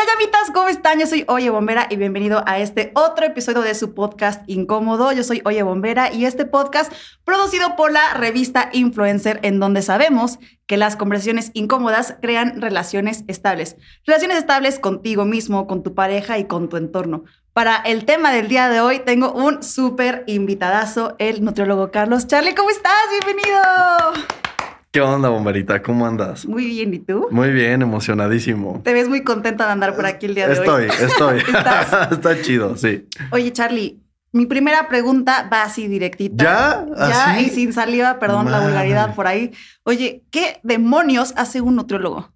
Hola 0.00 0.12
llamitas, 0.14 0.50
¿cómo 0.54 0.68
están? 0.68 0.98
Yo 0.98 1.06
soy 1.06 1.26
Oye 1.28 1.50
Bombera 1.50 1.86
y 1.90 1.96
bienvenido 1.96 2.42
a 2.46 2.58
este 2.58 2.90
otro 2.94 3.26
episodio 3.26 3.60
de 3.60 3.74
su 3.74 3.92
podcast 3.92 4.42
Incómodo. 4.48 5.12
Yo 5.12 5.22
soy 5.22 5.42
Oye 5.44 5.62
Bombera 5.62 6.10
y 6.10 6.24
este 6.24 6.46
podcast 6.46 6.90
producido 7.22 7.76
por 7.76 7.92
la 7.92 8.14
revista 8.14 8.70
Influencer 8.72 9.40
en 9.42 9.60
donde 9.60 9.82
sabemos 9.82 10.38
que 10.66 10.78
las 10.78 10.96
conversaciones 10.96 11.50
incómodas 11.52 12.16
crean 12.22 12.62
relaciones 12.62 13.24
estables. 13.26 13.76
Relaciones 14.06 14.38
estables 14.38 14.78
contigo 14.78 15.26
mismo, 15.26 15.66
con 15.66 15.82
tu 15.82 15.94
pareja 15.94 16.38
y 16.38 16.46
con 16.46 16.70
tu 16.70 16.78
entorno. 16.78 17.24
Para 17.52 17.76
el 17.76 18.06
tema 18.06 18.32
del 18.32 18.48
día 18.48 18.70
de 18.70 18.80
hoy 18.80 19.00
tengo 19.00 19.32
un 19.32 19.62
súper 19.62 20.24
invitadazo, 20.26 21.14
el 21.18 21.44
nutriólogo 21.44 21.90
Carlos. 21.90 22.26
Charlie, 22.26 22.54
¿cómo 22.54 22.70
estás? 22.70 22.94
Bienvenido. 23.10 24.49
¿Qué 24.92 25.00
onda, 25.00 25.28
bomberita? 25.28 25.82
¿Cómo 25.82 26.04
andas? 26.04 26.46
Muy 26.46 26.66
bien, 26.66 26.92
¿y 26.92 26.98
tú? 26.98 27.28
Muy 27.30 27.52
bien, 27.52 27.80
emocionadísimo. 27.80 28.80
Te 28.82 28.92
ves 28.92 29.08
muy 29.08 29.22
contenta 29.22 29.66
de 29.66 29.72
andar 29.72 29.94
por 29.94 30.04
aquí 30.04 30.26
el 30.26 30.34
día 30.34 30.48
de 30.48 30.54
estoy, 30.54 30.84
hoy. 30.84 30.90
Estoy, 30.90 31.38
estoy. 31.38 31.54
Está 32.10 32.42
chido, 32.42 32.76
sí. 32.76 33.06
Oye, 33.30 33.52
Charlie, 33.52 34.00
mi 34.32 34.46
primera 34.46 34.88
pregunta 34.88 35.48
va 35.52 35.62
así 35.62 35.86
directita. 35.86 36.42
¿Ya? 36.42 36.86
Ya, 36.96 37.30
¿Así? 37.30 37.46
y 37.46 37.50
sin 37.50 37.72
saliva, 37.72 38.18
perdón 38.18 38.50
la 38.50 38.58
vulgaridad 38.60 39.14
por 39.14 39.28
ahí. 39.28 39.52
Oye, 39.84 40.24
¿qué 40.32 40.58
demonios 40.64 41.34
hace 41.36 41.60
un 41.60 41.76
nutriólogo? 41.76 42.32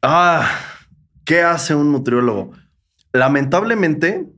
Ah, 0.00 0.48
¿qué 1.24 1.42
hace 1.42 1.74
un 1.74 1.90
nutriólogo? 1.90 2.52
Lamentablemente, 3.12 4.28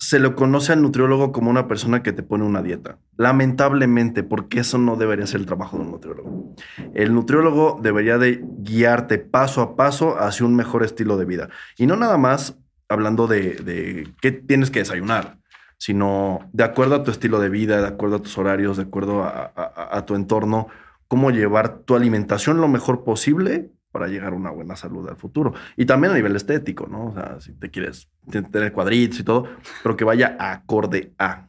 se 0.00 0.18
lo 0.18 0.34
conoce 0.34 0.72
al 0.72 0.80
nutriólogo 0.80 1.30
como 1.30 1.50
una 1.50 1.68
persona 1.68 2.02
que 2.02 2.12
te 2.12 2.22
pone 2.22 2.44
una 2.44 2.62
dieta. 2.62 2.98
Lamentablemente, 3.18 4.22
porque 4.22 4.60
eso 4.60 4.78
no 4.78 4.96
debería 4.96 5.26
ser 5.26 5.40
el 5.40 5.46
trabajo 5.46 5.76
de 5.76 5.84
un 5.84 5.90
nutriólogo. 5.90 6.54
El 6.94 7.12
nutriólogo 7.12 7.78
debería 7.82 8.16
de 8.16 8.42
guiarte 8.60 9.18
paso 9.18 9.60
a 9.60 9.76
paso 9.76 10.18
hacia 10.18 10.46
un 10.46 10.56
mejor 10.56 10.84
estilo 10.84 11.18
de 11.18 11.26
vida. 11.26 11.50
Y 11.76 11.86
no 11.86 11.96
nada 11.96 12.16
más 12.16 12.56
hablando 12.88 13.26
de, 13.26 14.08
qué 14.22 14.32
tienes 14.32 14.70
que 14.70 14.78
desayunar, 14.78 15.36
sino 15.76 16.48
de 16.54 16.64
acuerdo 16.64 16.94
a 16.94 17.04
tu 17.04 17.10
estilo 17.10 17.38
de 17.38 17.50
vida, 17.50 17.82
de 17.82 17.86
acuerdo 17.86 18.16
a 18.16 18.22
tus 18.22 18.38
horarios, 18.38 18.78
de 18.78 18.84
acuerdo 18.84 19.22
a- 19.22 19.52
a 19.54 20.06
tu 20.06 20.14
entorno, 20.14 20.68
cómo 21.08 21.30
llevar 21.30 21.80
tu 21.80 21.94
alimentación 21.94 22.58
lo 22.58 22.68
mejor 22.68 23.04
posible 23.04 23.70
para 23.90 24.08
llegar 24.08 24.32
a 24.32 24.36
una 24.36 24.50
buena 24.50 24.76
salud 24.76 25.08
al 25.08 25.16
futuro. 25.16 25.54
Y 25.76 25.86
también 25.86 26.12
a 26.12 26.16
nivel 26.16 26.36
estético, 26.36 26.86
¿no? 26.86 27.06
O 27.06 27.14
sea, 27.14 27.40
si 27.40 27.52
te 27.52 27.70
quieres 27.70 28.08
tener 28.50 28.72
cuadritos 28.72 29.20
y 29.20 29.24
todo, 29.24 29.48
pero 29.82 29.96
que 29.96 30.04
vaya 30.04 30.36
acorde 30.38 31.12
a 31.18 31.48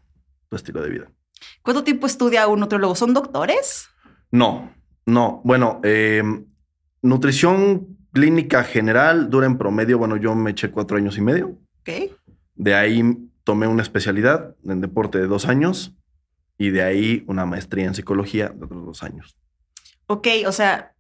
tu 0.49 0.55
estilo 0.55 0.81
de 0.81 0.89
vida. 0.89 1.11
¿Cuánto 1.61 1.83
tiempo 1.83 2.07
estudia 2.07 2.47
un 2.47 2.59
nutriólogo? 2.59 2.95
¿Son 2.95 3.13
doctores? 3.13 3.89
No, 4.31 4.73
no. 5.05 5.41
Bueno, 5.43 5.79
eh, 5.83 6.23
nutrición 7.01 7.97
clínica 8.11 8.63
general 8.63 9.29
dura 9.29 9.45
en 9.45 9.57
promedio, 9.57 9.97
bueno, 9.97 10.17
yo 10.17 10.35
me 10.35 10.51
eché 10.51 10.71
cuatro 10.71 10.97
años 10.97 11.17
y 11.17 11.21
medio. 11.21 11.57
Ok. 11.81 12.11
De 12.55 12.75
ahí 12.75 13.29
tomé 13.43 13.67
una 13.67 13.81
especialidad 13.81 14.55
en 14.63 14.81
deporte 14.81 15.17
de 15.17 15.27
dos 15.27 15.47
años 15.47 15.95
y 16.57 16.69
de 16.69 16.83
ahí 16.83 17.23
una 17.27 17.45
maestría 17.45 17.85
en 17.85 17.95
psicología 17.95 18.49
de 18.49 18.65
otros 18.65 18.85
dos 18.85 19.03
años. 19.03 19.35
Ok, 20.07 20.27
o 20.45 20.51
sea, 20.51 20.93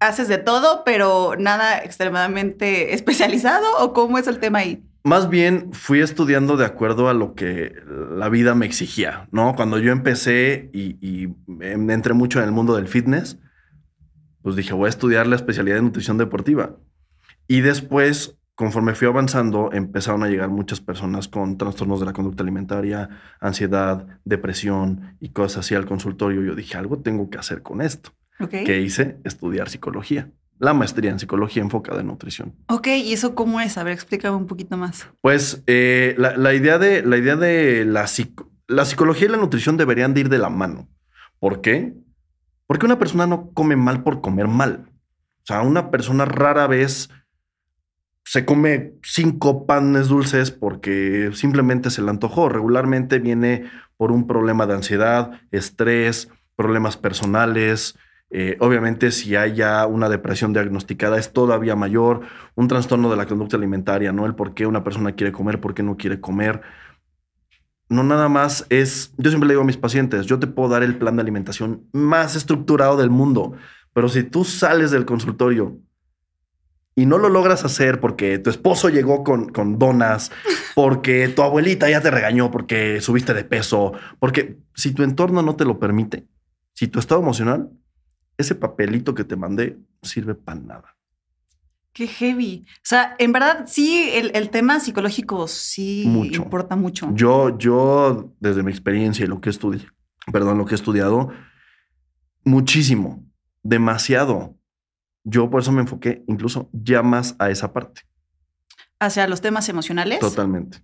haces 0.00 0.28
de 0.28 0.38
todo, 0.38 0.82
pero 0.84 1.34
nada 1.38 1.78
extremadamente 1.78 2.94
especializado 2.94 3.66
o 3.80 3.92
cómo 3.92 4.18
es 4.18 4.26
el 4.26 4.38
tema 4.38 4.60
ahí? 4.60 4.84
Más 5.04 5.30
bien 5.30 5.72
fui 5.72 6.00
estudiando 6.00 6.56
de 6.56 6.66
acuerdo 6.66 7.08
a 7.08 7.14
lo 7.14 7.34
que 7.34 7.72
la 8.10 8.28
vida 8.28 8.54
me 8.54 8.66
exigía, 8.66 9.28
¿no? 9.30 9.54
Cuando 9.54 9.78
yo 9.78 9.92
empecé 9.92 10.70
y, 10.74 11.28
me 11.46 11.94
entré 11.94 12.12
mucho 12.14 12.40
en 12.40 12.44
el 12.44 12.52
mundo 12.52 12.76
del 12.76 12.88
fitness, 12.88 13.38
pues 14.42 14.54
dije, 14.56 14.74
voy 14.74 14.86
a 14.86 14.90
estudiar 14.90 15.26
la 15.26 15.36
especialidad 15.36 15.76
de 15.76 15.82
nutrición 15.82 16.18
deportiva. 16.18 16.76
Y 17.46 17.62
después, 17.62 18.38
conforme 18.54 18.94
fui 18.94 19.08
avanzando, 19.08 19.70
empezaron 19.72 20.24
a 20.24 20.28
llegar 20.28 20.50
muchas 20.50 20.80
personas 20.80 21.28
con 21.28 21.56
trastornos 21.56 22.00
de 22.00 22.06
la 22.06 22.12
conducta 22.12 22.42
alimentaria, 22.42 23.08
ansiedad, 23.40 24.06
depresión 24.24 25.16
y 25.20 25.30
cosas 25.30 25.64
así 25.64 25.74
al 25.74 25.86
consultorio. 25.86 26.42
Yo 26.42 26.54
dije, 26.54 26.76
algo 26.76 26.98
tengo 26.98 27.30
que 27.30 27.38
hacer 27.38 27.62
con 27.62 27.80
esto. 27.80 28.10
¿Qué 28.48 28.80
hice? 28.80 29.18
Estudiar 29.24 29.68
psicología. 29.68 30.30
La 30.60 30.74
maestría 30.74 31.10
en 31.10 31.18
psicología 31.18 31.62
enfocada 31.62 32.00
en 32.00 32.08
nutrición. 32.08 32.54
Ok, 32.68 32.88
¿y 32.88 33.12
eso 33.12 33.34
cómo 33.34 33.60
es? 33.60 33.78
A 33.78 33.84
ver, 33.84 33.92
explícame 33.92 34.36
un 34.36 34.46
poquito 34.46 34.76
más. 34.76 35.08
Pues 35.20 35.62
eh, 35.66 36.14
la, 36.18 36.36
la 36.36 36.52
idea 36.54 36.78
de 36.78 37.02
la 37.02 37.16
idea 37.16 37.36
de 37.36 37.84
la, 37.84 38.06
psico- 38.06 38.50
la 38.66 38.84
psicología 38.84 39.28
y 39.28 39.30
la 39.30 39.36
nutrición 39.36 39.76
deberían 39.76 40.14
de 40.14 40.20
ir 40.22 40.28
de 40.28 40.38
la 40.38 40.50
mano. 40.50 40.88
¿Por 41.38 41.60
qué? 41.60 41.94
Porque 42.66 42.86
una 42.86 42.98
persona 42.98 43.26
no 43.26 43.50
come 43.52 43.76
mal 43.76 44.02
por 44.02 44.20
comer 44.20 44.48
mal. 44.48 44.90
O 45.42 45.46
sea, 45.46 45.62
una 45.62 45.90
persona 45.92 46.24
rara 46.24 46.66
vez 46.66 47.08
se 48.24 48.44
come 48.44 48.94
cinco 49.02 49.64
panes 49.64 50.08
dulces 50.08 50.50
porque 50.50 51.30
simplemente 51.32 51.90
se 51.90 52.02
le 52.02 52.10
antojó. 52.10 52.48
Regularmente 52.48 53.20
viene 53.20 53.70
por 53.96 54.12
un 54.12 54.26
problema 54.26 54.66
de 54.66 54.74
ansiedad, 54.74 55.40
estrés, 55.50 56.28
problemas 56.56 56.96
personales. 56.96 57.96
Eh, 58.30 58.56
obviamente, 58.60 59.10
si 59.10 59.36
hay 59.36 59.54
ya 59.54 59.86
una 59.86 60.08
depresión 60.08 60.52
diagnosticada, 60.52 61.18
es 61.18 61.32
todavía 61.32 61.76
mayor. 61.76 62.20
Un 62.54 62.68
trastorno 62.68 63.10
de 63.10 63.16
la 63.16 63.26
conducta 63.26 63.56
alimentaria, 63.56 64.12
¿no? 64.12 64.26
El 64.26 64.34
por 64.34 64.54
qué 64.54 64.66
una 64.66 64.84
persona 64.84 65.12
quiere 65.12 65.32
comer, 65.32 65.60
por 65.60 65.74
qué 65.74 65.82
no 65.82 65.96
quiere 65.96 66.20
comer. 66.20 66.60
No 67.88 68.02
nada 68.02 68.28
más 68.28 68.66
es, 68.68 69.14
yo 69.16 69.30
siempre 69.30 69.48
le 69.48 69.54
digo 69.54 69.62
a 69.62 69.66
mis 69.66 69.78
pacientes, 69.78 70.26
yo 70.26 70.38
te 70.38 70.46
puedo 70.46 70.68
dar 70.68 70.82
el 70.82 70.98
plan 70.98 71.16
de 71.16 71.22
alimentación 71.22 71.88
más 71.92 72.36
estructurado 72.36 72.98
del 72.98 73.08
mundo, 73.08 73.54
pero 73.94 74.10
si 74.10 74.24
tú 74.24 74.44
sales 74.44 74.90
del 74.90 75.06
consultorio 75.06 75.78
y 76.94 77.06
no 77.06 77.16
lo 77.16 77.30
logras 77.30 77.64
hacer 77.64 77.98
porque 77.98 78.38
tu 78.38 78.50
esposo 78.50 78.90
llegó 78.90 79.24
con, 79.24 79.48
con 79.48 79.78
donas, 79.78 80.30
porque 80.74 81.28
tu 81.28 81.40
abuelita 81.42 81.88
ya 81.88 82.02
te 82.02 82.10
regañó 82.10 82.50
porque 82.50 83.00
subiste 83.00 83.32
de 83.32 83.44
peso, 83.44 83.92
porque 84.18 84.58
si 84.74 84.92
tu 84.92 85.02
entorno 85.02 85.40
no 85.40 85.56
te 85.56 85.64
lo 85.64 85.78
permite, 85.78 86.26
si 86.74 86.88
tu 86.88 86.98
estado 86.98 87.22
emocional, 87.22 87.70
ese 88.38 88.54
papelito 88.54 89.14
que 89.14 89.24
te 89.24 89.36
mandé 89.36 89.76
sirve 90.02 90.34
para 90.34 90.58
nada. 90.60 90.96
Qué 91.92 92.06
heavy. 92.06 92.64
O 92.68 92.80
sea, 92.84 93.16
en 93.18 93.32
verdad, 93.32 93.64
sí, 93.66 94.08
el, 94.12 94.30
el 94.34 94.50
tema 94.50 94.78
psicológico 94.78 95.48
sí 95.48 96.04
Mucho. 96.06 96.42
importa 96.42 96.76
mucho. 96.76 97.10
Yo, 97.12 97.58
yo, 97.58 98.32
desde 98.38 98.62
mi 98.62 98.70
experiencia 98.70 99.24
y 99.24 99.28
lo 99.28 99.40
que 99.40 99.50
estudié, 99.50 99.88
perdón, 100.32 100.58
lo 100.58 100.64
que 100.64 100.74
he 100.74 100.76
estudiado, 100.76 101.30
muchísimo, 102.44 103.26
demasiado. 103.64 104.56
Yo 105.24 105.50
por 105.50 105.60
eso 105.60 105.72
me 105.72 105.80
enfoqué 105.80 106.24
incluso 106.28 106.70
ya 106.72 107.02
más 107.02 107.34
a 107.40 107.50
esa 107.50 107.72
parte. 107.72 108.02
Hacia 109.00 109.26
los 109.26 109.40
temas 109.40 109.68
emocionales. 109.68 110.20
Totalmente. 110.20 110.78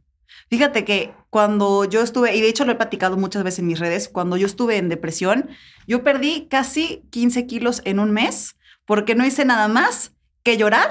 Fíjate 0.48 0.84
que 0.84 1.12
cuando 1.30 1.84
yo 1.84 2.02
estuve, 2.02 2.34
y 2.34 2.40
de 2.40 2.48
hecho 2.48 2.64
lo 2.64 2.72
he 2.72 2.76
platicado 2.76 3.16
muchas 3.16 3.44
veces 3.44 3.60
en 3.60 3.66
mis 3.66 3.78
redes, 3.78 4.08
cuando 4.08 4.36
yo 4.36 4.46
estuve 4.46 4.76
en 4.76 4.88
depresión, 4.88 5.48
yo 5.86 6.02
perdí 6.02 6.46
casi 6.48 7.02
15 7.10 7.46
kilos 7.46 7.82
en 7.84 7.98
un 7.98 8.12
mes 8.12 8.56
porque 8.84 9.14
no 9.14 9.24
hice 9.26 9.44
nada 9.44 9.68
más 9.68 10.14
que 10.42 10.56
llorar 10.56 10.90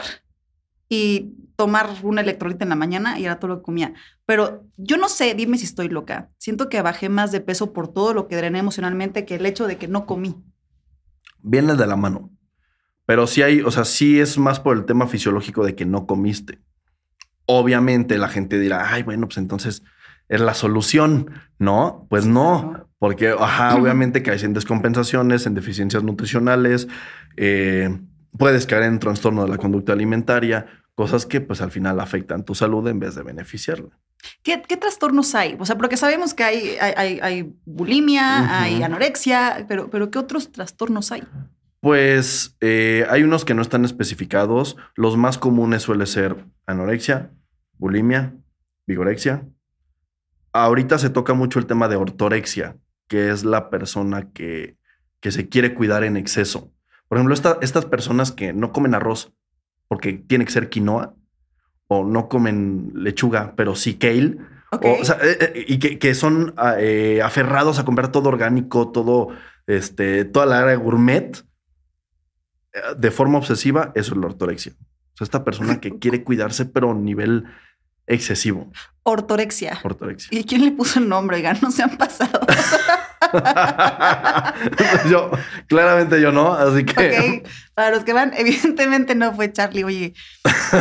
y 0.89 1.33
tomar 1.55 1.89
un 2.03 2.19
electrolito 2.19 2.63
en 2.63 2.69
la 2.69 2.75
mañana 2.75 3.19
y 3.19 3.25
era 3.25 3.39
todo 3.39 3.49
lo 3.49 3.57
que 3.57 3.63
comía. 3.63 3.93
Pero 4.25 4.65
yo 4.77 4.97
no 4.97 5.09
sé, 5.09 5.33
dime 5.35 5.57
si 5.57 5.65
estoy 5.65 5.89
loca. 5.89 6.29
Siento 6.37 6.69
que 6.69 6.81
bajé 6.81 7.09
más 7.09 7.31
de 7.31 7.41
peso 7.41 7.73
por 7.73 7.87
todo 7.87 8.13
lo 8.13 8.27
que 8.27 8.35
drené 8.35 8.59
emocionalmente 8.59 9.25
que 9.25 9.35
el 9.35 9.45
hecho 9.45 9.67
de 9.67 9.77
que 9.77 9.87
no 9.87 10.05
comí. 10.05 10.35
Viene 11.41 11.75
de 11.75 11.87
la 11.87 11.95
mano. 11.95 12.31
Pero 13.05 13.27
sí 13.27 13.41
hay, 13.41 13.61
o 13.61 13.71
sea, 13.71 13.85
sí 13.85 14.19
es 14.19 14.37
más 14.37 14.59
por 14.59 14.77
el 14.77 14.85
tema 14.85 15.07
fisiológico 15.07 15.65
de 15.65 15.75
que 15.75 15.85
no 15.85 16.07
comiste. 16.07 16.59
Obviamente 17.45 18.17
la 18.17 18.27
gente 18.29 18.59
dirá, 18.59 18.93
ay, 18.93 19.03
bueno, 19.03 19.27
pues 19.27 19.37
entonces 19.37 19.83
es 20.29 20.41
la 20.41 20.53
solución. 20.53 21.29
No, 21.59 22.07
pues 22.09 22.25
no. 22.25 22.87
Porque, 22.99 23.35
ajá, 23.37 23.75
obviamente 23.75 24.23
caes 24.23 24.43
en 24.43 24.53
descompensaciones, 24.53 25.45
en 25.45 25.53
deficiencias 25.55 26.03
nutricionales, 26.03 26.87
eh, 27.35 27.99
puedes 28.37 28.65
caer 28.65 28.83
en 28.83 28.99
trastorno 28.99 29.43
de 29.43 29.49
la 29.49 29.57
conducta 29.57 29.91
alimentaria, 29.93 30.67
cosas 30.95 31.25
que 31.25 31.41
pues 31.41 31.59
al 31.61 31.71
final 31.71 31.99
afectan 31.99 32.45
tu 32.45 32.55
salud 32.55 32.87
en 32.87 32.99
vez 32.99 33.15
de 33.15 33.23
beneficiarla. 33.23 33.89
¿Qué, 34.41 34.61
qué 34.65 34.77
trastornos 34.77 35.35
hay? 35.35 35.57
O 35.59 35.65
sea, 35.65 35.77
porque 35.77 35.97
sabemos 35.97 36.33
que 36.33 36.43
hay, 36.45 36.77
hay, 36.79 36.93
hay- 36.95 37.19
hay 37.21 37.53
bulimia, 37.65 38.61
hay 38.61 38.81
anorexia, 38.83 39.65
pero, 39.67 39.89
pero 39.89 40.09
¿qué 40.09 40.17
otros 40.19 40.51
trastornos 40.53 41.11
hay? 41.11 41.23
Pues 41.81 42.55
eh, 42.61 43.05
hay 43.09 43.23
unos 43.23 43.43
que 43.43 43.53
no 43.53 43.61
están 43.61 43.83
especificados. 43.83 44.77
Los 44.95 45.17
más 45.17 45.37
comunes 45.37 45.81
suele 45.81 46.05
ser 46.05 46.45
anorexia, 46.65 47.31
bulimia, 47.77 48.35
vigorexia. 48.87 49.47
Ahorita 50.51 50.97
se 50.97 51.09
toca 51.09 51.33
mucho 51.33 51.59
el 51.59 51.65
tema 51.65 51.87
de 51.87 51.95
ortorexia, 51.95 52.77
que 53.07 53.29
es 53.31 53.43
la 53.43 53.69
persona 53.69 54.31
que, 54.31 54.77
que 55.19 55.31
se 55.31 55.49
quiere 55.49 55.73
cuidar 55.73 56.03
en 56.03 56.17
exceso. 56.17 56.71
Por 57.07 57.17
ejemplo, 57.17 57.33
esta- 57.33 57.57
estas 57.61 57.85
personas 57.85 58.31
que 58.31 58.53
no 58.53 58.71
comen 58.71 58.93
arroz 58.95 59.33
porque 59.87 60.13
tiene 60.13 60.45
que 60.45 60.51
ser 60.51 60.69
quinoa, 60.69 61.15
o 61.87 62.03
no 62.05 62.27
comen 62.29 62.91
lechuga, 62.95 63.53
pero 63.55 63.75
sí 63.75 63.95
kale, 63.95 64.37
o, 64.71 64.77
o 65.01 65.05
sea, 65.05 65.17
eh, 65.21 65.37
eh, 65.39 65.65
y 65.67 65.77
que, 65.77 65.99
que 65.99 66.15
son 66.15 66.53
ah, 66.57 66.75
eh, 66.79 67.21
aferrados 67.21 67.77
a 67.77 67.85
comprar 67.85 68.11
todo 68.11 68.29
orgánico, 68.29 68.91
todo, 68.91 69.27
este, 69.67 70.25
toda 70.25 70.45
la 70.47 70.59
área 70.61 70.75
gourmet, 70.75 71.45
de 72.97 73.11
forma 73.11 73.37
obsesiva, 73.37 73.91
eso 73.93 74.13
es 74.13 74.17
la 74.19 74.25
ortorexia. 74.27 74.73
O 75.13 75.17
sea, 75.17 75.25
esta 75.25 75.43
persona 75.43 75.79
que 75.79 75.99
quiere 75.99 76.23
cuidarse, 76.23 76.65
pero 76.65 76.91
a 76.91 76.95
nivel 76.95 77.45
excesivo. 78.07 78.71
Ortorexia. 79.03 79.79
Ortorexia. 79.83 80.37
¿Y 80.37 80.43
quién 80.43 80.63
le 80.63 80.71
puso 80.71 80.99
el 80.99 81.09
nombre? 81.09 81.37
Oigan, 81.37 81.59
no 81.61 81.71
se 81.71 81.83
han 81.83 81.97
pasado. 81.97 82.39
yo, 85.09 85.31
claramente 85.67 86.21
yo 86.21 86.31
no, 86.31 86.53
así 86.53 86.85
que. 86.85 87.41
Ok, 87.41 87.47
para 87.73 87.91
los 87.91 88.03
que 88.03 88.13
van, 88.13 88.33
evidentemente 88.35 89.15
no 89.15 89.33
fue 89.33 89.51
Charlie. 89.51 89.83
Oye, 89.83 90.13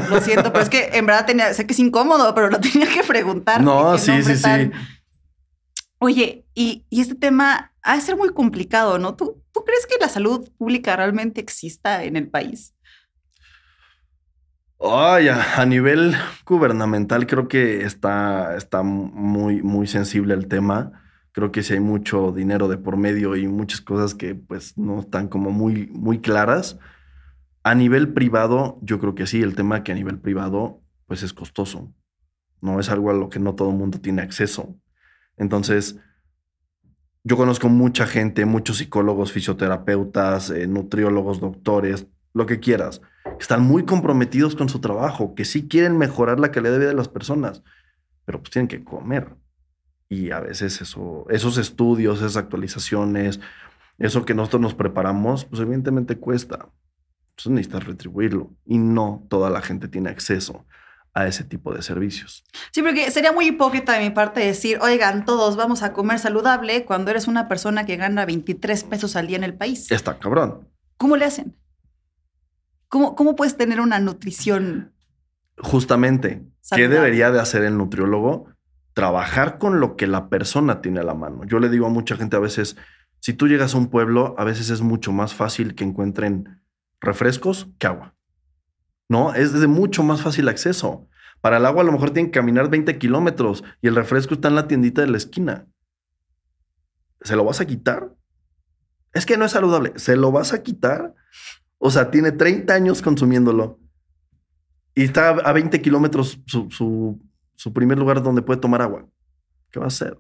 lo 0.09 0.21
siento, 0.21 0.53
pero 0.53 0.63
es 0.63 0.69
que 0.69 0.91
en 0.93 1.07
verdad 1.07 1.27
tenía, 1.27 1.53
sé 1.55 1.67
que 1.67 1.73
es 1.73 1.79
incómodo, 1.79 2.35
pero 2.35 2.49
lo 2.49 2.61
tenía 2.61 2.89
que 2.89 3.03
preguntar. 3.03 3.61
No, 3.61 3.99
sí, 3.99 4.23
sí, 4.23 4.37
sí. 4.37 4.71
Oye, 5.99 6.47
y, 6.55 6.85
y, 6.91 7.01
este 7.01 7.15
tema 7.15 7.73
ha 7.83 7.95
de 7.95 8.01
ser 8.01 8.17
muy 8.17 8.31
complicado, 8.31 8.99
¿no? 8.99 9.15
¿Tú, 9.15 9.41
¿Tú 9.53 9.65
crees 9.65 9.87
que 9.87 9.95
la 10.01 10.09
salud 10.09 10.51
pública 10.59 10.97
realmente 10.97 11.41
exista 11.41 12.03
en 12.03 12.17
el 12.17 12.29
país? 12.29 12.75
Ay, 14.85 15.29
a, 15.29 15.65
nivel 15.65 16.15
gubernamental 16.45 17.29
creo 17.29 17.47
que 17.47 17.85
está, 17.85 18.57
está 18.57 18.83
muy, 18.83 19.63
muy 19.63 19.87
sensible 19.87 20.35
el 20.35 20.49
tema. 20.49 21.05
Creo 21.31 21.53
que 21.53 21.63
si 21.63 21.75
hay 21.75 21.81
mucho 21.81 22.33
dinero 22.33 22.67
de 22.67 22.79
por 22.79 22.97
medio 22.97 23.37
y 23.37 23.47
muchas 23.47 23.81
cosas 23.81 24.15
que 24.17 24.35
pues 24.35 24.77
no 24.77 25.01
están 25.01 25.29
como 25.29 25.53
muy, 25.53 25.87
muy 25.93 26.21
claras. 26.21 26.79
A 27.63 27.77
nivel 27.77 28.13
privado, 28.13 28.79
yo 28.83 28.99
creo 28.99 29.15
que 29.15 29.29
sí, 29.29 29.41
el 29.41 29.55
tema 29.55 29.85
que 29.85 29.93
a 29.93 29.95
nivel 29.95 30.19
privado 30.19 30.83
pues 31.07 31.23
es 31.23 31.33
costoso. 31.33 31.93
No 32.61 32.81
es 32.81 32.91
algo 32.91 33.11
a 33.11 33.15
lo 33.15 33.29
que 33.29 33.39
no 33.39 33.55
todo 33.55 33.71
el 33.71 33.77
mundo 33.77 34.01
tiene 34.01 34.23
acceso. 34.23 34.77
Entonces, 35.37 35.97
yo 37.23 37.37
conozco 37.37 37.69
mucha 37.69 38.07
gente, 38.07 38.47
muchos 38.47 38.79
psicólogos, 38.79 39.31
fisioterapeutas, 39.31 40.51
eh, 40.51 40.67
nutriólogos, 40.67 41.41
doctores, 41.41 42.09
lo 42.35 42.47
que 42.47 42.61
quieras 42.61 43.01
están 43.39 43.63
muy 43.63 43.85
comprometidos 43.85 44.57
con 44.57 44.69
su 44.69 44.81
trabajo, 44.81 45.35
que 45.35 45.45
sí 45.45 45.69
quieren 45.69 45.99
mejorar 45.99 46.41
la 46.41 46.51
calidad 46.51 46.73
de 46.73 46.79
vida 46.79 46.89
de 46.89 46.97
las 46.97 47.09
personas, 47.09 47.63
pero 48.25 48.41
pues 48.41 48.51
tienen 48.51 48.69
que 48.69 48.85
comer. 48.85 49.37
Y 50.09 50.31
a 50.31 50.41
veces 50.41 50.81
eso, 50.81 51.27
esos 51.31 51.57
estudios, 51.59 52.19
esas 52.19 52.37
actualizaciones, 52.37 53.41
eso 53.99 54.25
que 54.25 54.35
nosotros 54.35 54.61
nos 54.61 54.75
preparamos, 54.75 55.45
pues 55.47 55.63
evidentemente 55.63 56.19
cuesta. 56.19 56.69
Entonces 57.31 57.53
necesitas 57.53 57.85
retribuirlo. 57.85 58.51
Y 58.67 58.79
no 58.79 59.27
toda 59.29 59.49
la 59.49 59.63
gente 59.63 59.89
tiene 59.89 60.11
acceso 60.11 60.67
a 61.15 61.27
ese 61.27 61.45
tipo 61.45 61.75
de 61.75 61.83
servicios. 61.83 62.45
Sí, 62.73 62.83
porque 62.83 63.11
sería 63.11 63.33
muy 63.33 63.47
hipócrita 63.49 63.93
de 63.93 64.01
mi 64.01 64.11
parte 64.11 64.41
decir, 64.41 64.79
oigan, 64.83 65.25
todos 65.25 65.57
vamos 65.57 65.83
a 65.83 65.93
comer 65.93 66.19
saludable 66.19 66.85
cuando 66.85 67.11
eres 67.11 67.27
una 67.27 67.49
persona 67.49 67.87
que 67.87 67.97
gana 67.97 68.25
23 68.25 68.85
pesos 68.85 69.17
al 69.17 69.27
día 69.27 69.37
en 69.37 69.45
el 69.45 69.55
país. 69.55 69.91
Está 69.91 70.19
cabrón. 70.19 70.69
¿Cómo 70.97 71.17
le 71.17 71.25
hacen? 71.25 71.57
¿Cómo, 72.93 73.37
puedes 73.37 73.57
tener 73.57 73.81
una 73.81 73.99
nutrición? 74.01 74.93
Justamente, 75.57 76.45
¿qué 76.77 76.89
debería 76.89 77.31
de 77.31 77.41
hacer 77.41 77.63
el 77.63 77.79
nutriólogo? 77.79 78.49
Trabajar 78.93 79.57
con 79.57 79.81
lo 79.81 79.97
que 79.97 80.07
la 80.07 80.29
persona 80.29 80.83
tiene 80.83 81.01
a 81.01 81.03
la 81.03 81.15
mano. 81.15 81.45
Yo 81.45 81.59
le 81.59 81.71
digo 81.71 81.87
a 81.87 81.89
mucha 81.89 82.17
gente 82.17 82.37
a 82.37 82.41
veces, 82.41 82.77
si 83.19 83.33
tú 83.33 83.49
llegas 83.49 83.75
a 83.75 83.79
un 83.79 83.89
pueblo, 83.89 84.35
a 84.37 84.45
veces 84.45 84.69
es 84.69 84.83
mucho 84.83 85.11
más 85.11 85.33
fácil 85.33 85.75
que 85.75 85.85
encuentren 85.85 86.61
refrescos 87.01 87.71
que 87.79 87.87
agua. 87.87 88.15
¿No? 89.09 89.33
Es 89.33 89.59
de 89.59 89.67
mucho 89.69 90.03
más 90.03 90.21
fácil 90.21 90.51
acceso. 90.51 91.09
Para 91.41 91.57
el 91.57 91.65
agua 91.65 91.81
a 91.81 91.87
lo 91.87 91.93
mejor 91.93 92.11
tienen 92.11 92.31
que 92.31 92.41
caminar 92.41 92.69
20 92.69 92.99
kilómetros 92.99 93.65
y 93.81 93.89
el 93.89 93.97
refresco 93.97 94.35
está 94.35 94.49
en 94.49 94.55
la 94.55 94.69
tiendita 94.69 95.01
de 95.01 95.09
la 95.09 95.17
esquina. 95.17 95.67
¿Se 97.23 97.37
lo 97.37 97.45
vas 97.45 97.63
a 97.63 97.67
quitar? 97.67 98.15
Es 99.15 99.25
que 99.25 99.39
no 99.39 99.47
es 99.47 99.53
saludable. 99.53 99.95
¿Se 99.97 100.15
lo 100.15 100.31
vas 100.31 100.53
a 100.53 100.63
quitar? 100.63 101.15
O 101.85 101.91
sea, 101.91 102.13
tiene 102.13 102.31
30 102.31 102.73
años 102.73 103.03
consumiéndolo. 103.03 103.81
Y 104.95 105.03
está 105.03 105.31
a 105.31 105.53
20 105.53 105.83
kilómetros 105.83 106.41
su, 106.47 107.19
primer 107.75 107.99
lugar 107.99 108.23
donde 108.23 108.41
puede 108.41 108.61
tomar 108.61 108.83
agua. 108.83 109.09
¿Qué 109.69 109.81
va 109.81 109.87
a 109.87 109.89
hacer? 109.89 110.17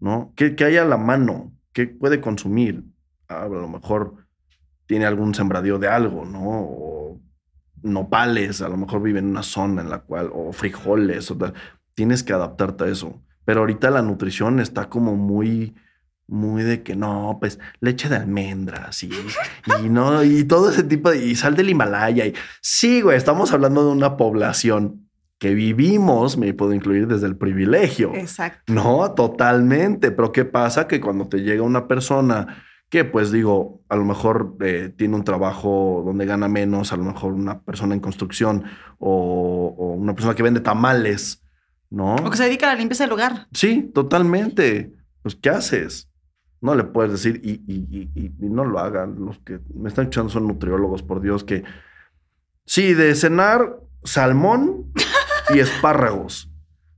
¿No? 0.00 0.32
¿Qué, 0.34 0.56
hay 0.64 0.78
a 0.78 0.84
la 0.86 0.96
mano? 0.96 1.52
¿Qué 1.74 1.88
puede 1.88 2.22
consumir? 2.22 2.84
Ah, 3.28 3.42
a 3.42 3.48
lo 3.48 3.68
mejor 3.68 4.14
tiene 4.86 5.04
algún 5.04 5.34
sembradío 5.34 5.78
de 5.78 5.88
algo, 5.88 6.24
¿no? 6.24 6.40
O 6.42 7.20
nopales, 7.82 8.62
a 8.62 8.70
lo 8.70 8.78
mejor 8.78 9.02
vive 9.02 9.18
en 9.18 9.26
una 9.26 9.42
zona 9.42 9.82
en 9.82 9.90
la 9.90 9.98
cual, 9.98 10.30
o 10.32 10.54
frijoles, 10.54 11.30
o. 11.30 11.36
Tienes 11.92 12.22
que 12.22 12.32
adaptarte 12.32 12.84
a 12.84 12.88
eso. 12.88 13.22
Pero 13.44 13.60
ahorita 13.60 13.90
la 13.90 14.00
nutrición 14.00 14.58
está 14.58 14.88
como 14.88 15.16
muy 15.16 15.74
muy 16.26 16.62
de 16.62 16.82
que 16.82 16.96
no, 16.96 17.36
pues 17.40 17.58
leche 17.80 18.08
de 18.08 18.16
almendras 18.16 19.02
y, 19.02 19.10
y 19.82 19.88
no, 19.88 20.24
y 20.24 20.44
todo 20.44 20.70
ese 20.70 20.82
tipo 20.82 21.10
de, 21.10 21.24
y 21.26 21.34
sal 21.34 21.54
del 21.56 21.68
Himalaya. 21.68 22.26
Y 22.26 22.34
sí, 22.60 23.00
güey, 23.00 23.16
estamos 23.16 23.52
hablando 23.52 23.84
de 23.84 23.92
una 23.92 24.16
población 24.16 25.08
que 25.38 25.54
vivimos, 25.54 26.38
me 26.38 26.54
puedo 26.54 26.72
incluir 26.72 27.06
desde 27.06 27.26
el 27.26 27.36
privilegio. 27.36 28.14
Exacto. 28.14 28.72
No, 28.72 29.12
totalmente. 29.12 30.10
Pero 30.10 30.32
¿qué 30.32 30.44
pasa? 30.44 30.88
Que 30.88 31.00
cuando 31.00 31.28
te 31.28 31.42
llega 31.42 31.62
una 31.62 31.86
persona 31.86 32.64
que, 32.88 33.04
pues 33.04 33.30
digo, 33.30 33.82
a 33.88 33.96
lo 33.96 34.04
mejor 34.04 34.56
eh, 34.60 34.92
tiene 34.96 35.16
un 35.16 35.24
trabajo 35.24 36.02
donde 36.06 36.24
gana 36.24 36.48
menos, 36.48 36.92
a 36.92 36.96
lo 36.96 37.04
mejor 37.04 37.32
una 37.34 37.60
persona 37.60 37.94
en 37.94 38.00
construcción 38.00 38.64
o, 38.98 39.74
o 39.76 39.92
una 39.94 40.14
persona 40.14 40.34
que 40.34 40.42
vende 40.42 40.60
tamales, 40.60 41.42
¿no? 41.90 42.14
O 42.14 42.30
que 42.30 42.36
se 42.36 42.44
dedica 42.44 42.66
a 42.70 42.72
la 42.72 42.78
limpieza 42.78 43.04
del 43.04 43.10
lugar. 43.10 43.48
Sí, 43.52 43.90
totalmente. 43.92 44.92
Pues, 45.22 45.34
¿qué 45.34 45.50
haces? 45.50 46.08
No 46.64 46.74
le 46.74 46.84
puedes 46.84 47.12
decir, 47.12 47.42
y, 47.44 48.32
no 48.38 48.64
lo 48.64 48.78
hagan. 48.78 49.22
Los 49.22 49.38
que 49.40 49.60
me 49.74 49.90
están 49.90 50.04
escuchando 50.04 50.30
son 50.30 50.46
nutriólogos, 50.46 51.02
por 51.02 51.20
Dios, 51.20 51.44
que 51.44 51.62
sí, 52.64 52.94
de 52.94 53.14
cenar 53.14 53.80
salmón 54.02 54.90
y 55.54 55.58
espárragos. 55.58 56.50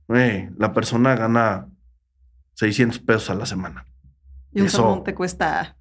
la 0.07 0.71
persona 0.71 1.15
gana 1.15 1.67
600 2.53 2.99
pesos 2.99 3.29
a 3.29 3.35
la 3.35 3.45
semana. 3.45 3.85
Y 4.53 4.61
un 4.61 4.69
salmón 4.69 5.03
te 5.03 5.13
cuesta 5.13 5.75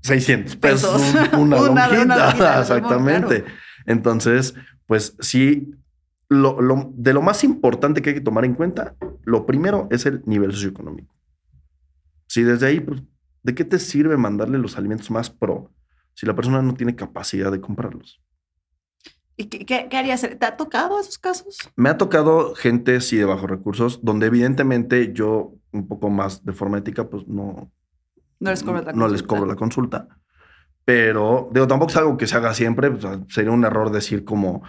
600 0.00 0.56
pesos. 0.56 1.14
una, 1.34 1.58
lonjita. 1.58 2.60
Exactamente. 2.60 3.44
Entonces, 3.84 4.54
pues 4.86 5.18
sí, 5.20 5.74
de 6.30 7.12
lo 7.12 7.20
más 7.20 7.44
importante 7.44 8.00
que 8.00 8.08
hay 8.08 8.14
que 8.14 8.22
tomar 8.22 8.46
en 8.46 8.54
cuenta, 8.54 8.94
lo 9.24 9.44
primero 9.44 9.86
es 9.90 10.06
el 10.06 10.22
nivel 10.24 10.52
socioeconómico. 10.52 11.14
Si 12.26 12.42
desde 12.42 12.66
ahí, 12.66 12.80
pues, 12.80 13.02
¿de 13.42 13.54
qué 13.54 13.64
te 13.64 13.78
sirve 13.78 14.16
mandarle 14.16 14.58
los 14.58 14.76
alimentos 14.76 15.10
más 15.10 15.30
pro 15.30 15.72
si 16.14 16.26
la 16.26 16.34
persona 16.34 16.62
no 16.62 16.74
tiene 16.74 16.96
capacidad 16.96 17.52
de 17.52 17.60
comprarlos? 17.60 18.20
¿Y 19.38 19.46
qué, 19.46 19.88
harías? 19.96 20.22
¿Te 20.22 20.46
ha 20.46 20.56
tocado 20.56 20.98
esos 20.98 21.18
casos? 21.18 21.58
Me 21.76 21.90
ha 21.90 21.98
tocado 21.98 22.54
gente, 22.54 23.00
sí, 23.02 23.18
de 23.18 23.26
bajos 23.26 23.50
recursos, 23.50 24.00
donde 24.02 24.26
evidentemente 24.26 25.12
yo, 25.12 25.54
un 25.72 25.86
poco 25.86 26.08
más 26.08 26.44
de 26.44 26.52
forma 26.52 26.78
ética, 26.78 27.08
pues 27.08 27.26
no... 27.28 27.70
No 28.40 28.50
les 28.50 28.62
cobro 28.62 28.80
la 28.80 28.84
consulta. 28.84 28.98
No 28.98 29.08
les 29.08 29.22
cobro 29.22 29.46
la 29.46 29.56
consulta. 29.56 30.08
Pero, 30.86 31.50
digo, 31.52 31.66
tampoco 31.66 31.90
es 31.90 31.96
algo 31.96 32.16
que 32.16 32.26
se 32.26 32.36
haga 32.36 32.54
siempre. 32.54 32.90
Pues, 32.90 33.04
sería 33.28 33.50
un 33.50 33.64
error 33.64 33.90
decir 33.90 34.24
como... 34.24 34.62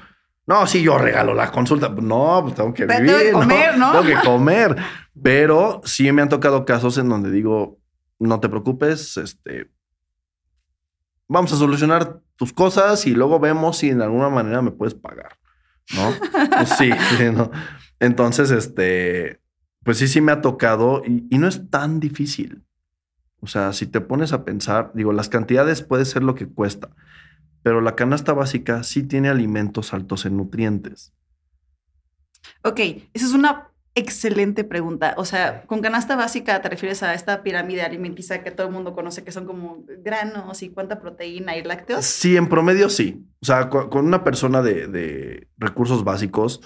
No, 0.47 0.65
sí, 0.65 0.81
yo 0.81 0.97
regalo 0.97 1.33
la 1.33 1.51
consulta. 1.51 1.89
No, 1.89 2.39
pues 2.43 2.55
tengo 2.55 2.73
que 2.73 2.85
vivir. 2.85 3.05
Tengo 3.05 3.19
que 3.19 3.31
comer, 3.33 3.77
¿no? 3.77 3.91
Tengo 3.91 4.05
que 4.05 4.25
comer. 4.25 4.75
Pero 5.21 5.81
sí 5.83 6.09
me 6.11 6.21
han 6.21 6.29
tocado 6.29 6.63
casos 6.63 6.97
en 6.97 7.09
donde 7.09 7.29
digo, 7.29 7.79
no 8.17 8.39
te 8.39 8.47
preocupes, 8.47 9.17
este, 9.17 9.69
vamos 11.27 11.51
a 11.53 11.57
solucionar 11.57 12.21
tus 12.37 12.53
cosas 12.53 13.05
y 13.07 13.13
luego 13.13 13.39
vemos 13.39 13.77
si 13.77 13.89
en 13.89 14.01
alguna 14.01 14.29
manera 14.29 14.61
me 14.61 14.71
puedes 14.71 14.93
pagar, 14.93 15.37
¿no? 15.95 16.13
Pues 16.55 16.69
sí, 16.77 16.91
¿no? 17.33 17.51
Entonces, 17.99 18.51
este, 18.51 19.41
pues 19.83 19.97
sí, 19.97 20.07
sí 20.07 20.21
me 20.21 20.31
ha 20.31 20.41
tocado 20.41 21.01
y, 21.05 21.27
y 21.29 21.37
no 21.39 21.47
es 21.47 21.69
tan 21.69 21.99
difícil. 21.99 22.63
O 23.39 23.47
sea, 23.47 23.73
si 23.73 23.85
te 23.85 24.01
pones 24.01 24.33
a 24.33 24.45
pensar, 24.45 24.91
digo, 24.95 25.13
las 25.13 25.29
cantidades 25.29 25.83
puede 25.83 26.05
ser 26.05 26.23
lo 26.23 26.35
que 26.35 26.47
cuesta, 26.47 26.89
pero 27.67 27.81
la 27.81 27.95
canasta 27.95 28.31
básica 28.31 28.81
sí 28.81 29.03
tiene 29.03 29.27
alimentos 29.27 29.93
altos 29.93 30.25
en 30.25 30.37
nutrientes. 30.37 31.13
Ok, 32.63 32.79
esa 33.13 33.25
es 33.25 33.33
una 33.33 33.73
excelente 33.93 34.63
pregunta. 34.63 35.15
O 35.17 35.25
sea, 35.25 35.63
con 35.63 35.81
canasta 35.81 36.15
básica 36.15 36.61
te 36.61 36.69
refieres 36.69 37.03
a 37.03 37.13
esta 37.13 37.43
pirámide 37.43 37.81
alimenticia 37.81 38.41
que 38.41 38.51
todo 38.51 38.67
el 38.67 38.73
mundo 38.73 38.95
conoce, 38.95 39.25
que 39.25 39.33
son 39.33 39.45
como 39.45 39.83
granos 40.01 40.63
y 40.63 40.69
cuánta 40.69 41.01
proteína 41.01 41.57
y 41.57 41.63
lácteos. 41.65 42.05
Sí, 42.05 42.37
en 42.37 42.47
promedio 42.47 42.89
sí. 42.89 43.27
O 43.41 43.45
sea, 43.45 43.69
con 43.69 44.05
una 44.05 44.23
persona 44.23 44.61
de, 44.61 45.49
recursos 45.57 46.05
básicos, 46.05 46.61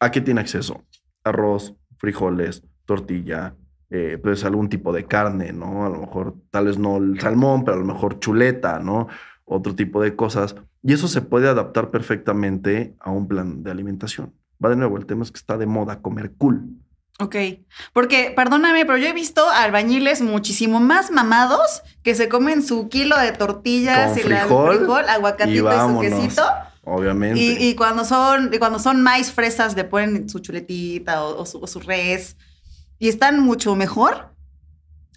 ¿a 0.00 0.10
qué 0.10 0.20
tiene 0.20 0.40
acceso? 0.40 0.82
Arroz, 1.22 1.76
frijoles, 1.98 2.64
tortilla, 2.86 3.54
eh, 3.88 4.18
pues 4.20 4.44
algún 4.44 4.68
tipo 4.68 4.92
de 4.92 5.04
carne, 5.04 5.52
¿no? 5.52 5.86
A 5.86 5.90
lo 5.90 6.00
mejor, 6.00 6.34
tal 6.50 6.66
vez 6.66 6.76
no 6.76 6.96
el 6.96 7.20
salmón, 7.20 7.64
pero 7.64 7.76
a 7.76 7.80
lo 7.80 7.86
mejor 7.86 8.18
chuleta, 8.18 8.80
¿no? 8.80 9.06
Otro 9.44 9.74
tipo 9.74 10.02
de 10.02 10.16
cosas. 10.16 10.56
Y 10.82 10.92
eso 10.92 11.08
se 11.08 11.20
puede 11.20 11.48
adaptar 11.48 11.90
perfectamente 11.90 12.94
a 13.00 13.10
un 13.10 13.28
plan 13.28 13.62
de 13.62 13.70
alimentación. 13.70 14.32
Va 14.64 14.70
de 14.70 14.76
nuevo, 14.76 14.96
el 14.96 15.06
tema 15.06 15.22
es 15.22 15.30
que 15.30 15.38
está 15.38 15.58
de 15.58 15.66
moda 15.66 16.00
comer 16.00 16.32
cool. 16.38 16.62
Ok, 17.20 17.36
porque 17.92 18.32
perdóname, 18.34 18.84
pero 18.84 18.98
yo 18.98 19.06
he 19.06 19.12
visto 19.12 19.48
albañiles 19.48 20.20
muchísimo 20.20 20.80
más 20.80 21.12
mamados 21.12 21.82
que 22.02 22.14
se 22.16 22.28
comen 22.28 22.60
su 22.60 22.88
kilo 22.88 23.16
de 23.18 23.30
tortillas 23.30 24.16
y 24.16 24.20
frijol, 24.20 24.78
frijol 24.78 25.08
aguacatito 25.08 25.72
y, 25.72 25.88
su 25.88 26.00
quesito 26.00 26.42
Obviamente. 26.84 27.40
Y, 27.40 27.68
y 27.68 27.74
cuando 27.76 28.04
son, 28.04 28.52
y 28.52 28.58
cuando 28.58 28.78
son 28.78 29.02
maíz 29.02 29.32
fresas, 29.32 29.74
le 29.74 29.84
ponen 29.84 30.28
su 30.28 30.40
chuletita 30.40 31.22
o, 31.24 31.40
o 31.40 31.46
su, 31.46 31.58
o 31.58 31.66
su 31.66 31.80
res. 31.80 32.36
Y 32.98 33.08
están 33.08 33.40
mucho 33.40 33.74
mejor, 33.74 34.33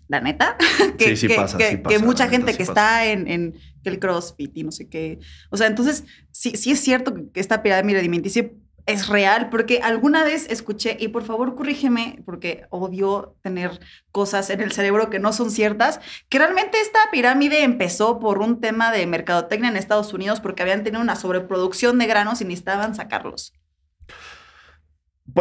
la 0.08 0.22
neta, 0.22 0.58
que, 0.98 1.10
Sí, 1.10 1.16
sí 1.18 1.28
que- 1.28 1.36
pasa, 1.36 1.58
que- 1.58 1.70
sí 1.70 1.76
que 1.78 1.82
pasa, 1.84 2.06
mucha 2.06 2.26
neta, 2.26 2.38
gente 2.38 2.58
que 2.58 2.64
está 2.64 3.06
en, 3.06 3.28
en 3.28 3.54
que 3.84 3.90
el 3.90 4.00
CrossFit 4.00 4.56
y 4.58 4.64
no 4.64 4.72
sé 4.72 4.88
qué. 4.88 5.20
O 5.50 5.58
sea, 5.58 5.68
entonces, 5.68 6.04
sí, 6.32 6.52
sí 6.56 6.72
es 6.72 6.80
cierto 6.80 7.14
que 7.34 7.40
esta 7.40 7.62
pirámide 7.64 8.00
alimenticia 8.00 8.50
es 8.86 9.10
real, 9.10 9.50
porque 9.50 9.82
alguna 9.84 10.24
vez 10.24 10.48
escuché, 10.50 10.96
y 10.98 11.10
por 11.10 11.26
favor 11.26 11.56
corrígeme, 11.56 12.22
porque 12.26 12.68
odio 12.70 13.36
tener 13.42 13.82
cosas 14.14 14.50
en 14.50 14.62
el 14.62 14.72
cerebro 14.72 15.10
que 15.10 15.20
no 15.20 15.34
son 15.34 15.52
ciertas, 15.52 16.00
que 16.30 16.38
realmente 16.40 16.80
esta 16.80 17.00
pirámide 17.12 17.64
empezó 17.64 18.18
por 18.18 18.38
un 18.40 18.62
tema 18.62 18.94
de 18.94 19.06
mercadotecnia 19.06 19.70
en 19.70 19.76
Estados 19.76 20.14
Unidos, 20.14 20.40
porque 20.40 20.62
habían 20.64 20.86
tenido 20.86 21.02
una 21.02 21.18
sobreproducción 21.18 21.98
de 22.00 22.08
granos 22.08 22.40
y 22.40 22.46
necesitaban 22.46 22.96
sacarlos. 22.96 23.52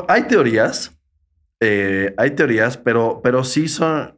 Hay 0.09 0.25
teorías, 0.25 0.91
eh, 1.61 2.15
hay 2.19 2.33
teorías, 2.33 2.77
pero, 2.77 3.21
pero 3.23 3.45
sí 3.45 3.69
son. 3.69 4.16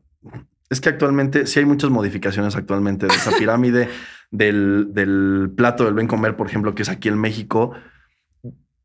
Es 0.71 0.81
que 0.81 0.91
actualmente 0.91 1.47
sí 1.47 1.61
hay 1.61 1.65
muchas 1.65 1.91
modificaciones 1.91 2.55
actualmente 2.57 3.07
de 3.07 3.15
esa 3.15 3.37
pirámide 3.37 3.89
del, 4.31 4.89
del 4.93 5.51
plato 5.57 5.85
del 5.85 5.95
buen 5.95 6.07
comer, 6.07 6.37
por 6.37 6.47
ejemplo, 6.47 6.75
que 6.75 6.83
es 6.83 6.89
aquí 6.89 7.09
en 7.09 7.19
México, 7.19 7.73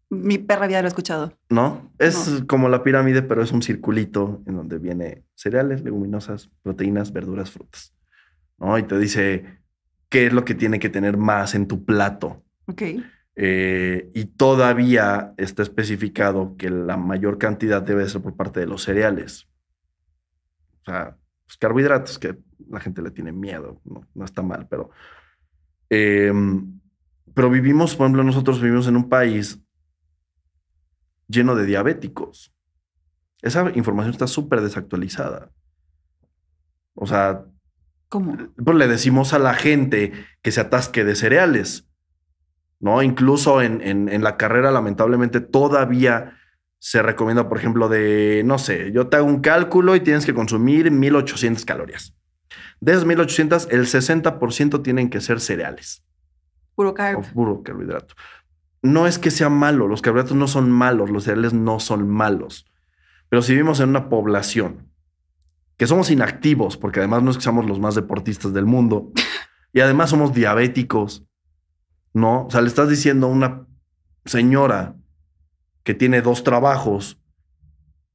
Mi 0.10 0.38
perra 0.38 0.66
había 0.66 0.82
lo 0.82 0.88
escuchado. 0.88 1.34
¿no? 1.50 1.92
Es 1.98 2.30
No. 2.30 2.48
como 2.48 2.70
la 2.70 2.84
pirámide, 2.84 3.22
pero 3.24 3.42
es 3.42 3.52
un 3.52 3.62
circulito 3.64 4.44
en 4.46 4.56
donde 4.56 4.78
viene 4.78 5.24
cereales, 5.36 5.84
leguminosas, 5.84 6.50
proteínas, 6.62 7.12
verduras, 7.12 7.50
frutas, 7.52 7.94
¿no? 8.60 8.78
Y 8.78 8.84
te 8.84 8.98
dice 9.00 9.60
qué 10.10 10.28
es 10.28 10.34
lo 10.34 10.46
que 10.46 10.54
tiene 10.54 10.78
que 10.80 10.90
tener 10.90 11.18
más 11.18 11.56
en 11.56 11.68
tu 11.68 11.84
plato. 11.84 12.44
Ok. 12.68 12.82
Eh, 13.36 14.12
y 14.14 14.26
todavía 14.26 15.34
está 15.38 15.64
especificado 15.64 16.56
que 16.58 16.70
la 16.70 16.96
mayor 16.98 17.40
cantidad 17.40 17.82
debe 17.82 18.08
ser 18.08 18.22
por 18.22 18.36
parte 18.36 18.60
de 18.60 18.68
los 18.68 18.84
cereales. 18.84 19.48
O 20.84 20.92
sea, 20.92 21.18
pues, 21.46 21.58
carbohidratos 21.58 22.18
que 22.20 22.38
la 22.70 22.80
gente 22.80 23.02
le 23.02 23.12
tiene 23.12 23.32
miedo, 23.32 23.82
no, 23.86 24.08
no 24.14 24.26
está 24.26 24.42
mal, 24.42 24.68
pero... 24.70 24.90
em, 25.90 26.80
pero 27.34 27.50
vivimos, 27.50 27.96
por 27.96 28.06
ejemplo, 28.06 28.24
nosotros 28.24 28.62
vivimos 28.62 28.88
en 28.88 28.96
un 28.96 29.10
país 29.10 29.60
lleno 31.28 31.56
de 31.56 31.66
diabéticos. 31.66 32.54
Esa 33.42 33.72
información 33.76 34.12
está 34.12 34.28
súper 34.28 34.62
desactualizada. 34.62 35.50
O 36.96 37.08
sea, 37.08 37.46
¿Cómo? 38.10 38.38
pues 38.64 38.78
le 38.78 38.88
decimos 38.88 39.34
a 39.34 39.40
la 39.40 39.54
gente 39.56 40.14
que 40.44 40.52
se 40.52 40.62
atasque 40.62 41.04
de 41.04 41.16
cereales, 41.16 41.88
¿no? 42.80 43.02
Incluso 43.02 43.62
en, 43.62 43.82
en- 43.82 44.10
en 44.10 44.24
la 44.24 44.38
carrera, 44.38 44.70
lamentablemente, 44.72 45.40
todavía 45.42 46.38
se 46.84 47.02
recomienda, 47.02 47.48
por 47.48 47.58
ejemplo, 47.58 47.88
de, 47.88 48.42
no 48.44 48.58
sé, 48.58 48.92
yo 48.92 49.08
te 49.08 49.16
hago 49.16 49.26
un 49.26 49.40
cálculo 49.40 49.96
y 49.96 50.02
tienes 50.02 50.26
que 50.26 50.34
consumir 50.34 50.92
1800 50.92 51.64
calorías. 51.64 52.14
De 52.82 52.92
esas 52.92 53.06
1800, 53.06 53.70
el 53.72 53.86
60% 53.86 54.84
tienen 54.84 55.10
que 55.10 55.22
ser 55.22 55.40
cereales 55.40 56.04
Puro 56.76 56.94
carb. 56.94 57.20
o 57.20 57.22
puro 57.22 57.64
carbohidrato. 57.64 58.16
No 58.82 59.08
es 59.08 59.18
que 59.18 59.32
sea 59.32 59.48
malo, 59.48 59.88
los 59.88 60.02
carbohidratos 60.02 60.36
no 60.36 60.50
son 60.50 60.72
malos, 60.72 61.10
los 61.10 61.24
cereales 61.24 61.54
no 61.54 61.80
son 61.80 62.10
malos. 62.10 62.66
Pero 63.30 63.42
si 63.42 63.54
vivimos 63.54 63.80
en 63.80 63.88
una 63.88 64.10
población 64.10 64.90
que 65.78 65.88
somos 65.88 66.12
inactivos, 66.12 66.76
porque 66.76 67.00
además 67.00 67.24
no 67.24 67.32
es 67.32 67.38
que 67.38 67.44
seamos 67.44 67.66
los 67.66 67.80
más 67.80 67.96
deportistas 67.96 68.52
del 68.52 68.66
mundo, 68.66 69.14
y 69.72 69.80
además 69.80 70.10
somos 70.10 70.34
diabéticos, 70.34 71.24
¿no? 72.12 72.48
O 72.48 72.52
sea, 72.52 72.60
le 72.60 72.68
estás 72.68 72.90
diciendo 72.90 73.28
a 73.28 73.30
una 73.30 73.68
señora 74.26 74.98
que 75.84 75.94
tiene 75.94 76.22
dos 76.22 76.44
trabajos, 76.44 77.20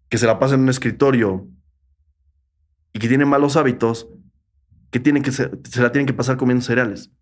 que 0.09 0.19
se 0.19 0.27
la 0.27 0.39
pasa 0.39 0.55
en 0.55 0.63
un 0.63 0.69
escritorio 0.69 1.49
y 2.93 2.99
que 2.99 3.09
tiene 3.09 3.25
malos 3.25 3.57
hábitos, 3.57 4.09
que, 4.91 5.01
tiene 5.01 5.23
que 5.23 5.33
se, 5.33 5.51
se 5.65 5.83
la 5.83 5.93
tienen 5.93 6.07
que 6.07 6.15
pasar 6.15 6.37
comiendo 6.37 6.65
cereales. 6.65 7.13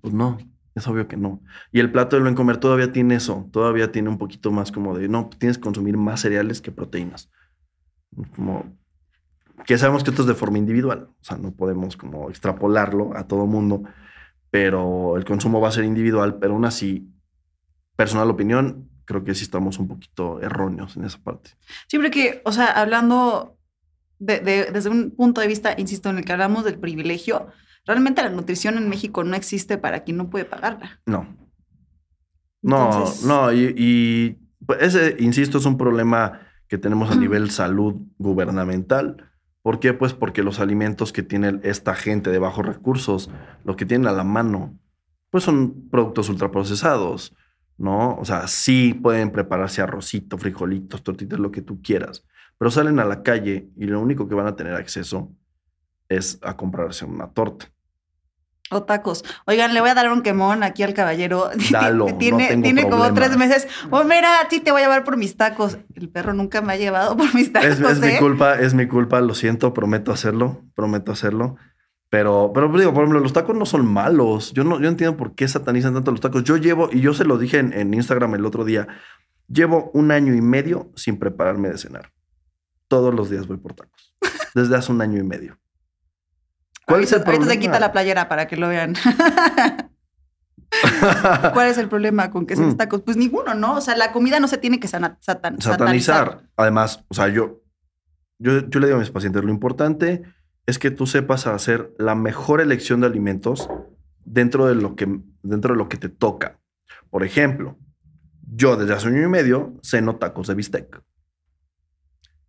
Pues 0.00 0.12
no, 0.12 0.38
es 0.74 0.86
obvio 0.88 1.08
que 1.08 1.16
no. 1.16 1.42
Y 1.72 1.80
el 1.80 1.90
plato 1.92 2.16
del 2.16 2.24
buen 2.24 2.34
comer 2.34 2.58
todavía 2.58 2.92
tiene 2.92 3.14
eso, 3.14 3.48
todavía 3.52 3.92
tiene 3.92 4.08
un 4.08 4.18
poquito 4.18 4.50
más 4.50 4.72
como 4.72 4.96
de, 4.96 5.08
no, 5.08 5.30
tienes 5.38 5.58
que 5.58 5.62
consumir 5.62 5.96
más 5.96 6.20
cereales 6.20 6.60
que 6.60 6.72
proteínas. 6.72 7.30
Como 8.34 8.76
que 9.64 9.78
sabemos 9.78 10.04
que 10.04 10.10
esto 10.10 10.22
es 10.22 10.28
de 10.28 10.34
forma 10.34 10.58
individual, 10.58 11.08
o 11.10 11.24
sea, 11.24 11.38
no 11.38 11.52
podemos 11.52 11.96
como 11.96 12.28
extrapolarlo 12.28 13.16
a 13.16 13.26
todo 13.26 13.46
mundo, 13.46 13.84
pero 14.50 15.16
el 15.16 15.24
consumo 15.24 15.60
va 15.60 15.68
a 15.68 15.72
ser 15.72 15.84
individual, 15.84 16.38
pero 16.38 16.54
aún 16.54 16.64
así, 16.64 17.10
personal 17.96 18.30
opinión, 18.30 18.90
creo 19.06 19.24
que 19.24 19.34
sí 19.34 19.44
estamos 19.44 19.78
un 19.78 19.88
poquito 19.88 20.40
erróneos 20.42 20.96
en 20.96 21.04
esa 21.04 21.18
parte. 21.18 21.50
Siempre 21.88 22.10
que, 22.10 22.42
o 22.44 22.52
sea, 22.52 22.66
hablando 22.66 23.56
de- 24.18 24.40
de- 24.40 24.70
desde 24.72 24.90
un 24.90 25.10
punto 25.12 25.40
de 25.40 25.46
vista, 25.46 25.74
insisto, 25.78 26.10
en 26.10 26.18
el 26.18 26.24
que 26.24 26.32
hablamos 26.32 26.64
del 26.64 26.78
privilegio, 26.78 27.46
realmente 27.86 28.22
la 28.22 28.30
nutrición 28.30 28.76
en 28.78 28.88
México 28.88 29.24
no 29.24 29.36
existe 29.36 29.78
para 29.78 30.00
quien 30.04 30.16
no 30.16 30.28
puede 30.28 30.44
pagarla. 30.44 31.00
No, 31.06 31.36
no, 32.62 32.84
Entonces, 32.86 33.24
no, 33.24 33.52
y, 33.52 33.74
y, 33.76 34.38
pues, 34.66 34.82
ese, 34.82 35.16
insisto, 35.22 35.58
es 35.58 35.66
un 35.66 35.78
problema 35.78 36.40
que 36.68 36.78
tenemos 36.78 37.10
a 37.10 37.14
nivel 37.14 37.50
salud 37.50 37.94
gubernamental. 38.18 39.30
¿Por 39.62 39.78
qué? 39.80 39.92
Pues 39.94 40.14
porque 40.14 40.42
los 40.42 40.58
alimentos 40.60 41.12
que 41.12 41.22
tiene 41.22 41.60
esta 41.62 41.94
gente 41.94 42.30
de 42.30 42.38
bajos 42.38 42.66
recursos, 42.66 43.30
lo 43.64 43.76
que 43.76 43.86
tienen 43.86 44.08
a 44.08 44.12
la 44.12 44.24
mano, 44.24 44.78
pues 45.30 45.44
son 45.44 45.88
productos 45.90 46.28
ultraprocesados, 46.28 47.34
¿no? 47.78 48.16
O 48.16 48.24
sea, 48.24 48.46
sí 48.46 48.94
pueden 48.94 49.30
prepararse 49.30 49.82
arrocito, 49.82 50.38
frijolitos, 50.38 51.02
tortitas, 51.02 51.38
lo 51.38 51.50
que 51.50 51.62
tú 51.62 51.82
quieras, 51.82 52.24
pero 52.58 52.70
salen 52.70 52.98
a 52.98 53.04
la 53.04 53.22
calle 53.22 53.68
y 53.76 53.86
lo 53.86 54.00
único 54.00 54.28
que 54.28 54.34
van 54.34 54.46
a 54.46 54.56
tener 54.56 54.74
acceso 54.74 55.32
es 56.08 56.38
a 56.42 56.56
comprarse 56.56 57.04
una 57.04 57.28
torta. 57.28 57.66
O 58.70 58.82
tacos. 58.82 59.24
Oigan, 59.44 59.74
le 59.74 59.80
voy 59.80 59.90
a 59.90 59.94
dar 59.94 60.10
un 60.10 60.22
quemón 60.22 60.64
aquí 60.64 60.82
al 60.82 60.92
caballero. 60.92 61.50
Dalo, 61.70 62.08
no 62.08 62.18
tiene 62.18 62.48
tengo 62.48 62.62
tiene 62.62 62.88
como 62.88 63.14
tres 63.14 63.36
meses. 63.36 63.68
Oh, 63.90 64.02
mira, 64.02 64.40
a 64.40 64.48
ti 64.48 64.58
te 64.58 64.72
voy 64.72 64.80
a 64.80 64.84
llevar 64.86 65.04
por 65.04 65.16
mis 65.16 65.36
tacos. 65.36 65.78
El 65.94 66.08
perro 66.08 66.34
nunca 66.34 66.62
me 66.62 66.72
ha 66.72 66.76
llevado 66.76 67.16
por 67.16 67.32
mis 67.32 67.52
tacos. 67.52 67.68
Es, 67.68 67.80
es 67.80 68.00
mi 68.00 68.08
¿eh? 68.08 68.18
culpa, 68.18 68.54
es 68.54 68.74
mi 68.74 68.88
culpa, 68.88 69.20
lo 69.20 69.34
siento, 69.34 69.72
prometo 69.72 70.10
hacerlo, 70.10 70.64
prometo 70.74 71.12
hacerlo. 71.12 71.56
Pero, 72.08 72.52
pero 72.54 72.68
digo, 72.78 72.92
por 72.94 73.02
ejemplo, 73.02 73.20
los 73.20 73.32
tacos 73.32 73.56
no 73.56 73.66
son 73.66 73.84
malos. 73.86 74.52
Yo 74.52 74.62
no, 74.64 74.80
yo 74.80 74.88
entiendo 74.88 75.16
por 75.16 75.34
qué 75.34 75.48
satanizan 75.48 75.92
tanto 75.94 76.10
los 76.12 76.20
tacos. 76.20 76.44
Yo 76.44 76.56
llevo, 76.56 76.88
y 76.92 77.00
yo 77.00 77.12
se 77.14 77.24
lo 77.24 77.36
dije 77.38 77.58
en, 77.58 77.72
en 77.72 77.92
Instagram 77.94 78.34
el 78.36 78.46
otro 78.46 78.64
día, 78.64 78.86
llevo 79.48 79.90
un 79.92 80.10
año 80.12 80.34
y 80.34 80.40
medio 80.40 80.90
sin 80.94 81.18
prepararme 81.18 81.68
de 81.68 81.78
cenar. 81.78 82.12
Todos 82.88 83.12
los 83.12 83.28
días 83.28 83.46
voy 83.48 83.56
por 83.56 83.74
tacos. 83.74 84.14
Desde 84.54 84.76
hace 84.76 84.92
un 84.92 85.02
año 85.02 85.18
y 85.18 85.24
medio. 85.24 85.58
¿Cuál 86.86 87.02
es 87.02 87.10
el 87.10 87.18
Ahorita 87.18 87.30
problema? 87.32 87.52
se 87.52 87.58
quita 87.58 87.80
la 87.80 87.90
playera 87.92 88.28
para 88.28 88.46
que 88.46 88.56
lo 88.56 88.68
vean. 88.68 88.94
¿Cuál 91.52 91.68
es 91.68 91.78
el 91.78 91.88
problema 91.88 92.30
con 92.30 92.46
que 92.46 92.56
sean 92.56 92.70
Mm. 92.70 92.76
tacos? 92.76 93.02
Pues 93.02 93.16
ninguno, 93.16 93.54
¿no? 93.54 93.74
O 93.76 93.80
sea, 93.80 93.96
la 93.96 94.12
comida 94.12 94.40
no 94.40 94.48
se 94.48 94.58
tiene 94.58 94.78
que 94.78 94.88
satan- 94.88 95.16
satanizar. 95.20 96.42
Además, 96.56 97.04
o 97.08 97.14
sea, 97.14 97.28
yo, 97.28 97.62
yo, 98.38 98.68
yo 98.68 98.80
le 98.80 98.86
digo 98.86 98.96
a 98.98 99.00
mis 99.00 99.10
pacientes, 99.10 99.42
lo 99.42 99.50
importante 99.50 100.22
es 100.66 100.78
que 100.78 100.90
tú 100.90 101.06
sepas 101.06 101.46
hacer 101.46 101.94
la 101.98 102.14
mejor 102.14 102.60
elección 102.60 103.00
de 103.00 103.06
alimentos 103.06 103.68
dentro 104.24 104.66
de 104.66 104.74
lo 104.74 104.96
que, 104.96 105.20
dentro 105.42 105.74
de 105.74 105.78
lo 105.78 105.88
que 105.88 105.96
te 105.96 106.08
toca. 106.08 106.58
Por 107.10 107.24
ejemplo, 107.24 107.78
yo 108.42 108.76
desde 108.76 108.94
hace 108.94 109.08
un 109.08 109.16
año 109.16 109.26
y 109.26 109.30
medio 109.30 109.74
ceno 109.82 110.16
tacos 110.16 110.48
de 110.48 110.54
bistec. 110.54 111.02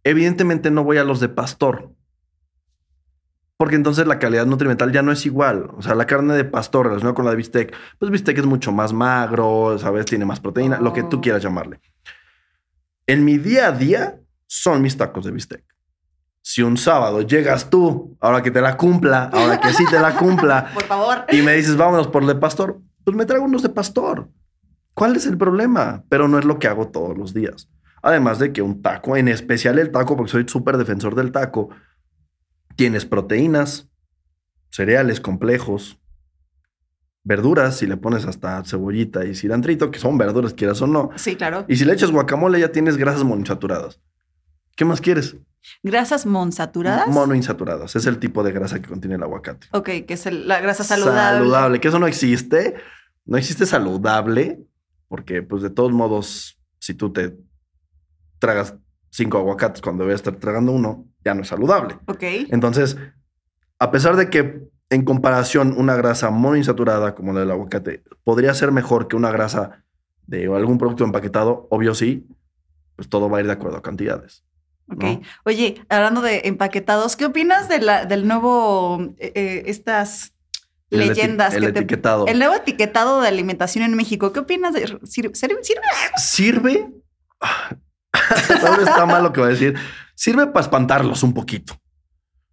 Evidentemente 0.04 0.72
no 0.72 0.84
voy 0.84 0.98
a 0.98 1.04
los 1.04 1.20
de 1.20 1.30
pastor. 1.30 1.94
Porque 3.58 3.76
entonces 3.76 4.06
la 4.06 4.20
calidad 4.20 4.46
nutrimental 4.46 4.92
ya 4.92 5.02
no 5.02 5.12
es 5.12 5.26
igual. 5.26 5.72
O 5.76 5.82
sea, 5.82 5.96
la 5.96 6.06
carne 6.06 6.36
de 6.36 6.46
pastor 6.46 6.86
relacionada 6.86 7.16
con 7.16 7.26
la 7.26 7.32
de 7.32 7.38
bistec, 7.38 7.76
pues 7.98 8.12
bistec 8.12 8.38
es 8.38 8.46
mucho 8.46 8.72
más 8.72 8.94
magro, 8.94 9.78
¿sabes? 9.80 10.06
Tiene 10.06 10.26
más 10.26 10.40
proteína, 10.40 10.80
lo 10.80 10.94
que 10.94 11.04
tú 11.04 11.18
Oh. 11.18 11.22
quieras 11.22 11.42
llamarle. 11.42 11.80
En 13.08 13.26
mi 13.26 13.38
día 13.38 13.68
a 13.68 13.72
día 13.72 14.20
son 14.46 14.82
mis 14.82 14.96
tacos 14.96 15.26
de 15.26 15.32
bistec. 15.32 15.64
Si 16.50 16.64
un 16.64 16.78
sábado 16.78 17.24
llegas 17.24 17.70
tú, 17.70 18.16
ahora 18.22 18.42
que 18.42 18.52
te 18.52 18.62
la 18.62 18.78
cumpla, 18.78 19.26
ahora 19.34 19.60
que 19.60 19.74
sí 19.74 19.84
te 19.92 20.00
la 20.00 20.16
cumpla, 20.16 20.72
Por 20.74 20.84
favor. 20.84 21.26
y 21.30 21.42
me 21.42 21.52
dices, 21.52 21.76
vámonos 21.76 22.08
por 22.08 22.22
el 22.22 22.30
de 22.30 22.36
pastor, 22.36 22.80
pues 23.04 23.18
me 23.18 23.26
traigo 23.26 23.44
unos 23.44 23.64
de 23.64 23.68
pastor. 23.68 24.30
¿Cuál 24.94 25.18
es 25.18 25.26
el 25.26 25.38
problema? 25.38 26.06
Pero 26.08 26.30
no 26.30 26.40
es 26.40 26.46
lo 26.46 26.58
que 26.58 26.70
hago 26.70 26.88
todos 26.88 27.18
los 27.18 27.34
días. 27.34 27.68
Además 28.02 28.40
de 28.40 28.54
que 28.54 28.62
un 28.62 28.82
taco, 28.82 29.18
en 29.18 29.28
especial 29.28 29.78
el 29.78 29.92
taco, 29.92 30.16
porque 30.16 30.32
soy 30.32 30.46
súper 30.48 30.78
defensor 30.78 31.16
del 31.16 31.34
taco, 31.34 31.68
tienes 32.78 33.06
proteínas, 33.06 33.90
cereales 34.70 35.20
complejos, 35.20 36.00
verduras, 37.26 37.76
si 37.76 37.88
le 37.88 37.98
pones 37.98 38.26
hasta 38.26 38.64
cebollita 38.64 39.26
y 39.26 39.36
cilantrito, 39.36 39.92
que 39.92 40.00
son 40.00 40.18
verduras, 40.18 40.54
quieras 40.54 40.82
o 40.82 40.88
no. 40.88 41.10
Sí, 41.18 41.36
claro. 41.36 41.66
Y 41.68 41.76
si 41.76 41.84
le 41.84 41.92
echas 41.92 42.10
guacamole, 42.10 42.58
ya 42.58 42.72
tienes 42.72 42.96
grasas 42.96 43.26
monoinsaturadas. 43.26 44.00
¿Qué 44.78 44.86
más 44.86 45.02
quieres? 45.02 45.36
¿Grasas 45.84 46.26
monsaturadas? 46.26 47.10
Monoinsaturadas. 47.10 47.96
Es 47.98 48.06
el 48.06 48.20
tipo 48.20 48.44
de 48.44 48.54
grasa 48.54 48.80
que 48.82 48.88
contiene 48.88 49.16
el 49.16 49.24
aguacate. 49.24 49.68
Ok, 49.74 49.90
que 50.08 50.14
es 50.14 50.26
el- 50.28 50.48
la 50.48 50.62
grasa 50.62 50.86
saludable. 50.86 51.40
Saludable, 51.40 51.80
que 51.82 51.88
eso 51.90 52.00
no 52.00 52.08
existe. 52.08 52.76
No 53.26 53.38
existe 53.38 53.66
saludable, 53.66 54.60
porque 55.10 55.42
pues 55.44 55.62
de 55.64 55.70
todos 55.72 55.92
modos, 55.92 56.58
si 56.80 56.94
tú 56.94 57.12
te 57.12 57.36
tragas 58.40 58.76
cinco 59.10 59.40
aguacates 59.40 59.82
cuando 59.82 60.04
debes 60.06 60.18
estar 60.22 60.36
tragando 60.36 60.72
uno, 60.72 61.06
ya 61.26 61.34
no 61.34 61.42
es 61.42 61.48
saludable. 61.50 61.98
Ok. 62.06 62.24
Entonces, 62.50 62.96
a 63.80 63.92
pesar 63.92 64.16
de 64.16 64.30
que 64.30 64.70
en 64.90 65.04
comparación 65.04 65.74
una 65.78 65.96
grasa 65.96 66.30
monoinsaturada 66.30 67.16
como 67.16 67.34
la 67.34 67.42
del 67.42 67.52
aguacate 67.52 68.04
podría 68.24 68.54
ser 68.54 68.72
mejor 68.72 69.08
que 69.10 69.16
una 69.18 69.32
grasa 69.32 69.84
de 70.28 70.46
algún 70.46 70.78
producto 70.78 71.04
empaquetado, 71.04 71.68
obvio 71.72 71.94
sí, 71.94 72.28
pues 72.96 73.10
todo 73.10 73.30
va 73.30 73.40
a 73.40 73.42
ir 73.42 73.48
de 73.48 73.54
acuerdo 73.54 73.78
a 73.78 73.82
cantidades. 73.82 74.46
Ok. 74.90 75.04
¿no? 75.04 75.22
Oye, 75.46 75.82
hablando 75.90 76.22
de 76.22 76.42
empaquetados, 76.46 77.16
¿qué 77.16 77.26
opinas 77.26 77.68
de 77.70 77.80
la, 77.80 78.06
del 78.06 78.28
nuevo, 78.28 79.02
eh, 79.18 79.32
eh, 79.36 79.64
estas 79.68 80.34
El 80.90 81.00
leyendas? 81.08 81.54
el 81.54 81.66
que 81.66 81.72
te- 81.74 81.80
etiquetado. 81.80 82.26
el 82.28 82.40
nuevo 82.40 82.54
etiquetado 82.56 83.22
de 83.22 83.28
alimentación 83.28 83.84
en 83.84 83.96
México. 83.96 84.32
¿Qué 84.32 84.40
opinas 84.40 84.74
de 84.74 84.98
sirve? 85.04 85.34
sirve- 85.34 85.60
sirve? 86.18 86.90
Está 88.80 89.06
mal 89.06 89.24
lo 89.24 89.34
que 89.34 89.40
voy 89.42 89.50
a 89.50 89.54
decir. 89.54 89.76
Sirve 90.16 90.48
para 90.48 90.62
espantarlos 90.62 91.24
un 91.24 91.34
poquito. 91.34 91.76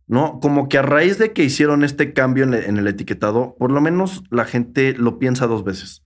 ¿No? 0.06 0.38
Como 0.40 0.68
que 0.68 0.76
a 0.76 0.82
raíz 0.82 1.16
de 1.16 1.32
que 1.32 1.44
hicieron 1.44 1.82
este 1.82 2.12
cambio 2.12 2.44
en, 2.44 2.52
el- 2.54 2.64
en 2.64 2.76
el 2.76 2.86
etiquetado, 2.88 3.56
por 3.58 3.70
lo 3.72 3.80
menos 3.80 4.22
la 4.30 4.44
gente 4.44 4.92
lo 4.92 5.18
piensa 5.18 5.46
dos 5.46 5.64
veces. 5.64 6.02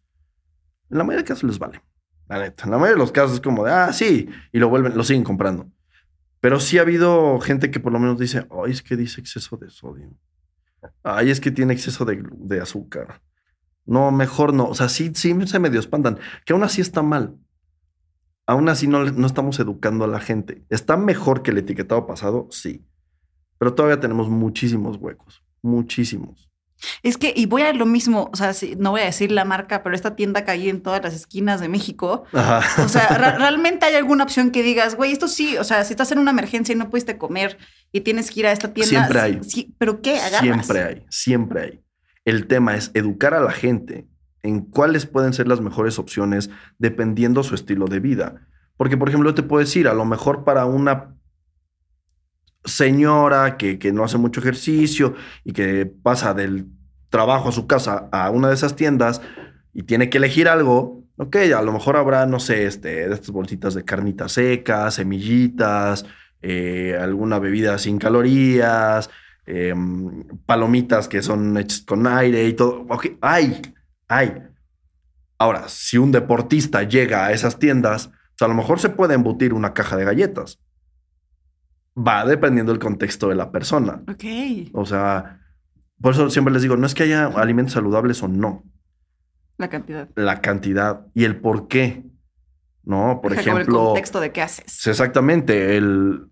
En 0.90 0.98
la 0.98 1.04
mayoría 1.04 1.24
de 1.24 1.28
casos 1.28 1.42
les 1.44 1.58
vale. 1.58 1.82
La 2.28 2.38
neta. 2.38 2.64
En 2.64 2.70
la 2.70 2.76
mayoría 2.76 2.94
de 2.94 3.00
los 3.00 3.10
casos 3.12 3.34
es 3.34 3.40
como 3.40 3.64
de, 3.64 3.72
ah, 3.72 3.92
sí, 3.92 4.28
y 4.52 4.58
lo 4.60 4.68
vuelven, 4.68 4.96
lo 4.96 5.02
siguen 5.02 5.24
comprando. 5.24 5.66
Pero 6.40 6.60
sí 6.60 6.78
ha 6.78 6.82
habido 6.82 7.40
gente 7.40 7.70
que 7.70 7.80
por 7.80 7.92
lo 7.92 7.98
menos 7.98 8.18
dice, 8.18 8.46
ay, 8.50 8.72
es 8.72 8.82
que 8.82 8.96
dice 8.96 9.20
exceso 9.20 9.56
de 9.56 9.70
sodio. 9.70 10.10
Ay, 11.02 11.30
es 11.30 11.40
que 11.40 11.50
tiene 11.50 11.72
exceso 11.72 12.04
de, 12.04 12.60
azúcar. 12.60 13.20
No, 13.84 14.10
mejor 14.10 14.54
no. 14.54 14.68
O 14.68 14.74
sea, 14.74 14.88
sí, 14.88 15.12
sí 15.14 15.34
se 15.46 15.58
medio 15.58 15.80
espantan. 15.80 16.18
Que 16.44 16.52
aún 16.52 16.62
así 16.62 16.80
está 16.80 17.02
mal. 17.02 17.36
Aún 18.46 18.68
así 18.68 18.86
no, 18.86 19.04
no 19.04 19.26
estamos 19.26 19.58
educando 19.58 20.04
a 20.04 20.08
la 20.08 20.20
gente. 20.20 20.64
¿Está 20.68 20.96
mejor 20.96 21.42
que 21.42 21.50
el 21.50 21.58
etiquetado 21.58 22.06
pasado? 22.06 22.48
Sí. 22.50 22.86
Pero 23.58 23.74
todavía 23.74 24.00
tenemos 24.00 24.28
muchísimos 24.28 24.96
huecos. 24.96 25.42
Muchísimos. 25.62 26.47
Es 27.02 27.16
que, 27.16 27.32
y 27.34 27.46
voy 27.46 27.62
a 27.62 27.72
lo 27.72 27.86
mismo, 27.86 28.30
o 28.32 28.36
sea, 28.36 28.52
no 28.78 28.92
voy 28.92 29.00
a 29.00 29.04
decir 29.04 29.32
la 29.32 29.44
marca, 29.44 29.82
pero 29.82 29.94
esta 29.94 30.14
tienda 30.14 30.44
hay 30.46 30.68
en 30.68 30.80
todas 30.80 31.02
las 31.02 31.14
esquinas 31.14 31.60
de 31.60 31.68
México. 31.68 32.24
Ajá. 32.32 32.82
O 32.82 32.88
sea, 32.88 33.08
realmente 33.38 33.86
hay 33.86 33.94
alguna 33.94 34.24
opción 34.24 34.50
que 34.50 34.62
digas, 34.62 34.94
güey, 34.94 35.12
esto 35.12 35.28
sí, 35.28 35.56
o 35.56 35.64
sea, 35.64 35.84
si 35.84 35.92
estás 35.92 36.12
en 36.12 36.18
una 36.18 36.30
emergencia 36.30 36.72
y 36.72 36.76
no 36.76 36.90
pudiste 36.90 37.18
comer 37.18 37.58
y 37.92 38.02
tienes 38.02 38.30
que 38.30 38.40
ir 38.40 38.46
a 38.46 38.52
esta 38.52 38.72
tienda. 38.72 38.88
Siempre 38.88 39.20
hay. 39.20 39.40
sí, 39.42 39.74
pero 39.78 40.00
¿qué? 40.02 40.18
Agarras. 40.18 40.40
Siempre 40.40 40.82
hay, 40.82 41.06
siempre 41.08 41.62
hay. 41.62 41.80
El 42.24 42.46
tema 42.46 42.76
es 42.76 42.90
educar 42.94 43.34
a 43.34 43.40
la 43.40 43.52
gente 43.52 44.06
en 44.42 44.60
cuáles 44.60 45.06
pueden 45.06 45.32
ser 45.32 45.48
las 45.48 45.60
mejores 45.60 45.98
opciones 45.98 46.50
dependiendo 46.78 47.42
su 47.42 47.54
estilo 47.54 47.86
de 47.86 48.00
vida. 48.00 48.46
Porque, 48.76 48.96
por 48.96 49.08
ejemplo, 49.08 49.30
yo 49.30 49.34
te 49.34 49.42
puedo 49.42 49.60
decir, 49.60 49.88
a 49.88 49.94
lo 49.94 50.04
mejor 50.04 50.44
para 50.44 50.64
una 50.64 51.17
señora 52.64 53.56
que, 53.56 53.78
que 53.78 53.92
no 53.92 54.04
hace 54.04 54.18
mucho 54.18 54.40
ejercicio 54.40 55.14
y 55.44 55.52
que 55.52 55.86
pasa 55.86 56.34
del 56.34 56.66
trabajo 57.10 57.48
a 57.48 57.52
su 57.52 57.66
casa 57.66 58.08
a 58.12 58.30
una 58.30 58.48
de 58.48 58.54
esas 58.54 58.76
tiendas 58.76 59.20
y 59.72 59.84
tiene 59.84 60.10
que 60.10 60.18
elegir 60.18 60.48
algo, 60.48 61.04
ok, 61.16 61.36
a 61.56 61.62
lo 61.62 61.72
mejor 61.72 61.96
habrá, 61.96 62.26
no 62.26 62.40
sé, 62.40 62.66
este, 62.66 63.04
estas 63.04 63.30
bolsitas 63.30 63.74
de 63.74 63.84
carnitas 63.84 64.32
secas, 64.32 64.94
semillitas, 64.94 66.04
eh, 66.42 66.96
alguna 67.00 67.38
bebida 67.38 67.78
sin 67.78 67.98
calorías, 67.98 69.10
eh, 69.46 69.74
palomitas 70.46 71.08
que 71.08 71.22
son 71.22 71.56
hechas 71.56 71.82
con 71.82 72.06
aire 72.06 72.46
y 72.46 72.52
todo. 72.52 72.86
Ok, 72.88 73.06
hay, 73.20 73.62
hay. 74.08 74.42
Ahora, 75.38 75.68
si 75.68 75.98
un 75.98 76.12
deportista 76.12 76.82
llega 76.82 77.26
a 77.26 77.32
esas 77.32 77.58
tiendas, 77.58 78.08
pues 78.08 78.42
a 78.42 78.48
lo 78.48 78.54
mejor 78.54 78.80
se 78.80 78.90
puede 78.90 79.14
embutir 79.14 79.54
una 79.54 79.74
caja 79.74 79.96
de 79.96 80.04
galletas. 80.04 80.60
Va 81.98 82.24
dependiendo 82.24 82.72
del 82.72 82.80
contexto 82.80 83.28
de 83.28 83.34
la 83.34 83.50
persona. 83.50 84.02
Ok. 84.08 84.24
O 84.72 84.86
sea, 84.86 85.40
por 86.00 86.12
eso 86.14 86.30
siempre 86.30 86.52
les 86.52 86.62
digo, 86.62 86.76
no 86.76 86.86
es 86.86 86.94
que 86.94 87.02
haya 87.04 87.26
alimentos 87.26 87.72
saludables 87.74 88.22
o 88.22 88.28
no, 88.28 88.64
La 89.56 89.68
cantidad. 89.68 90.08
la 90.14 90.40
cantidad 90.40 91.06
y 91.14 91.24
el 91.24 91.40
por 91.40 91.66
qué. 91.68 92.04
No, 92.84 93.20
por 93.22 93.32
ejemplo, 93.32 93.60
el 93.60 93.66
contexto 93.66 94.20
de 94.20 94.32
qué 94.32 94.42
haces. 94.42 94.86
Exactamente. 94.86 95.76
El, 95.76 96.28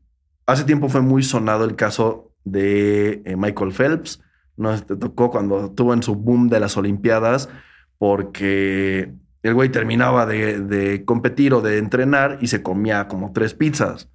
hace 0.46 0.64
tiempo 0.64 0.88
fue 0.88 1.02
muy 1.02 1.22
sonado 1.22 1.64
el 1.64 1.76
caso 1.76 2.32
de 2.44 3.22
eh, 3.24 3.36
Michael 3.36 3.72
Phelps. 3.72 4.22
No 4.56 4.80
te 4.80 4.96
tocó 4.96 5.30
cuando 5.30 5.66
estuvo 5.66 5.92
en 5.92 6.02
su 6.02 6.14
boom 6.14 6.48
de 6.48 6.60
las 6.60 6.76
Olimpiadas, 6.78 7.50
porque 7.98 9.12
el 9.42 9.54
güey 9.54 9.68
terminaba 9.68 10.24
de, 10.24 10.60
de 10.60 11.04
competir 11.04 11.52
o 11.52 11.60
de 11.60 11.76
entrenar 11.78 12.38
y 12.40 12.46
se 12.46 12.62
comía 12.62 13.06
como 13.08 13.32
tres 13.32 13.52
pizzas. 13.52 14.08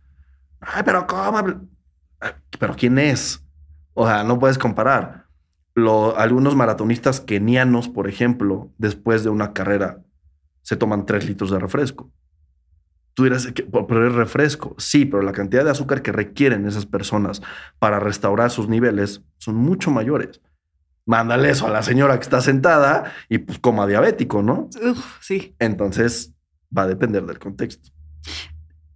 Ay, 0.61 0.83
pero 0.85 1.05
¿cómo? 1.07 1.67
Pero 2.59 2.75
¿quién 2.75 2.97
es? 2.99 3.43
O 3.93 4.05
sea, 4.07 4.23
no 4.23 4.39
puedes 4.39 4.57
comparar. 4.57 5.25
Lo- 5.73 6.17
algunos 6.17 6.55
maratonistas 6.55 7.19
kenianos, 7.21 7.89
por 7.89 8.07
ejemplo, 8.07 8.71
después 8.77 9.23
de 9.23 9.29
una 9.29 9.53
carrera, 9.53 10.03
se 10.61 10.75
toman 10.75 11.05
tres 11.05 11.25
litros 11.27 11.49
de 11.51 11.59
refresco. 11.59 12.11
Tú 13.13 13.23
dirás, 13.23 13.47
que- 13.47 13.63
pero 13.63 14.07
es 14.07 14.13
refresco. 14.13 14.75
Sí, 14.77 15.05
pero 15.05 15.21
la 15.23 15.31
cantidad 15.33 15.63
de 15.65 15.71
azúcar 15.71 16.01
que 16.01 16.11
requieren 16.11 16.65
esas 16.67 16.85
personas 16.85 17.41
para 17.79 17.99
restaurar 17.99 18.51
sus 18.51 18.69
niveles 18.69 19.21
son 19.37 19.55
mucho 19.55 19.91
mayores. 19.91 20.41
Mándale 21.05 21.49
eso 21.49 21.67
a 21.67 21.71
la 21.71 21.81
señora 21.83 22.15
que 22.17 22.23
está 22.23 22.41
sentada 22.41 23.11
y 23.27 23.39
pues 23.39 23.59
coma 23.59 23.87
diabético, 23.87 24.43
¿no? 24.43 24.69
Uf, 24.81 25.17
sí. 25.19 25.55
Entonces 25.59 26.33
va 26.75 26.83
a 26.83 26.87
depender 26.87 27.25
del 27.25 27.39
contexto. 27.39 27.89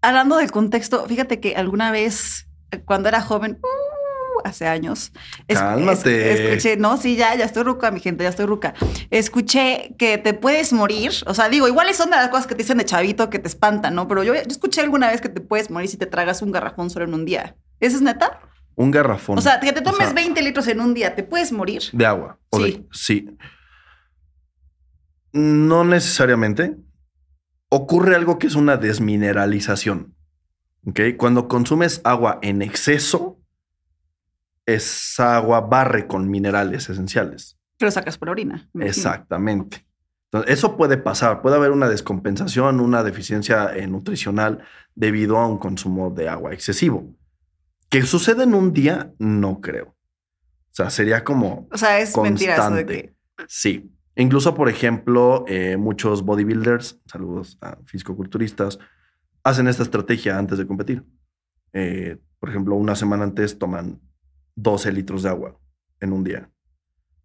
Hablando 0.08 0.38
del 0.38 0.52
contexto, 0.52 1.06
fíjate 1.08 1.40
que 1.40 1.56
alguna 1.56 1.92
vez, 1.92 2.48
eh, 2.72 2.80
cuando 2.84 3.10
era 3.10 3.22
joven, 3.22 3.60
uh, 3.62 4.48
hace 4.48 4.68
años, 4.68 5.12
es- 5.48 5.58
Cálmate. 5.60 6.34
es- 6.34 6.40
escuché, 6.42 6.78
no, 6.78 6.98
sí, 6.98 7.16
ya, 7.16 7.34
ya 7.36 7.46
estoy 7.46 7.64
ruca, 7.64 7.90
mi 7.90 8.00
gente, 8.00 8.24
ya 8.24 8.30
estoy 8.30 8.46
ruca. 8.46 8.74
Escuché 9.10 9.96
que 9.98 10.18
te 10.20 10.34
puedes 10.34 10.74
morir, 10.74 11.12
o 11.26 11.34
sea, 11.34 11.50
digo, 11.50 11.68
igual 11.68 11.92
son 11.96 12.10
de 12.12 12.18
las 12.18 12.30
cosas 12.30 12.46
que 12.46 12.54
te 12.56 12.62
dicen 12.64 12.78
de 12.78 12.86
chavito 12.86 13.30
que 13.30 13.40
te 13.40 13.48
espantan, 13.48 13.96
¿no? 13.96 14.08
Pero 14.08 14.24
yo, 14.24 14.34
yo 14.36 14.42
escuché 14.48 14.82
alguna 14.82 15.10
vez 15.10 15.22
que 15.22 15.30
te 15.30 15.42
puedes 15.42 15.70
morir 15.72 15.90
si 15.90 15.98
te 15.98 16.06
tragas 16.06 16.42
un 16.44 16.52
garrafón 16.52 16.90
solo 16.90 17.06
en 17.06 17.14
un 17.14 17.26
día. 17.26 17.56
¿Eso 17.80 17.96
es 17.96 18.02
neta? 18.02 18.40
Un 18.76 18.92
garrafón. 18.92 19.38
O 19.38 19.42
sea, 19.42 19.60
que 19.60 19.72
te 19.74 19.82
tomes 19.82 19.98
sea, 20.08 20.14
20 20.14 20.42
litros 20.44 20.68
en 20.68 20.82
un 20.82 20.94
día, 20.94 21.16
¿te 21.16 21.24
puedes 21.24 21.52
morir? 21.52 21.82
de 21.94 22.06
agua. 22.06 22.38
o 22.52 22.60
de- 22.60 22.72
Sí. 22.72 22.88
sí. 22.92 23.30
No 25.34 25.84
necesariamente. 25.84 26.76
Ocurre 27.78 28.16
algo 28.16 28.40
que 28.40 28.48
es 28.48 28.56
una 28.56 28.78
desmineralización. 28.78 30.16
¿Ok? 30.88 31.02
Cuando 31.18 31.50
consumes 31.50 32.00
agua 32.06 32.40
en 32.42 32.62
exceso, 32.62 33.42
esa 34.66 35.36
agua 35.36 35.60
barre 35.60 36.08
con 36.08 36.30
minerales 36.30 36.90
esenciales. 36.90 37.60
Que 37.78 37.84
lo 37.84 37.92
sacas 37.92 38.18
por 38.18 38.30
orina. 38.30 38.70
Exactamente. 38.80 39.86
Entonces, 40.32 40.54
eso 40.54 40.78
puede 40.78 40.98
pasar. 40.98 41.42
Puede 41.42 41.58
haber 41.58 41.72
una 41.72 41.90
descompensación, 41.90 42.80
una 42.80 43.04
deficiencia 43.04 43.76
eh, 43.76 43.88
nutricional 43.88 44.64
debido 44.96 45.38
a 45.38 45.46
un 45.46 45.58
consumo 45.58 46.12
de 46.12 46.30
agua 46.30 46.54
excesivo. 46.54 47.14
¿Que 47.90 48.04
sucede 48.04 48.44
en 48.44 48.54
un 48.54 48.72
día? 48.72 49.12
No 49.20 49.60
creo. 49.60 49.88
O 49.88 50.76
sea, 50.76 50.90
sería 50.90 51.26
como 51.26 51.68
O 51.74 51.78
sea, 51.78 52.00
es 52.00 52.16
mentira 52.16 52.54
eso 52.54 52.64
de 52.72 52.86
constante. 52.86 53.16
que. 53.38 53.46
Sí. 53.50 53.92
Incluso, 54.16 54.56
por 54.56 54.70
ejemplo, 54.70 55.44
eh, 55.48 55.78
muchos 55.78 56.24
bodybuilders, 56.24 57.02
saludos 57.06 57.58
a 57.62 57.78
fisicoculturistas, 57.86 58.80
hacen 59.44 59.68
esta 59.68 59.84
estrategia 59.84 60.38
antes 60.38 60.58
de 60.58 60.66
competir. 60.66 61.04
Eh, 61.74 62.18
por 62.40 62.50
ejemplo, 62.50 62.76
una 62.76 62.96
semana 62.96 63.24
antes 63.24 63.60
toman 63.60 64.00
12 64.56 64.92
litros 64.94 65.24
de 65.24 65.30
agua 65.30 65.58
en 66.00 66.14
un 66.14 66.24
día. 66.24 66.50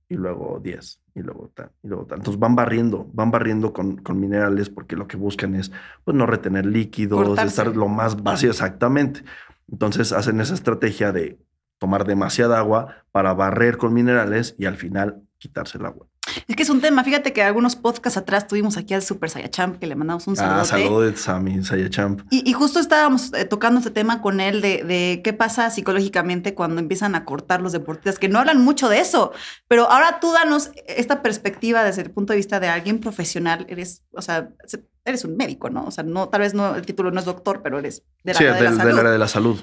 Y 0.09 0.17
luego 0.17 0.59
10. 0.63 1.01
Y 1.15 1.21
luego 1.23 1.53
tal. 1.55 1.71
Y 1.85 1.89
luego 1.89 2.07
tal. 2.07 2.19
Entonces 2.19 2.41
van 2.41 2.57
barriendo, 2.57 3.09
van 3.13 3.31
barriendo 3.31 3.73
con, 3.73 3.99
con 3.99 4.19
minerales 4.19 4.69
porque 4.69 4.97
lo 4.97 5.07
que 5.07 5.17
buscan 5.17 5.55
es 5.55 5.71
pues, 6.05 6.17
no 6.17 6.27
retener 6.27 6.67
líquidos, 6.67 7.25
Cortarse. 7.25 7.49
estar 7.49 7.77
lo 7.77 7.87
más 7.89 8.21
vacío 8.21 8.51
exactamente. 8.51 9.23
Entonces 9.71 10.13
hacen 10.13 10.41
esa 10.41 10.55
estrategia 10.55 11.13
de 11.13 11.39
tomar 11.79 12.05
demasiada 12.05 12.59
agua 12.59 13.05
para 13.13 13.33
barrer 13.35 13.79
con 13.79 13.95
minerales 13.95 14.57
y 14.59 14.67
al 14.67 14.77
final 14.77 15.23
quitarse 15.39 15.79
el 15.79 15.87
agua. 15.87 16.09
Es 16.49 16.57
que 16.57 16.63
es 16.63 16.71
un 16.71 16.81
tema. 16.81 17.05
Fíjate 17.05 17.33
que 17.33 17.43
algunos 17.43 17.77
podcasts 17.77 18.17
atrás 18.17 18.47
tuvimos 18.47 18.77
aquí 18.77 18.95
al 18.95 19.03
Super 19.03 19.31
Sayachamp 19.31 19.79
que 19.79 19.87
le 19.87 19.95
mandamos 19.97 20.27
un 20.27 20.37
saludo. 20.37 20.61
Ah, 20.61 20.65
saludos 20.65 21.29
a 21.29 21.39
mi 21.41 21.63
Sayachamp. 21.65 22.23
Y, 22.31 22.49
y 22.49 22.53
justo 22.53 22.81
estábamos 22.81 23.33
eh, 23.35 23.45
tocando 23.45 23.79
este 23.79 23.91
tema 23.91 24.21
con 24.23 24.41
él 24.41 24.61
de, 24.61 24.83
de 24.85 25.21
qué 25.25 25.33
pasa 25.33 25.71
psicológicamente 25.71 26.55
cuando 26.55 26.81
empiezan 26.81 27.15
a 27.15 27.25
cortar 27.25 27.61
los 27.63 27.73
deportistas, 27.73 28.19
que 28.19 28.29
no 28.29 28.39
hablan 28.39 28.61
mucho 28.63 28.89
de 28.89 29.01
eso. 29.01 29.33
Pero 29.69 29.91
ahora 29.91 30.19
tú 30.21 30.33
danos 30.33 30.71
esta 30.87 31.23
perspectiva 31.23 31.85
desde 31.85 32.03
el 32.03 32.11
punto 32.11 32.33
de 32.33 32.39
vista 32.39 32.61
de 32.61 32.69
alguien 32.69 32.99
profesional. 33.01 33.67
Eres, 33.69 34.03
o 34.13 34.23
sea, 34.23 34.51
se- 34.67 34.85
eres 35.05 35.25
un 35.25 35.37
médico, 35.37 35.71
¿no? 35.71 35.85
O 35.85 35.91
sea, 35.91 36.05
no, 36.05 36.29
tal 36.29 36.43
vez 36.43 36.55
no, 36.55 36.75
el 36.75 36.85
título 36.87 37.11
no 37.11 37.21
es 37.21 37.27
doctor, 37.27 37.63
pero 37.63 37.79
eres 37.79 38.03
de 38.23 38.33
la, 38.35 38.39
Sí, 38.39 38.45
área 38.45 38.57
de 38.57 38.63
la 38.65 38.71
del, 38.71 38.79
salud. 38.79 38.89
del 38.91 38.99
área 38.99 39.13
de 39.13 39.19
la 39.19 39.29
salud. 39.29 39.61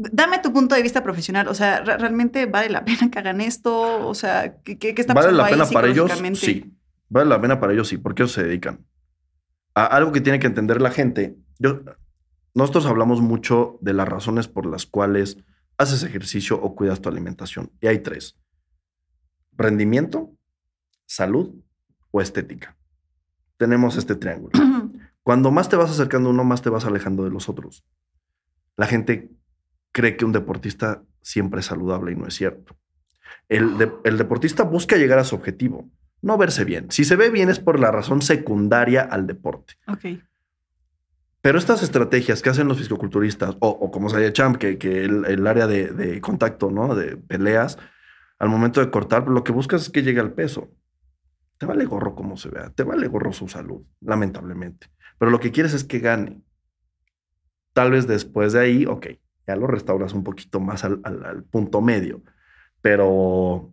Dame 0.00 0.38
tu 0.38 0.52
punto 0.52 0.74
de 0.76 0.82
vista 0.82 1.02
profesional. 1.02 1.48
O 1.48 1.54
sea, 1.54 1.80
¿re- 1.80 1.98
¿realmente 1.98 2.46
vale 2.46 2.70
la 2.70 2.84
pena 2.84 3.10
que 3.10 3.18
hagan 3.18 3.40
esto? 3.40 4.06
O 4.06 4.14
sea, 4.14 4.60
¿qué, 4.62 4.78
qué- 4.78 4.94
está 4.96 5.12
¿Vale 5.12 5.26
pasando 5.26 5.38
la 5.38 5.44
ahí 5.46 5.52
pena 5.52 5.66
para 5.66 5.88
ellos? 5.88 6.12
Sí. 6.38 6.72
Vale 7.08 7.28
la 7.28 7.40
pena 7.40 7.58
para 7.58 7.72
ellos, 7.72 7.88
sí, 7.88 7.98
porque 7.98 8.22
ellos 8.22 8.32
se 8.32 8.44
dedican. 8.44 8.86
A 9.74 9.84
algo 9.86 10.12
que 10.12 10.20
tiene 10.20 10.38
que 10.38 10.46
entender 10.46 10.80
la 10.80 10.90
gente. 10.92 11.36
Yo, 11.58 11.80
nosotros 12.54 12.86
hablamos 12.86 13.20
mucho 13.20 13.78
de 13.80 13.92
las 13.92 14.08
razones 14.08 14.46
por 14.46 14.66
las 14.66 14.86
cuales 14.86 15.38
haces 15.78 16.02
ejercicio 16.04 16.60
o 16.62 16.74
cuidas 16.76 17.00
tu 17.00 17.08
alimentación. 17.08 17.72
Y 17.80 17.86
hay 17.88 17.98
tres. 17.98 18.38
Rendimiento, 19.56 20.32
salud 21.06 21.54
o 22.10 22.20
estética. 22.20 22.76
Tenemos 23.56 23.96
este 23.96 24.14
triángulo. 24.14 24.52
Cuando 25.22 25.50
más 25.50 25.68
te 25.68 25.76
vas 25.76 25.90
acercando 25.90 26.28
a 26.28 26.32
uno, 26.32 26.44
más 26.44 26.62
te 26.62 26.70
vas 26.70 26.84
alejando 26.84 27.24
de 27.24 27.30
los 27.30 27.48
otros. 27.48 27.84
La 28.76 28.86
gente 28.86 29.30
cree 29.92 30.16
que 30.16 30.24
un 30.24 30.32
deportista 30.32 31.02
siempre 31.22 31.60
es 31.60 31.66
saludable 31.66 32.12
y 32.12 32.16
no 32.16 32.26
es 32.26 32.34
cierto. 32.34 32.76
El, 33.48 33.92
el 34.04 34.18
deportista 34.18 34.62
busca 34.62 34.96
llegar 34.96 35.18
a 35.18 35.24
su 35.24 35.34
objetivo, 35.34 35.90
no 36.22 36.36
verse 36.36 36.64
bien. 36.64 36.90
Si 36.90 37.04
se 37.04 37.16
ve 37.16 37.30
bien 37.30 37.48
es 37.48 37.60
por 37.60 37.80
la 37.80 37.90
razón 37.90 38.22
secundaria 38.22 39.02
al 39.02 39.26
deporte. 39.26 39.74
Ok. 39.86 40.20
Pero 41.40 41.58
estas 41.58 41.82
estrategias 41.82 42.42
que 42.42 42.50
hacen 42.50 42.68
los 42.68 42.78
fisicoculturistas, 42.78 43.56
o, 43.60 43.68
o 43.68 43.90
como 43.90 44.08
sería 44.08 44.32
Champ, 44.32 44.56
que, 44.56 44.76
que 44.76 45.04
el, 45.04 45.24
el 45.24 45.46
área 45.46 45.66
de, 45.66 45.88
de 45.88 46.20
contacto, 46.20 46.70
¿no? 46.70 46.94
De 46.94 47.16
peleas, 47.16 47.78
al 48.38 48.48
momento 48.48 48.80
de 48.80 48.90
cortar, 48.90 49.28
lo 49.28 49.44
que 49.44 49.52
buscas 49.52 49.82
es 49.82 49.90
que 49.90 50.02
llegue 50.02 50.20
al 50.20 50.32
peso. 50.32 50.70
Te 51.56 51.66
vale 51.66 51.84
gorro 51.86 52.14
como 52.14 52.36
se 52.36 52.50
vea, 52.50 52.70
te 52.70 52.82
vale 52.82 53.08
gorro 53.08 53.32
su 53.32 53.48
salud, 53.48 53.82
lamentablemente. 54.00 54.88
Pero 55.18 55.30
lo 55.30 55.40
que 55.40 55.52
quieres 55.52 55.74
es 55.74 55.84
que 55.84 56.00
gane. 56.00 56.42
Tal 57.72 57.92
vez 57.92 58.06
después 58.06 58.52
de 58.52 58.60
ahí, 58.60 58.86
ok, 58.86 59.06
ya 59.48 59.56
lo 59.56 59.66
restauras 59.66 60.12
un 60.12 60.22
poquito 60.22 60.60
más 60.60 60.84
al, 60.84 61.00
al- 61.02 61.24
al 61.24 61.42
punto 61.42 61.80
medio. 61.80 62.22
Pero, 62.80 63.72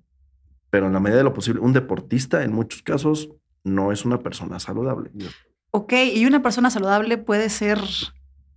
pero 0.70 0.88
en 0.88 0.94
la 0.94 1.00
medida 1.00 1.18
de 1.20 1.24
lo 1.24 1.34
posible, 1.34 1.62
un 1.62 1.74
deportista 1.74 2.44
en 2.44 2.52
muchos 2.54 2.82
casos 2.82 3.30
no 3.64 3.92
es 3.92 4.06
una 4.06 4.20
persona 4.20 4.60
saludable. 4.60 5.12
Ok, 5.72 5.94
y 6.14 6.26
una 6.26 6.42
persona 6.42 6.70
saludable 6.70 7.18
puede 7.18 7.50
ser 7.50 7.80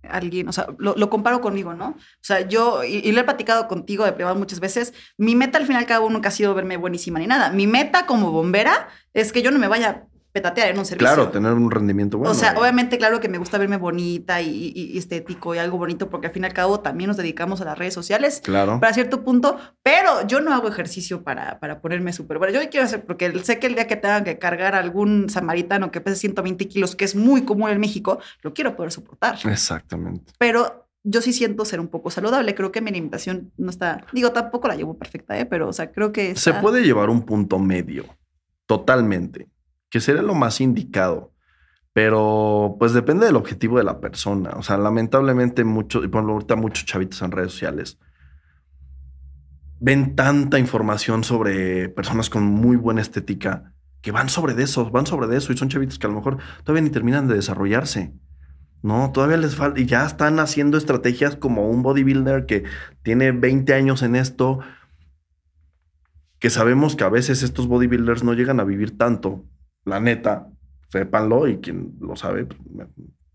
alguien, 0.03 0.47
o 0.47 0.53
sea, 0.53 0.67
lo, 0.79 0.95
lo 0.95 1.09
comparo 1.09 1.41
conmigo, 1.41 1.73
¿no? 1.73 1.89
O 1.89 1.95
sea, 2.21 2.47
yo, 2.47 2.83
y, 2.83 2.95
y 2.97 3.11
lo 3.11 3.19
he 3.21 3.23
platicado 3.25 3.67
contigo 3.67 4.05
de 4.05 4.13
privado 4.13 4.35
muchas 4.35 4.59
veces, 4.59 4.93
mi 5.17 5.35
meta 5.35 5.57
al 5.57 5.67
final 5.67 5.85
cada 5.85 5.99
uno 5.99 6.13
nunca 6.13 6.29
ha 6.29 6.31
sido 6.31 6.55
verme 6.55 6.77
buenísima 6.77 7.19
ni 7.19 7.27
nada. 7.27 7.51
Mi 7.51 7.67
meta 7.67 8.05
como 8.05 8.31
bombera 8.31 8.87
es 9.13 9.31
que 9.33 9.41
yo 9.41 9.51
no 9.51 9.59
me 9.59 9.67
vaya 9.67 10.05
petatear 10.31 10.69
en 10.69 10.77
un 10.79 10.85
servicio. 10.85 11.07
Claro, 11.07 11.29
tener 11.29 11.53
un 11.53 11.71
rendimiento 11.71 12.17
bueno. 12.17 12.31
o 12.31 12.35
sea, 12.35 12.53
obviamente, 12.57 12.97
claro 12.97 13.19
que 13.19 13.27
me 13.29 13.37
gusta 13.39 13.57
verme 13.57 13.77
bonita 13.77 14.41
y, 14.41 14.71
y- 14.75 14.91
y 14.93 14.97
estético 14.97 15.55
y 15.55 15.57
algo 15.57 15.77
bonito, 15.77 16.09
porque 16.09 16.27
al 16.27 16.33
fin 16.33 16.43
y 16.43 16.45
al 16.45 16.53
cabo 16.53 16.79
también 16.81 17.07
nos 17.07 17.17
dedicamos 17.17 17.61
a 17.61 17.65
las 17.65 17.77
redes 17.77 17.93
sociales 17.93 18.41
Claro. 18.43 18.79
para 18.79 18.93
cierto 18.93 19.23
punto, 19.23 19.57
pero 19.83 20.27
yo 20.27 20.39
no 20.41 20.53
hago 20.53 20.67
ejercicio 20.67 21.23
para, 21.23 21.59
para 21.59 21.81
ponerme 21.81 22.13
súper 22.13 22.37
buena. 22.37 22.53
Yo 22.63 22.69
quiero 22.69 22.85
hacer, 22.85 23.05
porque 23.05 23.31
sé 23.43 23.59
que 23.59 23.67
el 23.67 23.75
día 23.75 23.87
que 23.87 23.95
tengan 23.95 24.23
que 24.23 24.37
cargar 24.37 24.75
a 24.75 24.79
algún 24.79 25.29
samaritano 25.29 25.91
que 25.91 26.01
pese 26.01 26.17
120 26.17 26.67
kilos, 26.67 26.95
que 26.95 27.05
es 27.05 27.15
muy 27.15 27.43
común 27.43 27.69
en 27.69 27.79
México, 27.79 28.19
lo 28.41 28.53
quiero 28.53 28.75
poder 28.75 28.91
soportar. 28.91 29.37
Exactamente. 29.45 30.31
Pero 30.37 30.85
yo 31.03 31.21
sí 31.21 31.33
siento 31.33 31.65
ser 31.65 31.79
un 31.79 31.87
poco 31.87 32.11
saludable. 32.11 32.53
Creo 32.53 32.71
que 32.71 32.81
mi 32.81 32.89
alimentación 32.89 33.51
no 33.57 33.69
está, 33.69 34.05
digo, 34.11 34.31
tampoco 34.31 34.67
la 34.67 34.75
llevo 34.75 34.97
perfecta, 34.97 35.39
¿eh? 35.39 35.45
pero, 35.45 35.69
o 35.69 35.73
sea, 35.73 35.91
creo 35.91 36.11
que... 36.11 36.35
Se 36.35 36.53
puede 36.53 36.81
llevar 36.83 37.09
un 37.09 37.21
punto 37.25 37.57
medio, 37.57 38.05
totalmente, 38.65 39.47
que 39.89 39.99
sería 39.99 40.21
lo 40.21 40.35
más 40.35 40.61
indicado. 40.61 41.33
Pero 41.93 42.75
pues 42.79 42.93
depende 42.93 43.25
del 43.25 43.35
objetivo 43.35 43.77
de 43.77 43.83
la 43.83 43.99
persona. 43.99 44.51
O 44.55 44.63
sea, 44.63 44.77
lamentablemente 44.77 45.63
mucho, 45.63 46.03
y 46.03 46.07
por 46.07 46.23
ahorita 46.23 46.55
muchos 46.55 46.85
chavitos 46.85 47.21
en 47.21 47.31
redes 47.31 47.51
sociales 47.51 47.99
ven 49.79 50.15
tanta 50.15 50.59
información 50.59 51.23
sobre 51.23 51.89
personas 51.89 52.29
con 52.29 52.43
muy 52.43 52.75
buena 52.75 53.01
estética 53.01 53.73
que 54.01 54.11
van 54.11 54.29
sobre 54.29 54.53
de 54.53 54.63
eso, 54.63 54.89
van 54.91 55.05
sobre 55.05 55.27
de 55.27 55.37
eso 55.37 55.51
y 55.51 55.57
son 55.57 55.69
chavitos 55.69 55.99
que 55.99 56.07
a 56.07 56.09
lo 56.09 56.15
mejor 56.15 56.37
todavía 56.63 56.83
ni 56.83 56.89
terminan 56.89 57.27
de 57.27 57.35
desarrollarse. 57.35 58.13
No, 58.81 59.11
todavía 59.11 59.37
les 59.37 59.55
falta 59.55 59.79
y 59.79 59.85
ya 59.85 60.05
están 60.05 60.39
haciendo 60.39 60.77
estrategias 60.77 61.35
como 61.35 61.69
un 61.69 61.83
bodybuilder 61.83 62.45
que 62.45 62.63
tiene 63.03 63.33
20 63.33 63.73
años 63.73 64.03
en 64.03 64.15
esto, 64.15 64.59
que 66.39 66.49
sabemos 66.49 66.95
que 66.95 67.03
a 67.03 67.09
veces 67.09 67.43
estos 67.43 67.67
bodybuilders 67.67 68.23
no 68.23 68.33
llegan 68.33 68.61
a 68.61 68.63
vivir 68.63 68.97
tanto, 68.97 69.43
la 69.89 69.99
neta, 69.99 70.47
sépanlo 70.89 71.47
y 71.47 71.57
quien 71.57 71.95
lo 71.99 72.15
sabe, 72.15 72.45
pues, 72.45 72.59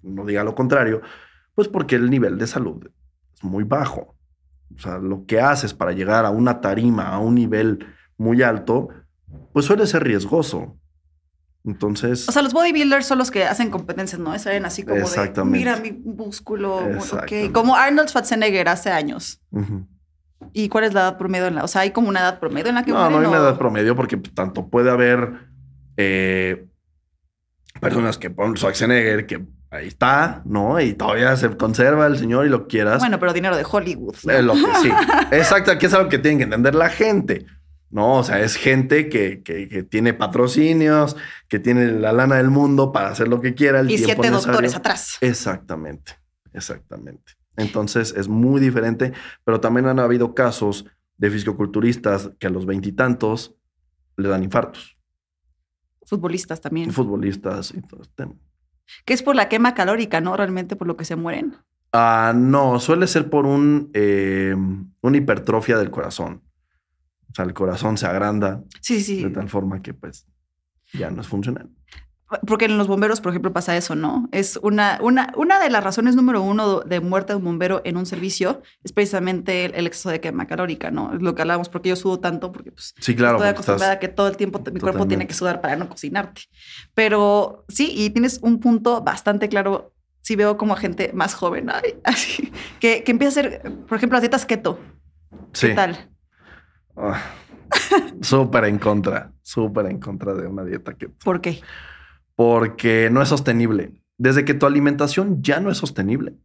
no 0.03 0.25
diga 0.25 0.45
lo 0.45 0.55
contrario, 0.55 1.03
pues 1.55 1.69
porque 1.69 1.97
el 1.97 2.11
nivel 2.11 2.39
de 2.39 2.47
salud 2.47 2.89
es 3.35 3.45
muy 3.45 3.65
bajo. 3.65 4.17
O 4.77 4.79
sea, 4.79 4.99
lo 4.99 5.25
que 5.27 5.41
haces 5.41 5.73
para 5.73 5.93
llegar 5.93 6.25
a 6.25 6.31
una 6.31 6.61
tarima, 6.61 7.09
a 7.09 7.19
un 7.19 7.35
nivel 7.35 7.87
muy 8.17 8.43
alto, 8.43 8.89
pues 9.53 9.67
suele 9.67 9.87
ser 9.87 10.05
riesgoso. 10.05 10.77
Entonces, 11.65 12.29
O 12.29 12.33
sea, 12.33 12.43
los 12.43 12.53
bodybuilders 12.53 13.07
son 13.07 13.19
los 13.19 13.31
que 13.31 13.45
hacen 13.45 13.71
competencias, 13.71 14.21
¿no? 14.21 14.39
Salen 14.39 14.67
así 14.67 14.83
como 14.83 15.09
de, 15.09 15.45
mira 15.45 15.77
mi 15.79 15.93
músculo, 15.93 16.77
ok. 16.77 17.53
Como 17.53 17.75
Arnold 17.75 18.09
Schwarzenegger 18.09 18.69
hace 18.69 18.91
años. 18.91 19.41
¿Y 20.53 20.69
cuál 20.69 20.85
es 20.85 20.93
la 20.93 21.01
edad 21.01 21.19
promedio? 21.19 21.47
En 21.47 21.55
la, 21.55 21.65
o 21.65 21.69
sea, 21.69 21.83
hay 21.83 21.91
como 21.91 22.11
una 22.11 22.21
edad 22.21 22.39
promedio 22.39 22.69
en 22.69 22.75
la 22.75 22.85
que 22.85 22.93
no, 22.93 23.09
no 23.09 23.19
hay 23.19 23.25
una 23.27 23.39
edad 23.39 23.57
promedio 23.57 23.97
porque 23.97 24.19
tanto 24.19 24.69
puede 24.69 24.91
haber 24.91 25.49
eh, 25.97 26.67
personas 27.81 28.19
que 28.19 28.31
ponen 28.31 28.57
Schwarzenegger, 28.57 29.27
que 29.27 29.45
ahí 29.71 29.89
está, 29.89 30.43
¿no? 30.45 30.81
Y 30.81 30.95
todavía 30.95 31.37
se 31.37 31.51
conserva 31.57 32.07
el 32.07 32.19
señor 32.19 32.47
y 32.47 32.49
lo 32.49 32.67
quieras. 32.67 32.99
Bueno, 33.01 33.19
pero 33.19 33.33
dinero 33.33 33.57
de 33.57 33.65
Hollywood. 33.71 34.15
¿no? 34.25 34.33
Es 34.33 34.45
lo 34.45 34.55
que 34.55 34.75
sí. 34.83 34.91
Exacto, 35.33 35.71
aquí 35.73 35.87
es 35.87 35.95
algo 35.95 36.09
que 36.09 36.19
tienen 36.19 36.39
que 36.39 36.45
entender 36.45 36.75
la 36.75 36.89
gente. 36.89 37.47
No, 37.91 38.19
o 38.19 38.25
sea, 38.25 38.41
es 38.41 38.57
gente 38.57 39.09
que, 39.09 39.43
que- 39.43 39.69
que 39.69 39.83
tiene 39.85 40.15
patrocinios, 40.15 41.17
que 41.49 41.61
tiene 41.61 41.93
la 41.93 42.13
lana 42.13 42.37
del 42.37 42.51
mundo 42.51 42.91
para 42.91 43.09
hacer 43.11 43.29
lo 43.29 43.41
que 43.41 43.55
quiera. 43.55 43.81
El 43.81 43.91
y 43.91 43.99
siete 43.99 44.17
necesario. 44.23 44.41
doctores 44.47 44.75
atrás. 44.75 45.19
Exactamente, 45.21 46.13
exactamente. 46.53 47.35
Entonces 47.57 48.13
es 48.17 48.27
muy 48.27 48.61
diferente, 48.61 49.13
pero 49.45 49.61
también 49.61 49.87
han 49.87 50.01
habido 50.01 50.35
casos 50.35 50.87
de 51.19 51.31
fisicoculturistas 51.31 52.31
que 52.41 52.49
a 52.49 52.51
los 52.51 52.67
veintitantos 52.67 53.55
le 54.17 54.29
dan 54.29 54.43
infartos, 54.43 54.97
Futbolistas 56.07 56.61
también. 56.61 56.91
futbolistas 56.93 57.73
y 57.75 57.81
todo 57.83 58.03
este 58.03 58.15
tema. 58.25 58.35
que 59.05 59.15
es 59.15 59.23
por 59.23 59.35
la 59.37 59.49
quema 59.49 59.75
calórica, 59.75 60.21
¿no? 60.21 60.37
Realmente 60.37 60.77
por 60.77 60.87
lo 60.87 60.97
que 60.97 61.05
se 61.05 61.17
mueren. 61.17 61.57
Ah, 61.93 62.33
no, 62.37 62.81
suele 62.81 63.07
ser 63.07 63.31
por 63.31 63.47
un, 63.47 63.91
eh, 63.95 64.55
una 65.01 65.17
hipertrofia 65.17 65.79
del 65.79 65.91
corazón. 65.91 66.43
O 67.31 67.35
sea, 67.35 67.45
el 67.45 67.55
corazón 67.55 67.97
se 67.97 68.07
agranda 68.07 68.63
Sí, 68.81 69.01
sí. 69.01 69.23
de 69.23 69.31
tal 69.31 69.49
forma 69.49 69.81
que 69.83 69.95
pues 69.95 70.27
ya 70.93 71.11
no 71.11 71.21
es 71.21 71.27
funcional. 71.29 71.71
Porque 72.47 72.65
en 72.65 72.79
los 72.79 72.89
bomberos, 72.89 73.21
por 73.21 73.31
ejemplo, 73.31 73.53
pasa 73.53 73.77
eso, 73.77 73.95
¿no? 73.95 74.29
Es 74.33 74.59
una, 74.63 74.99
una, 75.03 75.33
una 75.37 75.61
de 75.61 75.69
las 75.71 75.85
razones 75.85 76.17
número 76.17 76.41
uno 76.43 76.81
de 76.81 77.01
muerte 77.01 77.33
de 77.35 77.37
un 77.37 77.45
bombero 77.45 77.83
en 77.85 77.97
un 77.99 78.07
servicio 78.07 78.63
es 78.83 78.93
precisamente 78.93 79.67
el, 79.67 79.75
el 79.75 79.87
exceso 79.87 80.09
de 80.09 80.21
quema 80.21 80.47
calórica, 80.47 80.91
¿no? 80.91 81.13
Es 81.15 81.21
lo 81.23 81.35
que 81.35 81.43
hablábamos, 81.43 81.69
porque 81.69 81.91
yo 81.91 81.97
sudo 81.97 82.21
tanto, 82.21 82.51
porque 82.51 82.73
pues 82.73 82.95
Sí, 82.99 83.15
claro. 83.15 83.37
estoy 83.37 83.51
acostumbrada 83.51 83.93
estás- 83.93 83.97
a 83.97 84.01
que 84.01 84.09
todo 84.09 84.29
el 84.29 84.37
tiempo 84.39 84.59
mi 84.73 84.81
cuerpo 84.81 85.07
tiene 85.07 85.27
que 85.27 85.35
sudar 85.35 85.61
para 85.61 85.77
no 85.77 85.89
cocinarte. 85.89 86.43
Pero 86.95 87.65
sí, 87.69 87.93
y 87.95 88.11
tienes 88.11 88.41
un 88.43 88.59
punto 88.59 89.03
bastante 89.03 89.49
claro. 89.49 89.93
Si 90.23 90.37
veo 90.37 90.57
como 90.57 90.73
a 90.73 90.77
gente 90.79 91.11
más 91.13 91.35
joven, 91.35 91.69
ay, 91.71 91.97
así, 92.05 92.51
que, 92.81 93.05
que 93.05 93.13
empieza 93.13 93.41
a 93.41 93.45
hacer, 93.45 93.63
por 93.87 93.99
ejemplo, 93.99 94.17
las 94.17 94.23
dietas 94.23 94.47
keto. 94.47 94.79
sí. 95.53 95.69
¿Qué 95.69 95.75
tal? 95.75 96.11
Ah, 96.97 97.21
súper 98.23 98.65
en 98.65 98.79
contra, 98.79 99.31
súper 99.43 99.87
en 99.87 100.01
contra 100.01 100.33
de 100.35 100.47
una 100.47 100.65
dieta 100.65 100.95
que 100.95 101.09
¿Por 101.09 101.41
qué? 101.41 101.61
Porque 102.37 103.09
no 103.11 103.23
es 103.23 103.29
sostenible. 103.29 104.01
Desde 104.19 104.45
que 104.45 104.55
tu 104.55 104.67
alimentación 104.67 105.43
ya 105.43 105.61
no 105.61 105.71
es 105.71 105.79
sostenible, 105.79 106.37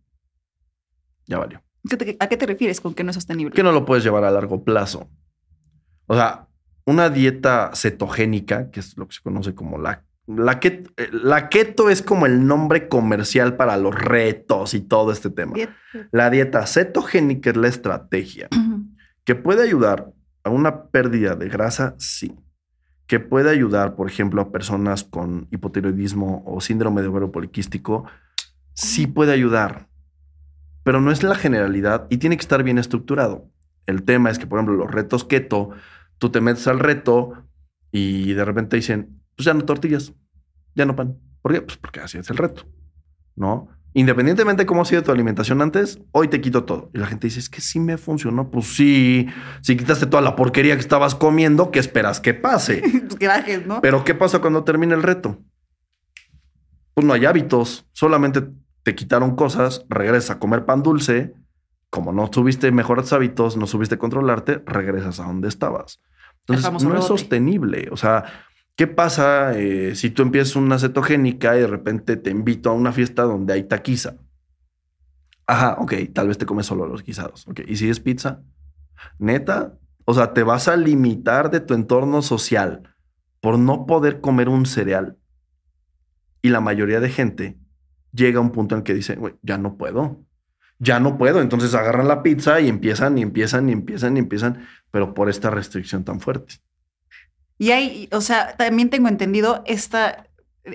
ya 1.28 1.38
valió. 1.38 1.62
¿Qué 1.90 1.98
te- 1.98 2.18
¿A 2.20 2.28
qué 2.28 2.38
te 2.38 2.46
refieres 2.46 2.82
con 2.82 2.94
que 2.94 3.04
no 3.04 3.12
es 3.12 3.16
sostenible? 3.16 3.56
Que 3.56 3.64
no 3.64 3.72
lo 3.72 3.86
puedes 3.86 4.04
llevar 4.04 4.24
a 4.24 4.32
largo 4.32 4.64
plazo. 4.64 5.10
O 6.08 6.16
sea, 6.16 6.48
una 6.86 7.10
dieta 7.10 7.72
cetogénica, 7.76 8.72
que 8.72 8.80
es 8.80 8.98
lo 8.98 9.08
que 9.08 9.16
se 9.16 9.22
conoce 9.22 9.54
como 9.56 9.78
la 9.78 10.04
la, 10.28 10.60
ket- 10.60 10.92
eh, 10.98 11.10
la 11.12 11.50
keto 11.50 11.90
es 11.90 12.04
como 12.04 12.28
el 12.28 12.46
nombre 12.46 12.88
comercial 12.88 13.56
para 13.56 13.78
los 13.78 13.96
retos 13.96 14.76
y 14.76 14.82
todo 14.82 15.12
este 15.12 15.32
tema. 15.32 15.54
La 16.12 16.30
dieta 16.30 16.68
cetogénica 16.68 17.50
es 17.50 17.58
la 17.58 17.68
estrategia 17.68 18.48
que 19.24 19.34
puede 19.34 19.64
ayudar 19.64 20.12
a 20.44 20.52
una 20.52 20.84
pérdida 20.86 21.36
de 21.36 21.50
grasa, 21.50 21.96
sí. 21.98 22.36
Que 23.10 23.20
puede 23.20 23.50
ayudar, 23.50 23.96
por 23.96 24.08
ejemplo, 24.08 24.40
a 24.40 24.52
personas 24.52 25.04
con 25.04 25.48
hipotiroidismo 25.50 26.44
o 26.46 26.62
síndrome 26.62 27.02
de 27.02 27.08
ovario 27.08 27.32
poliquístico, 27.32 28.06
sí 28.74 29.08
puede 29.08 29.34
ayudar. 29.34 29.90
Pero 30.84 31.02
no 31.02 31.10
es 31.12 31.24
la 31.24 31.34
generalidad 31.34 32.06
y 32.12 32.18
tiene 32.18 32.38
que 32.38 32.42
estar 32.42 32.62
bien 32.62 32.78
estructurado. 32.78 33.50
El 33.88 34.04
tema 34.04 34.30
es 34.30 34.38
que, 34.38 34.46
por 34.46 34.60
ejemplo, 34.60 34.76
los 34.76 34.92
retos 34.92 35.26
keto, 35.26 35.72
tú 36.20 36.30
te 36.30 36.40
metes 36.40 36.68
al 36.68 36.78
reto 36.78 37.34
y 37.92 38.34
de 38.34 38.46
repente 38.46 38.76
dicen, 38.76 39.24
pues 39.36 39.46
ya 39.46 39.56
no 39.56 39.66
tortillas, 39.66 40.14
ya 40.76 40.86
no 40.86 40.96
pan. 40.96 41.18
¿Por 41.42 41.54
qué? 41.54 41.62
Pues 41.64 41.78
porque 41.78 42.02
así 42.02 42.20
es 42.20 42.30
el 42.30 42.38
reto, 42.38 42.68
¿no? 43.36 43.70
Independientemente 44.00 44.62
de 44.62 44.66
cómo 44.66 44.82
ha 44.82 44.86
sido 44.86 45.04
tu 45.04 45.12
alimentación 45.12 45.62
antes, 45.62 46.00
hoy 46.14 46.30
te 46.30 46.40
quito 46.40 46.64
todo. 46.64 46.90
Y 46.94 47.00
la 47.00 47.08
gente 47.08 47.28
dice, 47.28 47.42
es 47.42 47.50
que 47.50 47.60
sí 47.60 47.82
me 47.82 47.98
funcionó. 47.98 48.50
Pues 48.50 48.68
sí, 48.68 49.28
si 49.62 49.76
quitaste 49.76 50.06
toda 50.06 50.22
la 50.22 50.38
porquería 50.38 50.76
que 50.76 50.80
estabas 50.80 51.16
comiendo, 51.16 51.70
¿qué 51.70 51.80
esperas 51.80 52.22
que 52.22 52.34
pase? 52.34 52.82
Pues 53.10 53.20
que 53.20 53.28
bajes, 53.28 53.68
¿no? 53.68 53.82
Pero 53.82 54.06
¿qué 54.06 54.16
pasa 54.16 54.40
cuando 54.40 54.64
termina 54.64 54.96
el 54.96 55.04
reto? 55.04 55.38
Pues 56.94 57.06
no 57.06 57.12
hay 57.12 57.26
hábitos, 57.26 57.88
solamente 57.92 58.48
te 58.84 58.96
quitaron 58.96 59.36
cosas, 59.36 59.86
regresas 59.90 60.30
a 60.30 60.40
comer 60.40 60.64
pan 60.64 60.82
dulce, 60.82 61.34
como 61.90 62.14
no 62.14 62.30
tuviste 62.30 62.72
mejores 62.72 63.12
hábitos, 63.12 63.58
no 63.58 63.68
subiste 63.68 63.98
controlarte, 63.98 64.64
regresas 64.66 65.20
a 65.20 65.26
donde 65.26 65.50
estabas. 65.50 66.00
Entonces, 66.48 66.88
no 66.88 66.98
es 66.98 67.04
sostenible. 67.04 67.90
O 67.92 67.98
sea, 67.98 68.24
¿qué 68.80 68.88
pasa 68.88 69.60
eh, 69.60 69.94
si 69.94 70.10
tú 70.10 70.22
empiezas 70.22 70.56
una 70.56 70.80
cetogénica 70.80 71.58
y 71.58 71.60
de 71.60 71.68
repente 71.68 72.16
te 72.16 72.30
invito 72.30 72.70
a 72.70 72.74
una 72.74 72.94
fiesta 72.94 73.24
donde 73.24 73.52
hay 73.52 73.64
taquiza? 73.64 74.16
Ajá, 75.46 75.76
ok, 75.80 75.96
tal 76.14 76.30
vez 76.30 76.38
te 76.38 76.46
comes 76.46 76.68
solo 76.68 76.88
los 76.88 77.04
guisados. 77.04 77.46
Ok, 77.50 77.60
¿y 77.68 77.76
si 77.76 77.90
es 77.90 78.00
pizza? 78.00 78.42
Neta, 79.18 79.78
o 80.06 80.14
sea, 80.14 80.34
te 80.34 80.44
vas 80.44 80.70
a 80.70 80.78
limitar 80.78 81.52
de 81.52 81.60
tu 81.60 81.74
entorno 81.74 82.22
social 82.22 82.96
por 83.42 83.60
no 83.60 83.86
poder 83.86 84.22
comer 84.22 84.48
un 84.48 84.66
cereal. 84.66 85.18
Y 86.42 86.48
la 86.48 86.62
mayoría 86.62 87.02
de 87.02 87.10
gente 87.10 87.60
llega 88.14 88.38
a 88.38 88.42
un 88.42 88.52
punto 88.52 88.76
en 88.76 88.80
el 88.80 88.84
que 88.86 88.94
dice, 88.94 89.16
"Güey, 89.18 89.36
ya 89.42 89.58
no 89.58 89.76
puedo. 89.76 90.24
Ya 90.78 91.02
no 91.02 91.18
puedo. 91.18 91.42
Entonces 91.42 91.76
agarran 91.76 92.08
la 92.08 92.24
pizza 92.24 92.62
y 92.62 92.70
empiezan 92.70 93.18
y 93.18 93.24
empiezan 93.24 93.68
y 93.68 93.74
empiezan 93.74 94.16
y 94.16 94.20
empiezan, 94.20 94.66
pero 94.90 95.14
por 95.14 95.30
esta 95.30 95.50
restricción 95.50 96.06
tan 96.06 96.22
fuerte. 96.22 96.62
Y 97.60 97.72
hay, 97.72 98.08
o 98.14 98.22
sea, 98.22 98.56
también 98.56 98.90
tengo 98.90 99.10
entendido 99.10 99.62
esta. 99.68 100.26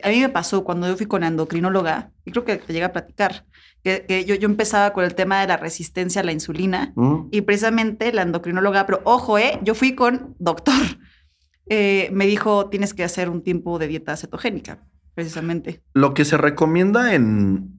A 0.02 0.08
mí 0.10 0.20
me 0.20 0.28
pasó 0.28 0.64
cuando 0.64 0.86
yo 0.86 0.96
fui 0.96 1.06
con 1.06 1.22
la 1.22 1.28
endocrinóloga, 1.28 2.12
y 2.26 2.30
creo 2.30 2.44
que 2.44 2.56
te 2.56 2.72
llega 2.74 2.86
a 2.86 2.92
platicar, 2.92 3.46
que, 3.82 4.04
que 4.06 4.24
yo, 4.26 4.34
yo 4.34 4.46
empezaba 4.46 4.92
con 4.92 5.04
el 5.04 5.14
tema 5.14 5.40
de 5.40 5.46
la 5.46 5.56
resistencia 5.56 6.20
a 6.20 6.24
la 6.24 6.32
insulina, 6.32 6.92
¿Mm? 6.94 7.28
y 7.30 7.40
precisamente 7.40 8.12
la 8.12 8.22
endocrinóloga, 8.22 8.84
pero 8.84 9.00
ojo, 9.04 9.38
eh, 9.38 9.58
yo 9.62 9.74
fui 9.74 9.94
con 9.94 10.34
doctor, 10.38 10.74
eh, 11.70 12.10
me 12.12 12.26
dijo, 12.26 12.68
tienes 12.68 12.92
que 12.92 13.02
hacer 13.02 13.30
un 13.30 13.42
tiempo 13.42 13.78
de 13.78 13.88
dieta 13.88 14.16
cetogénica, 14.16 14.86
precisamente. 15.14 15.82
Lo 15.94 16.12
que 16.12 16.26
se 16.26 16.36
recomienda 16.36 17.14
en, 17.14 17.78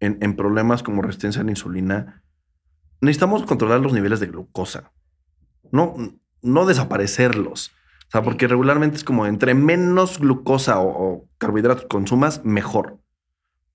en, 0.00 0.18
en 0.20 0.36
problemas 0.36 0.82
como 0.82 1.00
resistencia 1.00 1.40
a 1.40 1.44
la 1.44 1.52
insulina, 1.52 2.22
necesitamos 3.00 3.44
controlar 3.44 3.80
los 3.80 3.94
niveles 3.94 4.20
de 4.20 4.26
glucosa, 4.26 4.92
no, 5.70 5.94
no 6.42 6.66
desaparecerlos. 6.66 7.72
O 8.14 8.16
sea, 8.16 8.22
porque 8.22 8.46
regularmente 8.46 8.96
es 8.96 9.02
como 9.02 9.26
entre 9.26 9.54
menos 9.54 10.20
glucosa 10.20 10.78
o, 10.78 10.86
o 10.88 11.28
carbohidratos 11.38 11.86
consumas, 11.86 12.44
mejor. 12.44 13.00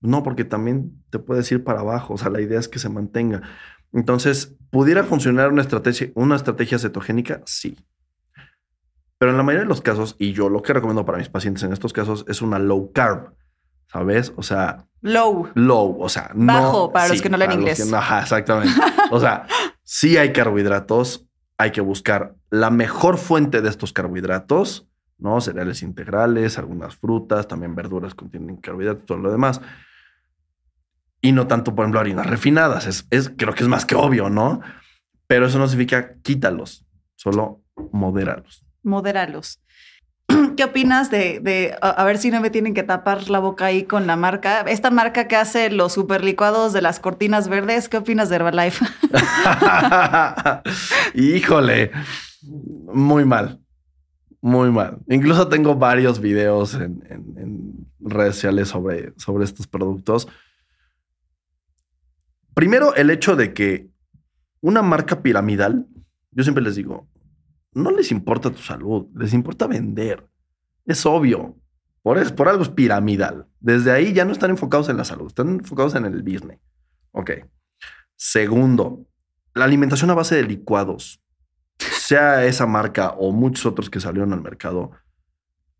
No, 0.00 0.22
porque 0.22 0.44
también 0.46 1.02
te 1.10 1.18
puedes 1.18 1.52
ir 1.52 1.62
para 1.62 1.80
abajo. 1.80 2.14
O 2.14 2.16
sea, 2.18 2.30
la 2.30 2.40
idea 2.40 2.58
es 2.58 2.66
que 2.66 2.78
se 2.78 2.88
mantenga. 2.88 3.42
Entonces, 3.92 4.56
¿pudiera 4.70 5.04
funcionar 5.04 5.52
una 5.52 5.60
estrategia, 5.60 6.10
una 6.14 6.36
estrategia 6.36 6.78
cetogénica? 6.78 7.42
Sí. 7.44 7.76
Pero 9.18 9.32
en 9.32 9.36
la 9.36 9.42
mayoría 9.42 9.64
de 9.64 9.68
los 9.68 9.82
casos, 9.82 10.16
y 10.18 10.32
yo 10.32 10.48
lo 10.48 10.62
que 10.62 10.72
recomiendo 10.72 11.04
para 11.04 11.18
mis 11.18 11.28
pacientes 11.28 11.62
en 11.64 11.74
estos 11.74 11.92
casos 11.92 12.24
es 12.26 12.40
una 12.40 12.58
low 12.58 12.92
carb, 12.92 13.34
¿sabes? 13.88 14.32
O 14.36 14.42
sea, 14.42 14.86
Low. 15.02 15.50
low, 15.54 15.98
o 16.00 16.08
sea, 16.08 16.30
no- 16.34 16.46
Bajo, 16.54 16.92
para 16.92 17.08
los 17.08 17.20
que 17.20 17.28
no 17.28 17.36
leen 17.36 17.52
inglés. 17.52 17.84
que 17.84 17.90
no- 17.90 17.98
ajá, 17.98 18.22
exactamente. 18.22 18.72
O 19.10 19.20
sea, 19.20 19.46
sí 19.82 20.16
hay 20.16 20.32
carbohidratos, 20.32 21.26
hay 21.58 21.72
que 21.72 21.82
buscar 21.82 22.36
la 22.50 22.70
mejor 22.70 23.16
fuente 23.18 23.62
de 23.62 23.68
estos 23.68 23.92
carbohidratos, 23.92 24.86
¿no? 25.18 25.40
Cereales 25.40 25.82
integrales, 25.82 26.58
algunas 26.58 26.96
frutas, 26.96 27.46
también 27.46 27.74
verduras 27.74 28.14
contienen 28.14 28.56
carbohidratos, 28.56 29.06
todo 29.06 29.18
lo 29.18 29.30
demás. 29.30 29.60
Y 31.20 31.32
no 31.32 31.46
tanto, 31.46 31.74
por 31.74 31.84
ejemplo, 31.84 32.00
harinas 32.00 32.26
refinadas. 32.26 32.86
Es, 32.86 33.06
es- 33.10 33.30
creo 33.36 33.54
que 33.54 33.62
es 33.62 33.68
más 33.68 33.84
que 33.84 33.94
obvio, 33.94 34.30
¿no? 34.30 34.60
Pero 35.26 35.46
eso 35.46 35.58
no 35.58 35.68
significa 35.68 36.14
quítalos, 36.22 36.84
solo 37.16 37.60
modéralos. 37.92 38.64
moderalos. 38.82 39.60
¿Qué 40.56 40.64
opinas 40.64 41.10
de, 41.10 41.38
de- 41.40 41.76
a, 41.82 42.02
ver 42.04 42.16
si 42.18 42.30
no 42.30 42.40
me 42.40 42.50
tienen 42.50 42.72
que 42.74 42.82
tapar 42.82 43.28
la 43.30 43.38
boca 43.38 43.66
ahí 43.66 43.84
con 43.84 44.06
la 44.06 44.16
marca? 44.16 44.62
Esta 44.62 44.90
marca 44.90 45.28
que 45.28 45.36
hace 45.36 45.70
los 45.70 45.92
super 45.92 46.24
licuados 46.24 46.72
de 46.72 46.82
las 46.82 46.98
cortinas 47.00 47.48
verdes, 47.48 47.88
¿qué 47.88 47.98
opinas 47.98 48.28
de 48.30 48.36
Herbalife? 48.36 48.84
Híjole, 51.14 51.90
muy 52.42 53.24
mal, 53.24 53.60
muy 54.40 54.70
mal. 54.70 54.98
Incluso 55.08 55.48
tengo 55.48 55.74
varios 55.76 56.20
videos 56.20 56.74
en, 56.74 57.86
redes 58.02 58.36
sociales 58.36 58.68
sobre, 58.68 59.12
sobre 59.18 59.44
estos 59.44 59.66
productos. 59.66 60.26
Primero, 62.54 62.94
el 62.94 63.10
hecho 63.10 63.36
de 63.36 63.52
que 63.54 63.88
una 64.60 64.82
marca 64.82 65.22
piramidal, 65.22 65.86
yo 66.32 66.42
siempre 66.42 66.62
les 66.64 66.76
digo, 66.76 67.08
no 67.72 67.90
les 67.90 68.10
importa 68.10 68.50
tu 68.50 68.58
salud, 68.58 69.06
les 69.14 69.32
importa 69.32 69.66
vender. 69.66 70.26
Es 70.86 71.06
obvio. 71.06 71.56
Por, 72.02 72.18
es- 72.18 72.32
por 72.32 72.48
algo 72.48 72.62
es 72.62 72.68
piramidal. 72.70 73.46
Desde 73.60 73.92
ahí 73.92 74.12
ya 74.12 74.24
no 74.24 74.32
están 74.32 74.50
enfocados 74.50 74.88
en 74.88 74.96
la 74.96 75.04
salud, 75.04 75.26
están 75.28 75.48
enfocados 75.50 75.94
en 75.94 76.06
el 76.06 76.22
business. 76.22 76.58
Ok. 77.12 77.30
Segundo, 78.16 79.06
la 79.54 79.64
alimentación 79.66 80.10
a 80.10 80.14
base 80.14 80.36
de 80.36 80.44
licuados, 80.44 81.22
sea 81.80 82.44
esa 82.44 82.66
marca 82.66 83.10
o 83.10 83.32
muchos 83.32 83.66
otros 83.66 83.90
que 83.90 84.00
salieron 84.00 84.32
al 84.32 84.42
mercado, 84.42 84.92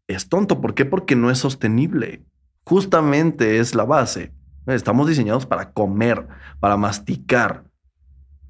es 0.08 0.28
tonto. 0.28 0.60
¿Por 0.60 0.74
qué? 0.74 0.84
Porque 0.84 1.16
no 1.16 1.30
es 1.30 1.38
sostenible. 1.38 2.24
Justamente 2.64 3.58
es 3.58 3.74
la 3.74 3.84
base. 3.84 4.32
Estamos 4.66 5.08
diseñados 5.08 5.46
para 5.46 5.72
comer, 5.72 6.26
para 6.60 6.76
masticar. 6.76 7.64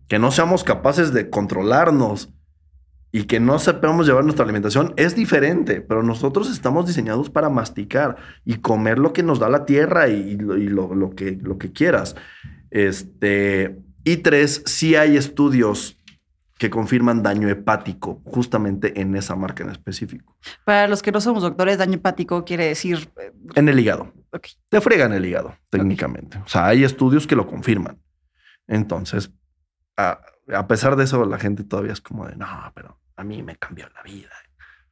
Que 0.09 0.19
no 0.19 0.31
seamos 0.31 0.65
capaces 0.65 1.13
de 1.13 1.31
controlarnos 1.31 2.33
y 3.13 3.25
que 3.25 3.41
no 3.41 3.59
sepamos 3.59 4.07
llevar 4.07 4.25
nuestra 4.25 4.45
alimentación 4.45 4.95
es 4.97 5.17
diferente, 5.17 5.81
pero 5.81 6.03
nosotros 6.03 6.51
estamos 6.51 6.87
diseñados 6.87 7.29
para 7.29 7.49
masticar 7.49 8.17
y 8.45 8.57
comer 8.57 8.99
lo 8.99 9.13
que 9.13 9.23
nos 9.23 9.39
da 9.41 9.49
la 9.49 9.67
tierra 9.67 10.09
y, 10.09 10.37
lo, 10.37 11.11
que, 11.11 11.39
lo 11.41 11.59
que 11.59 11.73
quieras. 11.73 12.15
Este, 12.71 13.81
y 14.05 14.19
tres, 14.19 14.63
sí 14.67 14.95
hay 14.95 15.17
estudios 15.17 16.00
que 16.61 16.69
confirman 16.69 17.23
daño 17.23 17.49
hepático 17.49 18.21
justamente 18.27 19.01
en 19.01 19.17
esa 19.17 19.35
marca 19.35 19.63
en 19.65 19.71
específico. 19.71 20.37
Para 20.67 20.89
los 20.89 21.01
que 21.01 21.11
no 21.11 21.19
somos 21.23 21.43
doctores, 21.43 21.79
daño 21.79 21.95
hepático 21.95 22.45
quiere 22.45 22.67
decir... 22.67 23.11
eh, 23.19 23.33
En 23.55 23.67
el 23.71 23.81
hígado. 23.81 24.13
ok. 24.31 24.47
Te 24.69 24.83
fregan 24.83 25.15
el 25.15 25.25
hígado, 25.25 25.57
técnicamente. 25.71 26.37
O 26.45 26.49
sea, 26.49 26.67
hay 26.67 26.85
estudios 26.85 27.27
que 27.27 27.35
lo 27.35 27.47
confirman. 27.47 27.99
Entonces, 28.69 29.33
a, 29.97 30.21
a 30.55 30.69
pesar 30.69 30.97
de 30.97 31.05
eso, 31.05 31.25
la 31.25 31.39
gente 31.39 31.65
todavía 31.65 31.95
es 31.95 32.03
como 32.03 32.27
de, 32.29 32.37
no, 32.37 32.47
pero 32.75 33.01
a 33.17 33.25
mí 33.25 33.43
me 33.43 33.57
cambió 33.57 33.89
la 33.95 34.03
vida. 34.03 34.29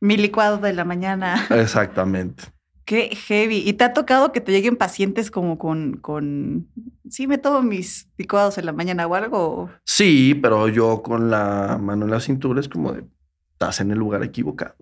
Mi 0.00 0.16
licuado 0.16 0.56
de 0.56 0.72
la 0.72 0.86
mañana. 0.86 1.46
Exactamente. 1.50 2.44
Qué 2.88 3.14
heavy. 3.14 3.64
¿Y 3.66 3.74
te 3.74 3.84
ha 3.84 3.92
tocado 3.92 4.32
que 4.32 4.40
te 4.40 4.50
lleguen 4.50 4.74
pacientes 4.74 5.30
como 5.30 5.58
con... 5.58 5.98
con... 5.98 6.70
Sí, 7.10 7.26
me 7.26 7.36
tomo 7.36 7.60
mis 7.60 8.08
licuados 8.16 8.56
en 8.56 8.64
la 8.64 8.72
mañana 8.72 9.06
o 9.06 9.14
algo? 9.14 9.68
Sí, 9.84 10.34
pero 10.34 10.68
yo 10.68 11.02
con 11.02 11.30
la 11.30 11.76
mano 11.78 12.06
en 12.06 12.12
la 12.12 12.20
cintura 12.20 12.60
es 12.60 12.68
como 12.70 12.94
de, 12.94 13.04
estás 13.52 13.82
en 13.82 13.90
el 13.90 13.98
lugar 13.98 14.22
equivocado. 14.22 14.74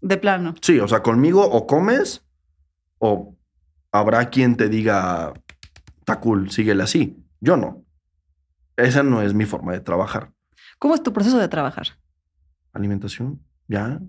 De 0.00 0.16
plano. 0.18 0.54
Sí, 0.62 0.78
o 0.78 0.86
sea, 0.86 1.02
conmigo 1.02 1.44
o 1.44 1.66
comes 1.66 2.24
o 2.98 3.34
habrá 3.90 4.30
quien 4.30 4.56
te 4.56 4.68
diga, 4.68 5.32
está 5.98 6.20
cool, 6.20 6.48
síguele 6.52 6.84
así. 6.84 7.16
Yo 7.40 7.56
no. 7.56 7.84
Esa 8.76 9.02
no 9.02 9.20
es 9.20 9.34
mi 9.34 9.46
forma 9.46 9.72
de 9.72 9.80
trabajar. 9.80 10.30
¿Cómo 10.78 10.94
es 10.94 11.02
tu 11.02 11.12
proceso 11.12 11.38
de 11.38 11.48
trabajar? 11.48 11.88
Alimentación, 12.72 13.42
ya. 13.66 14.00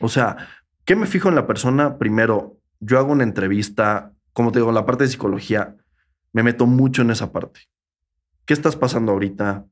O 0.00 0.08
sea, 0.08 0.38
¿qué 0.84 0.96
me 0.96 1.06
fijo 1.06 1.28
en 1.28 1.36
la 1.36 1.46
persona? 1.46 1.98
Primero, 1.98 2.58
yo 2.84 2.98
hago 2.98 3.12
una 3.12 3.24
entrevista, 3.24 4.12
como 4.32 4.52
te 4.52 4.58
digo, 4.58 4.72
la 4.72 4.86
parte 4.86 5.04
de 5.04 5.10
psicología, 5.10 5.76
me 6.32 6.42
meto 6.42 6.66
mucho 6.66 7.02
en 7.02 7.10
esa 7.10 7.32
parte. 7.32 7.60
¿Qué 8.44 8.54
estás 8.54 8.76
pasando 8.76 9.12
ahorita? 9.12 9.64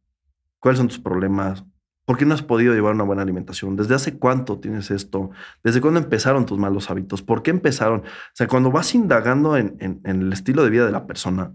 ¿Cuáles 0.59 0.79
son 0.79 0.89
tus 0.89 0.99
problemas? 1.01 1.65
¿Por 2.05 2.17
qué 2.19 2.25
no 2.25 2.35
has 2.35 2.43
podido 2.43 2.73
llevar 2.75 2.95
una 2.95 3.05
buena 3.05 3.23
alimentación? 3.23 3.77
¿Desde 3.77 3.95
hace 3.95 4.19
cuánto 4.19 4.59
tienes 4.59 4.91
esto? 4.91 5.31
¿Desde 5.63 5.81
cuándo 5.81 6.01
empezaron 6.01 6.47
tus 6.47 6.59
malos 6.59 6.91
hábitos? 6.91 7.23
¿Por 7.23 7.43
qué 7.43 7.51
empezaron? 7.51 8.01
O 8.01 8.05
sea, 8.35 8.49
cuando 8.49 8.71
vas 8.71 8.95
indagando 8.95 9.57
en, 9.57 9.77
en- 9.81 10.01
en 10.05 10.23
el 10.23 10.33
estilo 10.33 10.65
de 10.65 10.71
vida 10.71 10.87
de 10.87 10.93
la 10.93 11.07
persona, 11.07 11.53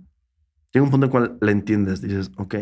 llega 0.71 0.83
un 0.85 0.91
punto 0.91 1.05
en 1.05 1.07
el 1.07 1.11
cual 1.11 1.37
la 1.41 1.51
entiendes. 1.51 2.01
Dices, 2.01 2.31
ok, 2.37 2.55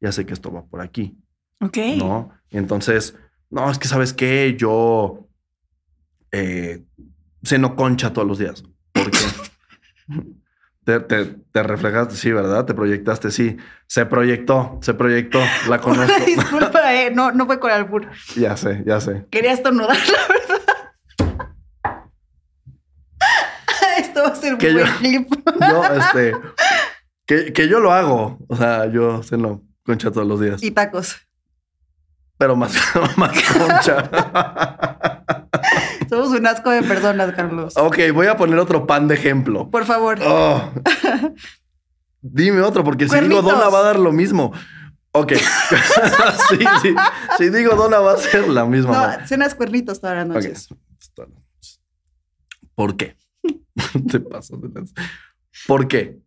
ya 0.00 0.12
sé 0.12 0.24
que 0.26 0.32
esto 0.32 0.52
va 0.52 0.64
por 0.64 0.80
aquí. 0.80 1.18
Ok. 1.60 1.76
¿no? 1.98 2.30
Entonces, 2.50 3.16
no, 3.50 3.70
es 3.70 3.78
que 3.78 3.88
sabes 3.88 4.12
qué, 4.12 4.56
yo 4.58 5.28
eh, 6.32 6.84
ceno 7.42 7.76
concha 7.76 8.12
todos 8.12 8.26
los 8.28 8.38
días. 8.38 8.62
¿Por 8.92 9.10
qué? 9.10 9.18
te, 10.84 11.00
te, 11.00 11.24
te 11.52 11.62
reflejaste, 11.62 12.14
sí, 12.16 12.32
¿verdad? 12.32 12.64
Te 12.64 12.74
proyectaste, 12.74 13.30
sí. 13.30 13.56
Se 13.86 14.06
proyectó, 14.06 14.78
se 14.82 14.94
proyectó, 14.94 15.40
la 15.68 15.78
conozco. 15.82 16.24
Disculpa, 16.24 16.94
eh, 16.94 17.10
no, 17.14 17.32
no 17.32 17.46
fue 17.46 17.58
con 17.60 17.70
albur. 17.70 18.08
ya 18.36 18.56
sé, 18.56 18.82
ya 18.86 19.00
sé. 19.00 19.26
Quería 19.30 19.52
estornudar, 19.52 19.96
la 19.96 20.28
verdad. 20.28 20.58
Esto 23.98 24.22
va 24.22 24.28
a 24.28 24.34
ser 24.36 24.56
Que 24.58 24.72
buen 24.72 24.86
yo- 24.86 24.96
clip. 24.98 25.28
Yo, 25.60 25.84
este, 25.84 26.32
Que, 27.26 27.52
que 27.52 27.68
yo 27.68 27.80
lo 27.80 27.92
hago. 27.92 28.38
O 28.48 28.56
sea, 28.56 28.86
yo 28.86 29.22
ceno 29.22 29.62
concha 29.84 30.10
todos 30.10 30.26
los 30.26 30.40
días. 30.40 30.62
Y 30.62 30.70
tacos. 30.70 31.16
Pero 32.38 32.54
más, 32.54 32.72
más 33.16 33.32
concha. 33.52 34.10
Somos 36.08 36.28
un 36.30 36.46
asco 36.46 36.70
de 36.70 36.82
personas, 36.82 37.34
Carlos. 37.34 37.76
ok, 37.76 37.98
voy 38.12 38.26
a 38.26 38.36
poner 38.36 38.58
otro 38.58 38.86
pan 38.86 39.08
de 39.08 39.14
ejemplo. 39.14 39.70
Por 39.70 39.84
favor. 39.84 40.18
Oh. 40.24 40.72
Dime 42.20 42.60
otro, 42.62 42.82
porque 42.84 43.08
si 43.08 43.14
digo 43.14 43.40
Cuernitos. 43.40 43.58
dona 43.58 43.68
va 43.68 43.78
a 43.80 43.82
dar 43.82 43.98
lo 43.98 44.12
mismo. 44.12 44.52
Ok. 45.12 45.32
sí, 46.50 46.58
sí. 46.82 46.94
Si 47.38 47.50
digo 47.50 47.74
dona 47.74 47.98
va 47.98 48.12
a 48.12 48.16
ser 48.16 48.48
la 48.48 48.64
misma. 48.64 49.18
No, 49.18 49.26
cenas 49.26 49.54
cuernitos 49.54 50.00
todas 50.00 50.16
las 50.16 50.26
noches. 50.26 50.68
¿Por 52.74 52.96
qué? 52.96 53.16
Te 54.10 54.20
pasas 54.20 54.60
de 54.60 54.68
lanza. 54.68 54.94
¿Por 55.66 55.88
qué? 55.88 56.18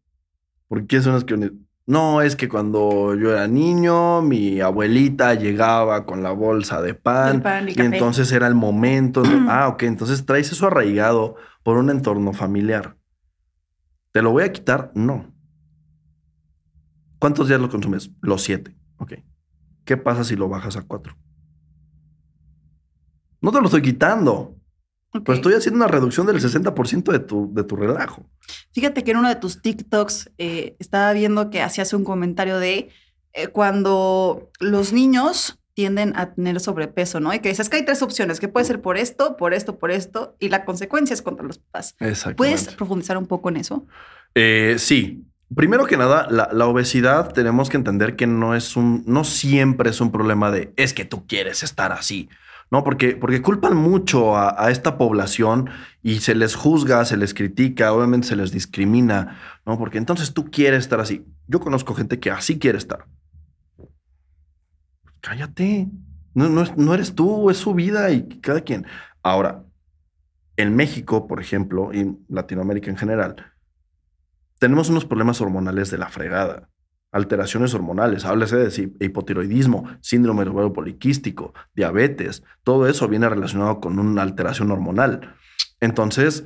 ¿Por 0.68 0.88
qué 0.88 1.02
son 1.02 1.14
las 1.14 1.24
que 1.24 1.52
No, 1.88 2.22
es 2.22 2.36
que 2.36 2.48
cuando 2.48 3.16
yo 3.16 3.32
era 3.34 3.48
niño, 3.48 4.22
mi 4.22 4.62
abuelita 4.62 5.34
llegaba 5.34 6.06
con 6.06 6.24
la 6.24 6.32
bolsa 6.32 6.82
de 6.82 6.94
pan, 6.94 7.38
y 7.38 7.40
y 7.72 7.74
entonces 7.96 8.32
era 8.32 8.48
el 8.48 8.56
momento. 8.56 9.24
de- 9.24 9.30
ah, 9.50 9.68
ok, 9.68 9.84
entonces 9.84 10.26
traes 10.26 10.52
eso 10.52 10.68
arraigado 10.68 11.36
por 11.64 11.78
un 11.78 11.90
entorno 11.90 12.34
familiar. 12.34 12.98
¿Te 14.12 14.22
lo 14.22 14.32
voy 14.32 14.44
a 14.44 14.52
quitar? 14.52 14.92
No. 14.94 15.34
¿Cuántos 17.20 17.48
días 17.48 17.60
lo 17.62 17.70
consumes? 17.70 18.12
Los 18.22 18.42
siete. 18.44 18.76
Ok. 18.98 19.14
¿Qué 19.86 19.98
pasa 19.98 20.24
si 20.24 20.36
lo 20.36 20.50
bajas 20.50 20.76
a 20.78 20.84
cuatro? 20.84 21.18
No 23.42 23.52
te 23.52 23.60
lo 23.60 23.66
estoy 23.66 23.82
quitando. 23.82 24.56
Pues 25.26 25.40
estoy 25.40 25.54
haciendo 25.54 25.78
una 25.78 25.88
reducción 25.88 26.26
del 26.26 26.38
60% 26.38 27.12
de 27.12 27.20
tu, 27.20 27.54
de 27.54 27.64
tu 27.64 27.76
relajo. 27.76 28.26
Fíjate 28.72 29.04
que 29.04 29.12
en 29.12 29.18
uno 29.18 29.28
de 29.28 29.36
tus 29.36 29.62
TikToks 29.62 30.32
eh, 30.38 30.78
estaba 30.80 31.12
viendo 31.12 31.50
que 31.50 31.62
hacías 31.62 31.94
un 31.94 32.06
comentario 32.06 32.60
de 32.60 32.90
eh, 33.34 33.48
cuando 33.48 34.50
los 34.60 34.94
niños 34.94 35.60
tienden 35.74 36.14
a 36.16 36.34
tener 36.34 36.60
sobrepeso, 36.60 37.20
¿no? 37.20 37.34
Y 37.34 37.40
que 37.40 37.50
dices 37.50 37.70
que 37.70 37.78
hay 37.78 37.86
tres 37.86 38.02
opciones, 38.02 38.40
que 38.40 38.48
puede 38.48 38.66
ser 38.66 38.82
por 38.82 38.98
esto, 38.98 39.36
por 39.38 39.54
esto, 39.54 39.80
por 39.80 39.92
esto, 39.92 40.36
y 40.40 40.50
la 40.50 40.64
consecuencia 40.66 41.14
es 41.14 41.22
contra 41.22 41.46
los 41.46 41.58
papás. 41.58 41.96
Exacto. 42.00 42.38
¿Puedes 42.38 42.68
profundizar 42.70 43.18
un 43.18 43.26
poco 43.26 43.50
en 43.50 43.58
eso? 43.58 43.86
Eh, 44.36 44.76
sí. 44.78 45.26
Primero 45.54 45.86
que 45.86 45.98
nada, 45.98 46.28
la, 46.30 46.50
la 46.54 46.66
obesidad 46.68 47.34
tenemos 47.34 47.70
que 47.70 47.76
entender 47.76 48.16
que 48.16 48.26
no 48.26 48.56
es 48.56 48.78
un, 48.78 49.04
no 49.06 49.26
siempre 49.26 49.90
es 49.90 50.00
un 50.00 50.12
problema 50.12 50.50
de 50.50 50.74
es 50.78 50.94
que 50.94 51.04
tú 51.04 51.28
quieres 51.28 51.64
estar 51.64 51.92
así. 51.92 52.30
No, 52.72 52.86
porque, 52.86 53.18
porque 53.18 53.42
culpan 53.42 53.76
mucho 53.76 54.38
a, 54.38 54.72
esta 54.72 54.98
población 54.98 55.70
y 56.02 56.22
se 56.22 56.36
les 56.36 56.56
juzga, 56.56 57.04
se 57.04 57.18
les 57.18 57.34
critica, 57.34 57.92
obviamente 57.92 58.28
se 58.28 58.38
les 58.38 58.54
discrimina, 58.54 59.38
¿no? 59.66 59.78
Porque 59.78 59.98
entonces 59.98 60.34
tú 60.34 60.50
quieres 60.50 60.80
estar 60.80 61.02
así. 61.02 61.26
Yo 61.48 61.60
conozco 61.60 61.94
gente 61.94 62.22
que 62.22 62.32
así 62.32 62.60
quiere 62.60 62.78
estar. 62.78 63.06
Cállate. 65.20 65.90
No, 66.34 66.48
no, 66.48 66.64
no 66.78 66.94
eres 66.94 67.14
tú, 67.14 67.50
es 67.50 67.58
su 67.58 67.74
vida 67.74 68.10
y 68.10 68.40
cada 68.40 68.62
quien. 68.62 68.88
Ahora, 69.22 69.66
en 70.56 70.74
México, 70.74 71.28
por 71.28 71.42
ejemplo, 71.42 71.92
y 71.94 72.18
Latinoamérica 72.30 72.90
en 72.90 72.96
general, 72.96 73.36
tenemos 74.60 74.90
unos 74.90 75.04
problemas 75.04 75.42
hormonales 75.42 75.92
de 75.92 75.98
la 75.98 76.08
fregada. 76.08 76.71
Alteraciones 77.12 77.74
hormonales, 77.74 78.24
háblese 78.26 78.58
de 78.58 78.92
hipotiroidismo, 79.02 79.86
síndrome 80.00 80.44
ovario 80.44 80.72
poliquístico, 80.72 81.54
diabetes, 81.76 82.44
todo 82.64 82.88
eso 82.88 83.08
viene 83.08 83.28
relacionado 83.28 83.82
con 83.82 84.00
una 84.00 84.22
alteración 84.22 84.72
hormonal. 84.72 85.36
Entonces, 85.82 86.46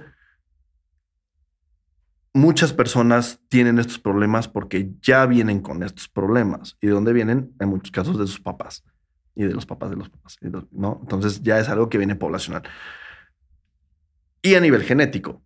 muchas 2.33 2.73
personas 2.73 3.39
tienen 3.47 3.79
estos 3.79 3.99
problemas 3.99 4.47
porque 4.47 4.91
ya 5.01 5.25
vienen 5.25 5.61
con 5.61 5.83
estos 5.83 6.09
problemas. 6.09 6.77
¿Y 6.81 6.87
de 6.87 6.93
dónde 6.93 7.13
vienen? 7.13 7.53
En 7.59 7.69
muchos 7.69 7.91
casos 7.91 8.19
de 8.19 8.27
sus 8.27 8.41
papás 8.41 8.83
y 9.35 9.43
de 9.43 9.53
los 9.53 9.65
papás 9.65 9.89
de 9.89 9.97
los 9.97 10.09
papás, 10.09 10.37
¿no? 10.71 10.99
Entonces 11.01 11.41
ya 11.43 11.59
es 11.59 11.69
algo 11.69 11.89
que 11.89 11.97
viene 11.97 12.15
poblacional. 12.15 12.63
Y 14.41 14.55
a 14.55 14.61
nivel 14.61 14.83
genético, 14.83 15.43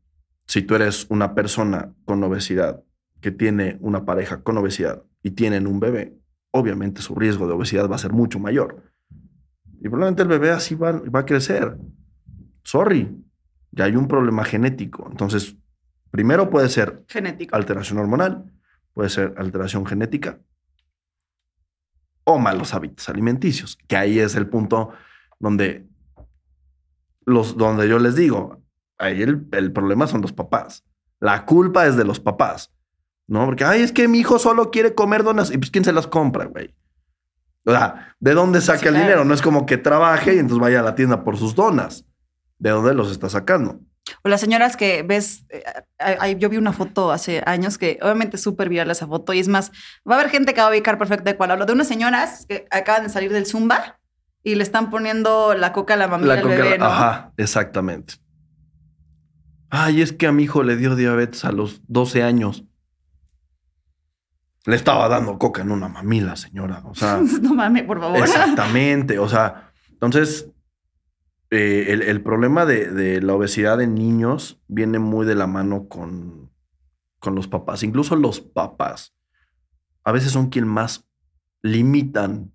si 0.48 0.62
tú 0.62 0.76
eres 0.76 1.06
una 1.10 1.36
persona 1.36 1.94
con 2.06 2.24
obesidad 2.24 2.84
que 3.22 3.32
tiene 3.32 3.78
una 3.82 4.06
pareja 4.06 4.42
con 4.44 4.58
obesidad 4.58 5.04
y 5.24 5.32
tienen 5.32 5.68
un 5.68 5.80
bebé, 5.80 6.18
obviamente 6.52 7.02
su 7.02 7.16
riesgo 7.16 7.48
de 7.48 7.54
obesidad 7.54 7.90
va 7.90 7.96
a 7.96 8.00
ser 8.00 8.14
mucho 8.14 8.40
mayor. 8.40 8.84
Y 9.80 9.84
probablemente 9.84 10.24
el 10.24 10.28
bebé 10.28 10.52
así 10.52 10.76
va, 10.76 10.92
va 10.92 11.22
a 11.22 11.26
crecer. 11.26 11.78
Sorry, 12.64 13.16
ya 13.72 13.86
hay 13.86 13.96
un 13.96 14.08
problema 14.08 14.44
genético. 14.44 15.08
Entonces, 15.10 15.56
primero 16.12 16.50
puede 16.50 16.70
ser 16.70 17.06
Genético. 17.08 17.56
alteración 17.56 18.00
hormonal, 18.00 18.52
puede 18.94 19.10
ser 19.10 19.34
alteración 19.38 19.86
genética 19.86 20.40
o 22.24 22.38
malos 22.38 22.74
hábitos 22.74 23.10
alimenticios, 23.10 23.78
que 23.88 23.98
ahí 23.98 24.20
es 24.20 24.36
el 24.36 24.48
punto 24.48 24.92
donde, 25.40 25.88
los, 27.26 27.58
donde 27.58 27.90
yo 27.90 27.98
les 27.98 28.16
digo, 28.16 28.62
ahí 29.00 29.24
el, 29.24 29.48
el 29.52 29.72
problema 29.72 30.06
son 30.06 30.22
los 30.22 30.32
papás. 30.32 30.86
La 31.20 31.46
culpa 31.46 31.88
es 31.88 31.98
de 31.98 32.04
los 32.06 32.20
papás, 32.20 32.72
¿no? 33.30 33.46
Porque, 33.46 33.64
ay, 33.64 33.82
es 33.82 33.92
que 33.92 34.08
mi 34.08 34.20
hijo 34.20 34.40
solo 34.40 34.72
quiere 34.72 34.94
comer 34.96 35.24
donas 35.24 35.52
y 35.52 35.58
pues 35.58 35.72
¿quién 35.72 35.86
se 35.86 35.94
las 35.94 36.08
compra, 36.08 36.46
güey? 36.46 36.76
O 37.66 37.72
sea, 37.72 38.16
¿de 38.20 38.34
dónde 38.34 38.62
saca 38.62 38.80
Sí, 38.80 38.86
el 38.88 38.92
claro. 38.94 39.06
dinero? 39.06 39.26
No 39.26 39.34
es 39.34 39.42
como 39.42 39.66
que 39.66 39.78
trabaje 39.78 40.36
y 40.36 40.40
entonces 40.40 40.60
vaya 40.60 40.80
a 40.80 40.84
la 40.84 40.96
tienda 40.96 41.24
por 41.24 41.38
sus 41.38 41.56
donas. 41.56 42.06
¿De 42.58 42.72
dónde 42.72 42.94
los 42.94 43.12
está 43.12 43.30
sacando? 43.30 43.80
O 44.24 44.30
las 44.30 44.42
señoras 44.42 44.76
que 44.76 45.04
ves, 45.04 45.46
eh, 45.50 46.36
yo 46.40 46.50
vi 46.50 46.58
una 46.58 46.74
foto 46.74 47.12
hace 47.12 47.44
años 47.46 47.78
que 47.78 48.00
obviamente 48.02 48.38
es 48.38 48.42
súper 48.42 48.68
viral 48.68 48.90
esa 48.90 49.06
foto 49.08 49.34
y 49.34 49.40
es 49.40 49.48
más, 49.48 49.72
va 50.10 50.16
a 50.16 50.20
haber 50.20 50.32
gente 50.32 50.54
que 50.54 50.62
va 50.62 50.68
a 50.68 50.72
ubicar 50.72 50.98
perfecto 50.98 51.26
de 51.26 51.38
cuál 51.38 51.52
hablo. 51.52 51.66
De 51.66 51.74
unas 51.74 51.88
señoras 51.88 52.46
que 52.48 52.66
acaban 52.72 53.04
de 53.04 53.10
salir 53.10 53.32
del 53.32 53.46
Zumba 53.46 54.00
y 54.44 54.56
le 54.56 54.64
están 54.64 54.90
poniendo 54.90 55.54
la 55.54 55.72
coca 55.74 55.94
a 55.94 55.98
la 55.98 56.08
bebé, 56.08 56.78
¿no? 56.80 56.86
Ajá, 56.86 57.34
exactamente. 57.38 58.16
Ay, 59.70 60.02
es 60.02 60.12
que 60.14 60.26
a 60.26 60.32
mi 60.32 60.44
hijo 60.44 60.64
le 60.64 60.76
dio 60.76 60.96
diabetes 60.96 61.46
a 61.46 61.52
los 61.52 61.82
12 61.88 62.24
años. 62.24 62.64
Le 64.66 64.76
estaba 64.76 65.08
dando 65.08 65.38
coca 65.38 65.62
en 65.62 65.72
una 65.72 65.88
mamila, 65.88 66.36
señora. 66.36 66.82
O 66.86 66.96
sea, 66.96 67.22
no 67.42 67.54
mames, 67.54 67.84
por 67.84 68.00
favor. 68.00 68.20
exactamente. 68.20 69.20
O 69.20 69.30
sea, 69.30 69.72
entonces, 69.92 70.52
eh, 71.50 71.86
el, 71.90 72.02
el 72.02 72.22
problema 72.22 72.66
de, 72.66 72.92
de 72.92 73.22
la 73.22 73.34
obesidad 73.34 73.82
en 73.82 73.96
niños 73.96 74.62
viene 74.68 75.00
muy 75.00 75.26
de 75.26 75.36
la 75.36 75.48
mano 75.48 75.88
con, 75.88 76.52
con 77.20 77.36
los 77.36 77.48
papás. 77.48 77.84
Incluso 77.84 78.16
los 78.16 78.42
papás 78.42 79.16
a 80.04 80.12
veces 80.12 80.32
son 80.32 80.50
quien 80.50 80.68
más 80.68 81.08
limitan 81.62 82.52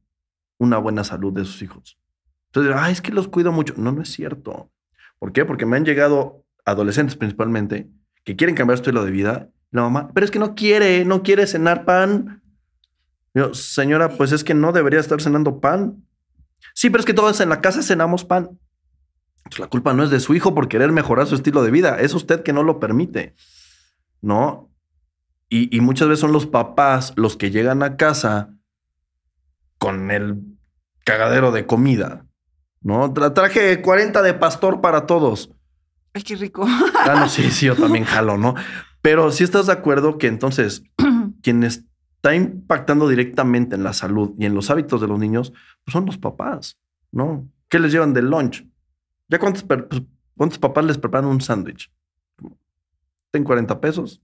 una 0.59 0.79
buena 0.79 1.05
salud 1.05 1.33
de 1.33 1.45
sus 1.45 1.63
hijos. 1.63 1.99
Entonces, 2.47 2.75
ay, 2.77 2.93
es 2.93 3.03
que 3.03 3.13
los 3.13 3.29
cuido 3.29 3.53
mucho. 3.53 3.75
No, 3.77 3.93
no 3.93 4.03
es 4.03 4.13
cierto. 4.13 4.71
¿Por 5.19 5.33
qué? 5.33 5.45
Porque 5.45 5.67
me 5.67 5.77
han 5.77 5.85
llegado 5.85 6.45
adolescentes 6.65 7.17
principalmente 7.17 7.91
que 8.25 8.37
quieren 8.37 8.57
cambiar 8.57 8.79
su 8.79 8.83
estilo 8.83 9.05
de 9.05 9.11
vida. 9.11 9.51
La 9.75 9.83
mamá, 9.83 10.09
pero 10.15 10.25
es 10.25 10.31
que 10.31 10.39
no 10.39 10.55
quiere, 10.55 11.05
no 11.05 11.25
quiere 11.25 11.49
cenar 11.49 11.85
pan. 11.85 12.41
Yo, 13.35 13.53
señora, 13.55 14.09
pues 14.11 14.31
es 14.31 14.45
que 14.45 14.55
no 14.55 14.71
debería 14.71 15.01
estar 15.01 15.21
cenando 15.21 15.59
pan. 15.59 16.07
Sí, 16.75 16.91
pero 16.91 17.01
es 17.01 17.05
que 17.07 17.13
todos 17.13 17.41
en 17.41 17.49
la 17.49 17.61
casa 17.61 17.83
cenamos 17.83 18.25
pan. 18.25 18.57
Pues 19.43 19.59
la 19.59 19.67
culpa 19.67 19.93
no 19.93 20.05
es 20.05 20.11
de 20.11 20.21
su 20.21 20.33
hijo 20.37 20.55
por 20.55 20.69
querer 20.69 20.93
mejorar 20.93 21.27
su 21.27 21.35
estilo 21.35 21.65
de 21.65 21.73
vida. 21.73 21.97
Es 21.99 22.15
usted 22.15 22.45
que 22.45 22.53
no 22.53 22.63
lo 22.63 22.79
permite. 22.79 23.35
¿No? 24.21 24.71
Y, 25.49 25.77
y 25.77 25.81
muchas 25.81 26.07
veces 26.07 26.21
son 26.21 26.31
los 26.33 26.47
papás 26.47 27.13
los 27.17 27.37
que 27.37 27.51
llegan 27.51 27.83
a 27.83 27.97
casa 27.97 28.55
con 29.79 30.13
el 30.13 30.41
cagadero 31.05 31.51
de 31.51 31.67
comida. 31.67 32.27
¿No? 32.81 33.13
Tra- 33.13 33.35
traje 33.35 33.83
40 33.83 34.23
de 34.23 34.35
pastor 34.35 34.81
para 34.81 35.05
todos. 35.07 35.51
Ay, 36.13 36.23
qué 36.23 36.37
rico. 36.37 36.65
Ah, 36.67 37.17
no, 37.19 37.29
sí, 37.29 37.51
sí, 37.51 37.67
yo 37.67 37.75
también 37.75 38.05
jalo, 38.05 38.39
¿no? 38.39 38.55
Pero 39.05 39.31
si 39.33 39.45
estás 39.45 39.67
de 39.67 39.75
acuerdo 39.75 40.17
que 40.17 40.29
entonces 40.29 40.83
quien 41.43 41.63
está 41.63 42.35
impactando 42.35 43.07
directamente 43.07 43.77
en 43.77 43.85
la 43.85 43.93
salud 43.93 44.33
y 44.39 44.47
en 44.47 44.55
los 44.55 44.71
hábitos 44.71 44.99
de 45.03 45.09
los 45.09 45.19
niños 45.19 45.53
pues 45.85 45.93
son 45.93 46.07
los 46.07 46.17
papás, 46.17 46.81
¿no? 47.13 47.47
¿Qué 47.69 47.79
les 47.79 47.93
llevan 47.93 48.15
del 48.15 48.31
lunch? 48.31 48.67
¿Ya 49.29 49.39
cuántos, 49.39 49.63
pues, 49.63 49.83
cuántos 50.39 50.59
papás 50.59 50.87
les 50.87 50.97
preparan 50.97 51.29
un 51.29 51.43
sándwich? 51.43 51.93
¿Ten 53.31 53.45
40 53.45 53.79
pesos? 53.79 54.23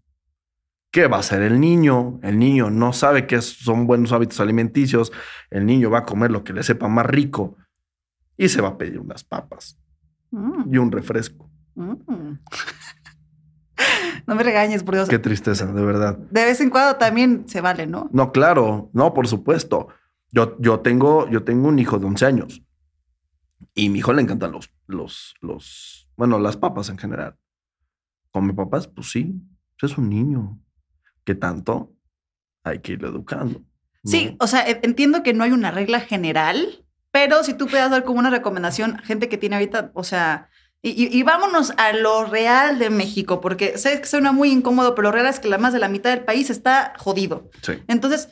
¿Qué 0.91 1.09
va 1.09 1.19
a 1.19 1.21
hacer 1.21 1.43
el 1.43 1.61
niño? 1.61 2.19
El 2.23 2.39
niño 2.39 2.71
no 2.71 2.95
sabe 2.95 3.27
qué 3.27 3.43
son 3.43 3.87
buenos 3.87 4.13
hábitos 4.13 4.41
alimenticios. 4.41 5.13
El 5.51 5.67
niño 5.67 5.91
va 5.91 5.99
a 5.99 6.05
comer 6.07 6.31
lo 6.31 6.43
que 6.43 6.55
le 6.55 6.63
sepa 6.63 6.89
más 6.89 7.05
rico 7.05 7.59
y 8.39 8.49
se 8.49 8.63
va 8.63 8.69
a 8.69 8.79
pedir 8.79 8.99
unas 8.99 9.25
papas 9.25 9.79
Mm, 10.31 10.73
y 10.75 10.79
un 10.79 10.91
refresco. 10.91 11.51
mm. 11.75 12.39
No 14.27 14.35
me 14.35 14.43
regañes, 14.43 14.83
por 14.83 14.95
Dios. 14.95 15.09
Qué 15.09 15.19
tristeza, 15.19 15.67
de 15.67 15.85
verdad. 15.85 16.17
De 16.17 16.45
vez 16.45 16.61
en 16.61 16.71
cuando 16.71 16.97
también 16.97 17.49
se 17.49 17.61
vale, 17.61 17.87
¿no? 17.87 18.09
No, 18.13 18.31
claro, 18.33 18.91
no, 18.93 19.13
por 19.13 19.27
supuesto. 19.27 19.89
Yo, 20.31 20.57
yo, 20.61 20.81
tengo, 20.81 21.29
yo 21.29 21.43
tengo 21.43 21.69
un 21.69 21.79
hijo 21.79 21.99
de 21.99 22.07
11 22.07 22.27
años 22.27 22.63
y 23.75 23.89
mi 23.89 23.99
hijo 23.99 24.13
le 24.13 24.23
encantan 24.23 24.53
los, 24.53 24.71
los, 24.87 25.35
los, 25.41 26.09
bueno, 26.17 26.39
las 26.39 26.57
papas 26.57 26.89
en 26.91 26.99
general. 26.99 27.37
Come 28.31 28.55
papas, 28.55 28.87
pues 28.87 29.11
sí, 29.11 29.35
pues 29.79 29.93
es 29.93 29.99
un 29.99 30.09
niño. 30.09 30.61
¿Qué 31.25 31.35
tanto? 31.35 31.93
hay 32.63 32.81
que 32.81 32.93
irlo 32.93 33.09
educando. 33.09 33.61
¿no? 33.61 34.11
Sí, 34.11 34.37
o 34.39 34.47
sea, 34.47 34.69
e- 34.69 34.81
entiendo 34.83 35.23
que 35.23 35.33
no 35.33 35.45
hay 35.45 35.53
una 35.53 35.71
regla 35.71 36.01
general, 36.01 36.85
pero 37.11 37.43
si 37.43 37.55
tú 37.55 37.67
puedes 37.67 37.91
dar 37.91 38.05
como 38.05 38.19
una 38.19 38.31
recomendación, 38.31 38.99
gente 38.99 39.29
que 39.29 39.39
tiene 39.39 39.57
ahorita, 39.57 39.91
o 39.95 40.05
sea, 40.05 40.49
y, 40.83 40.91
y- 40.91 41.19
y 41.19 41.23
vámonos 41.23 41.73
a 41.77 41.93
lo 41.93 42.25
real 42.25 42.79
de 42.79 42.91
México, 42.91 43.41
porque 43.41 43.77
sé 43.79 44.01
que 44.01 44.07
suena 44.07 44.33
muy 44.33 44.51
incómodo, 44.51 44.95
pero 44.95 45.09
lo 45.09 45.13
real 45.13 45.27
es 45.27 45.41
que 45.41 45.49
la 45.49 45.59
más 45.59 45.73
de 45.73 45.79
la 45.79 45.89
mitad 45.89 46.11
del 46.11 46.25
país 46.25 46.49
está 46.51 46.95
jodido. 46.99 47.51
Sí. 47.63 47.73
Entonces, 47.89 48.29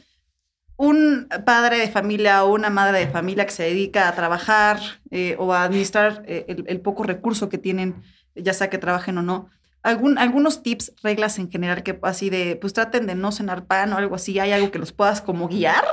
un 0.77 1.29
padre 1.45 1.79
de 1.79 1.89
familia 1.91 2.45
o 2.45 2.53
una 2.55 2.71
madre 2.71 2.99
de 3.01 3.09
familia 3.09 3.45
que 3.45 3.53
se 3.53 3.65
dedica 3.65 4.09
a 4.09 4.15
trabajar 4.15 4.79
eh, 5.11 5.35
o 5.39 5.53
a 5.53 5.65
administrar 5.65 6.23
eh, 6.27 6.45
el, 6.49 6.65
el 6.69 6.81
poco 6.81 7.03
recurso 7.03 7.49
que 7.49 7.59
tienen, 7.59 8.03
ya 8.37 8.53
sea 8.53 8.71
que 8.71 8.79
trabajen 8.79 9.19
o 9.19 9.23
no, 9.23 9.49
algún, 9.83 10.19
algunos 10.19 10.63
tips, 10.63 10.93
reglas 11.03 11.39
en 11.39 11.51
general 11.51 11.83
que 11.83 11.99
así 12.03 12.31
de, 12.31 12.57
pues 12.61 12.73
traten 12.73 13.07
de 13.07 13.15
no 13.15 13.33
cenar 13.33 13.67
pan 13.67 13.93
o 13.93 13.97
algo 13.97 14.15
así, 14.15 14.39
¿hay 14.39 14.53
algo 14.53 14.71
que 14.71 14.79
los 14.79 14.93
puedas 14.93 15.21
como 15.21 15.49
guiar? 15.49 15.85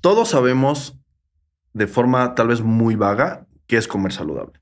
Todos 0.00 0.30
sabemos 0.30 0.96
de 1.72 1.86
forma 1.86 2.34
tal 2.34 2.48
vez 2.48 2.60
muy 2.62 2.96
vaga 2.96 3.46
qué 3.66 3.76
es 3.76 3.86
comer 3.86 4.12
saludable. 4.12 4.59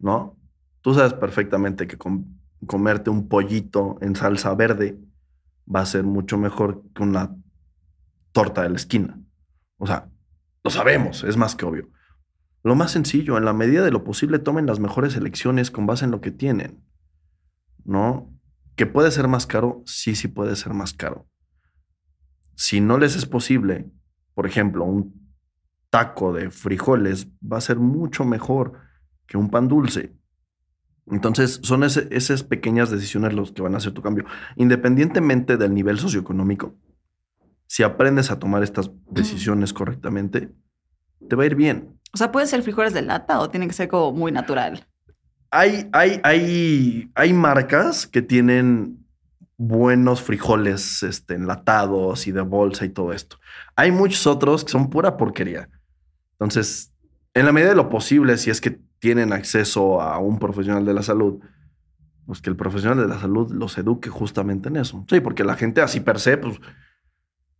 ¿No? 0.00 0.36
Tú 0.80 0.94
sabes 0.94 1.12
perfectamente 1.14 1.86
que 1.86 1.96
com- 1.96 2.24
comerte 2.66 3.10
un 3.10 3.28
pollito 3.28 3.98
en 4.00 4.16
salsa 4.16 4.54
verde 4.54 4.98
va 5.72 5.80
a 5.80 5.86
ser 5.86 6.04
mucho 6.04 6.36
mejor 6.38 6.82
que 6.94 7.02
una 7.02 7.36
torta 8.32 8.62
de 8.62 8.70
la 8.70 8.76
esquina. 8.76 9.20
O 9.78 9.86
sea, 9.86 10.10
lo 10.64 10.70
sabemos, 10.70 11.22
es 11.24 11.36
más 11.36 11.54
que 11.54 11.64
obvio. 11.64 11.90
Lo 12.62 12.74
más 12.74 12.90
sencillo, 12.90 13.38
en 13.38 13.44
la 13.44 13.52
medida 13.52 13.84
de 13.84 13.90
lo 13.90 14.04
posible, 14.04 14.38
tomen 14.38 14.66
las 14.66 14.80
mejores 14.80 15.16
elecciones 15.16 15.70
con 15.70 15.86
base 15.86 16.04
en 16.04 16.10
lo 16.10 16.20
que 16.20 16.30
tienen. 16.30 16.84
¿No? 17.84 18.30
Que 18.76 18.86
puede 18.86 19.10
ser 19.10 19.28
más 19.28 19.46
caro, 19.46 19.82
sí, 19.86 20.14
sí 20.14 20.28
puede 20.28 20.56
ser 20.56 20.74
más 20.74 20.92
caro. 20.92 21.26
Si 22.54 22.80
no 22.80 22.98
les 22.98 23.16
es 23.16 23.26
posible, 23.26 23.90
por 24.34 24.46
ejemplo, 24.46 24.84
un 24.84 25.34
taco 25.88 26.32
de 26.32 26.50
frijoles 26.50 27.28
va 27.40 27.56
a 27.58 27.62
ser 27.62 27.78
mucho 27.78 28.24
mejor 28.24 28.74
que 29.30 29.36
un 29.38 29.48
pan 29.48 29.68
dulce. 29.68 30.12
Entonces, 31.06 31.60
son 31.62 31.84
ese- 31.84 32.08
esas 32.10 32.42
pequeñas 32.42 32.90
decisiones 32.90 33.32
los 33.32 33.52
que 33.52 33.62
van 33.62 33.74
a 33.74 33.78
hacer 33.78 33.92
tu 33.92 34.02
cambio. 34.02 34.24
Independientemente 34.56 35.56
del 35.56 35.72
nivel 35.72 35.98
socioeconómico, 35.98 36.74
si 37.68 37.84
aprendes 37.84 38.32
a 38.32 38.40
tomar 38.40 38.64
estas 38.64 38.90
decisiones 39.08 39.72
correctamente, 39.72 40.52
te 41.28 41.36
va 41.36 41.44
a 41.44 41.46
ir 41.46 41.54
bien. 41.54 41.96
O 42.12 42.16
sea, 42.16 42.32
¿pueden 42.32 42.48
ser 42.48 42.62
frijoles 42.64 42.92
de 42.92 43.02
lata 43.02 43.38
o 43.38 43.48
tiene 43.50 43.68
que 43.68 43.72
ser 43.72 43.86
como 43.88 44.10
muy 44.12 44.32
natural? 44.32 44.84
Hay, 45.52 45.88
hay, 45.92 46.20
hay, 46.24 47.10
hay 47.14 47.32
marcas 47.32 48.08
que 48.08 48.22
tienen 48.22 49.06
buenos 49.56 50.22
frijoles 50.22 51.04
este, 51.04 51.34
enlatados 51.34 52.26
y 52.26 52.32
de 52.32 52.40
bolsa 52.40 52.84
y 52.84 52.88
todo 52.88 53.12
esto. 53.12 53.36
Hay 53.76 53.92
muchos 53.92 54.26
otros 54.26 54.64
que 54.64 54.72
son 54.72 54.90
pura 54.90 55.16
porquería. 55.16 55.68
Entonces, 56.32 56.92
en 57.34 57.46
la 57.46 57.52
medida 57.52 57.70
de 57.70 57.76
lo 57.76 57.88
posible, 57.88 58.36
si 58.38 58.50
es 58.50 58.60
que 58.60 58.80
tienen 59.00 59.32
acceso 59.32 60.00
a 60.00 60.18
un 60.18 60.38
profesional 60.38 60.84
de 60.84 60.94
la 60.94 61.02
salud, 61.02 61.40
pues 62.26 62.40
que 62.40 62.50
el 62.50 62.56
profesional 62.56 62.98
de 62.98 63.08
la 63.08 63.18
salud 63.18 63.50
los 63.50 63.76
eduque 63.76 64.08
justamente 64.08 64.68
en 64.68 64.76
eso. 64.76 65.04
Sí, 65.08 65.20
porque 65.20 65.42
la 65.42 65.56
gente 65.56 65.80
así 65.80 66.00
per 66.00 66.20
se, 66.20 66.36
pues, 66.36 66.60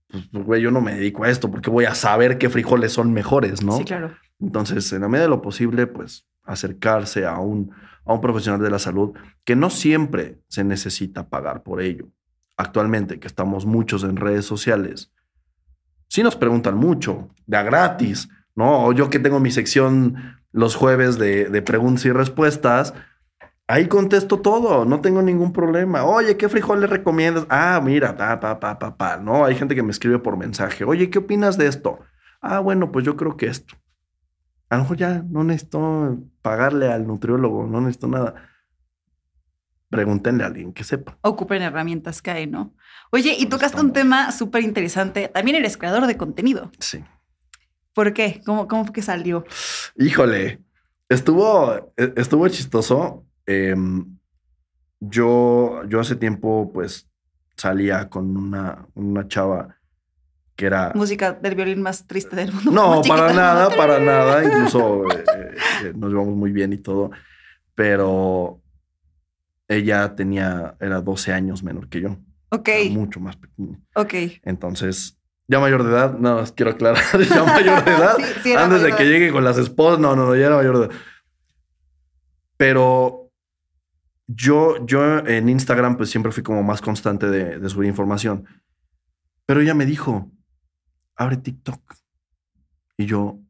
pues, 0.08 0.28
pues, 0.30 0.44
güey, 0.44 0.62
yo 0.62 0.70
no 0.70 0.80
me 0.80 0.94
dedico 0.94 1.24
a 1.24 1.30
esto 1.30 1.50
porque 1.50 1.70
voy 1.70 1.86
a 1.86 1.94
saber 1.94 2.38
qué 2.38 2.48
frijoles 2.48 2.92
son 2.92 3.12
mejores, 3.12 3.64
¿no? 3.64 3.78
Sí, 3.78 3.84
claro. 3.84 4.12
Entonces, 4.38 4.92
en 4.92 5.02
la 5.02 5.08
medida 5.08 5.24
de 5.24 5.30
lo 5.30 5.42
posible, 5.42 5.86
pues 5.86 6.26
acercarse 6.44 7.26
a 7.26 7.38
un, 7.38 7.72
a 8.04 8.12
un 8.12 8.20
profesional 8.20 8.60
de 8.60 8.70
la 8.70 8.78
salud, 8.78 9.12
que 9.44 9.56
no 9.56 9.70
siempre 9.70 10.40
se 10.48 10.64
necesita 10.64 11.28
pagar 11.28 11.62
por 11.62 11.80
ello. 11.80 12.08
Actualmente, 12.56 13.18
que 13.18 13.28
estamos 13.28 13.66
muchos 13.66 14.04
en 14.04 14.16
redes 14.16 14.44
sociales, 14.44 15.12
sí 16.08 16.22
nos 16.22 16.36
preguntan 16.36 16.76
mucho, 16.76 17.30
de 17.46 17.56
a 17.56 17.62
gratis, 17.62 18.28
¿no? 18.54 18.84
O 18.84 18.92
yo 18.92 19.10
que 19.10 19.18
tengo 19.18 19.40
mi 19.40 19.50
sección 19.50 20.39
los 20.52 20.74
jueves 20.74 21.18
de, 21.18 21.46
de 21.46 21.62
preguntas 21.62 22.04
y 22.04 22.10
respuestas, 22.10 22.94
ahí 23.68 23.86
contesto 23.86 24.40
todo, 24.40 24.84
no 24.84 25.00
tengo 25.00 25.22
ningún 25.22 25.52
problema. 25.52 26.04
Oye, 26.04 26.36
¿qué 26.36 26.48
frijol 26.48 26.80
le 26.80 26.86
recomiendas? 26.86 27.46
Ah, 27.48 27.80
mira, 27.82 28.16
pa, 28.16 28.40
pa, 28.40 28.58
pa, 28.58 28.78
pa, 28.78 28.96
pa, 28.96 29.16
¿no? 29.16 29.44
Hay 29.44 29.54
gente 29.54 29.74
que 29.74 29.82
me 29.82 29.92
escribe 29.92 30.18
por 30.18 30.36
mensaje, 30.36 30.84
oye, 30.84 31.08
¿qué 31.10 31.18
opinas 31.18 31.56
de 31.56 31.66
esto? 31.66 32.00
Ah, 32.40 32.58
bueno, 32.58 32.90
pues 32.90 33.04
yo 33.04 33.16
creo 33.16 33.36
que 33.36 33.46
esto. 33.46 33.74
A 34.70 34.76
lo 34.76 34.82
mejor 34.82 34.96
ya 34.96 35.24
no 35.28 35.44
necesito 35.44 36.18
pagarle 36.42 36.92
al 36.92 37.06
nutriólogo, 37.06 37.66
no 37.66 37.80
necesito 37.80 38.08
nada. 38.08 38.34
Pregúntenle 39.88 40.44
a 40.44 40.46
alguien 40.46 40.72
que 40.72 40.84
sepa. 40.84 41.18
Ocupen 41.22 41.62
herramientas 41.62 42.22
que 42.22 42.30
hay, 42.30 42.46
¿no? 42.46 42.72
Oye, 43.10 43.34
y 43.36 43.46
tocaste 43.46 43.80
un 43.80 43.92
tema 43.92 44.30
súper 44.30 44.62
interesante. 44.62 45.26
También 45.26 45.56
eres 45.56 45.76
creador 45.76 46.06
de 46.06 46.16
contenido. 46.16 46.70
Sí. 46.78 47.04
¿Por 47.94 48.12
qué? 48.12 48.40
¿Cómo, 48.46 48.68
cómo 48.68 48.84
fue 48.84 48.92
que 48.94 49.02
salió? 49.02 49.44
Híjole, 49.96 50.60
estuvo, 51.08 51.92
e- 51.96 52.12
estuvo 52.16 52.48
chistoso. 52.48 53.26
Em, 53.46 54.18
yo, 55.00 55.82
yo 55.88 56.00
hace 56.00 56.16
tiempo, 56.16 56.70
pues, 56.72 57.08
salía 57.56 58.08
con 58.08 58.36
una, 58.36 58.86
una 58.94 59.26
chava 59.28 59.76
que 60.56 60.66
era. 60.66 60.92
Música 60.94 61.32
del 61.32 61.54
violín 61.54 61.82
más 61.82 62.06
triste 62.06 62.36
del 62.36 62.52
mundo. 62.52 62.70
No, 62.70 63.02
para 63.08 63.32
nada, 63.32 63.74
para 63.76 63.98
nada. 63.98 64.44
Incluso 64.44 65.04
eh, 65.10 65.24
eh, 65.84 65.92
nos 65.96 66.10
llevamos 66.10 66.36
muy 66.36 66.52
bien 66.52 66.72
y 66.72 66.78
todo. 66.78 67.10
Pero 67.74 68.60
ella 69.68 70.14
tenía, 70.14 70.76
era 70.80 71.00
12 71.00 71.32
años 71.32 71.62
menor 71.62 71.88
que 71.88 72.00
yo. 72.00 72.16
Ok, 72.50 72.68
Era 72.68 72.90
mucho 72.90 73.20
más 73.20 73.36
pequeña. 73.36 73.80
ok. 73.94 74.14
Entonces, 74.42 75.19
ya 75.50 75.58
mayor 75.58 75.82
de 75.82 75.90
edad, 75.90 76.16
no, 76.16 76.44
quiero 76.54 76.70
aclarar, 76.70 77.02
ya 77.28 77.42
mayor 77.44 77.84
de 77.84 77.90
edad. 77.90 78.16
Sí, 78.18 78.40
sí 78.44 78.52
era 78.52 78.64
antes 78.64 78.82
de 78.82 78.94
que 78.94 79.04
llegue 79.04 79.32
con 79.32 79.42
las 79.42 79.58
esposas, 79.58 79.98
no, 79.98 80.14
no, 80.14 80.24
no, 80.26 80.36
ya 80.36 80.46
era 80.46 80.54
mayor 80.56 80.78
de 80.78 80.86
edad. 80.86 80.94
Pero 82.56 83.32
yo, 84.28 84.86
yo 84.86 85.18
en 85.26 85.48
Instagram, 85.48 85.96
pues 85.96 86.08
siempre 86.08 86.30
fui 86.30 86.44
como 86.44 86.62
más 86.62 86.80
constante 86.80 87.28
de, 87.28 87.58
de 87.58 87.68
subir 87.68 87.88
información. 87.88 88.46
Pero 89.44 89.60
ella 89.60 89.74
me 89.74 89.86
dijo, 89.86 90.30
abre 91.16 91.36
TikTok. 91.36 91.80
Y 92.96 93.06
yo, 93.06 93.40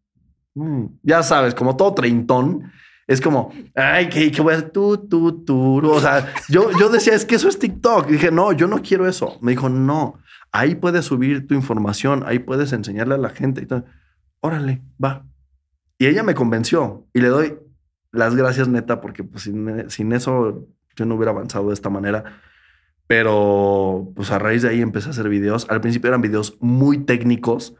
"Mm", 0.55 0.87
ya 1.03 1.23
sabes, 1.23 1.55
como 1.55 1.77
todo 1.77 1.93
treintón, 1.93 2.73
es 3.07 3.21
como, 3.21 3.53
ay, 3.75 4.09
¿qué, 4.09 4.31
qué 4.33 4.41
voy 4.41 4.55
a 4.55 4.57
hacer? 4.57 4.71
Tú, 4.71 4.97
tú, 5.07 5.45
tú. 5.45 5.87
O 5.91 6.01
sea, 6.01 6.33
yo, 6.49 6.71
yo 6.79 6.89
decía, 6.89 7.13
es 7.13 7.27
que 7.27 7.35
eso 7.35 7.49
es 7.49 7.59
TikTok. 7.59 8.09
Y 8.09 8.13
dije, 8.13 8.31
no, 8.31 8.53
yo 8.53 8.69
no 8.69 8.81
quiero 8.81 9.07
eso. 9.07 9.37
Me 9.43 9.51
dijo, 9.51 9.69
no, 9.69 10.20
ahí 10.53 10.75
puedes 10.75 11.05
subir 11.05 11.47
tu 11.47 11.55
información, 11.55 12.23
ahí 12.27 12.39
puedes 12.39 12.73
enseñarle 12.73 13.15
a 13.15 13.19
la 13.19 13.31
gente. 13.31 13.63
Y 13.63 13.67
todo. 13.67 13.85
Órale, 14.41 14.83
va. 15.03 15.27
Y 15.99 16.07
ella 16.07 16.23
me 16.23 16.35
convenció 16.35 17.07
y 17.13 17.21
le 17.21 17.29
doy 17.29 17.59
las 18.13 18.35
gracias 18.35 18.69
neta 18.69 19.01
porque 19.01 19.23
pues, 19.23 19.45
sin, 19.45 19.89
sin 19.91 20.13
eso 20.13 20.67
yo 20.97 21.07
no 21.07 21.15
hubiera 21.15 21.33
avanzado 21.33 21.69
de 21.69 21.75
esta 21.75 21.91
manera. 21.91 22.25
Pero 23.07 24.13
pues 24.15 24.31
a 24.31 24.39
raíz 24.39 24.63
de 24.63 24.69
ahí 24.69 24.81
empecé 24.81 25.09
a 25.09 25.11
hacer 25.11 25.29
videos. 25.29 25.67
Al 25.69 25.81
principio 25.81 26.09
eran 26.09 26.23
videos 26.23 26.57
muy 26.61 26.99
técnicos, 26.99 27.75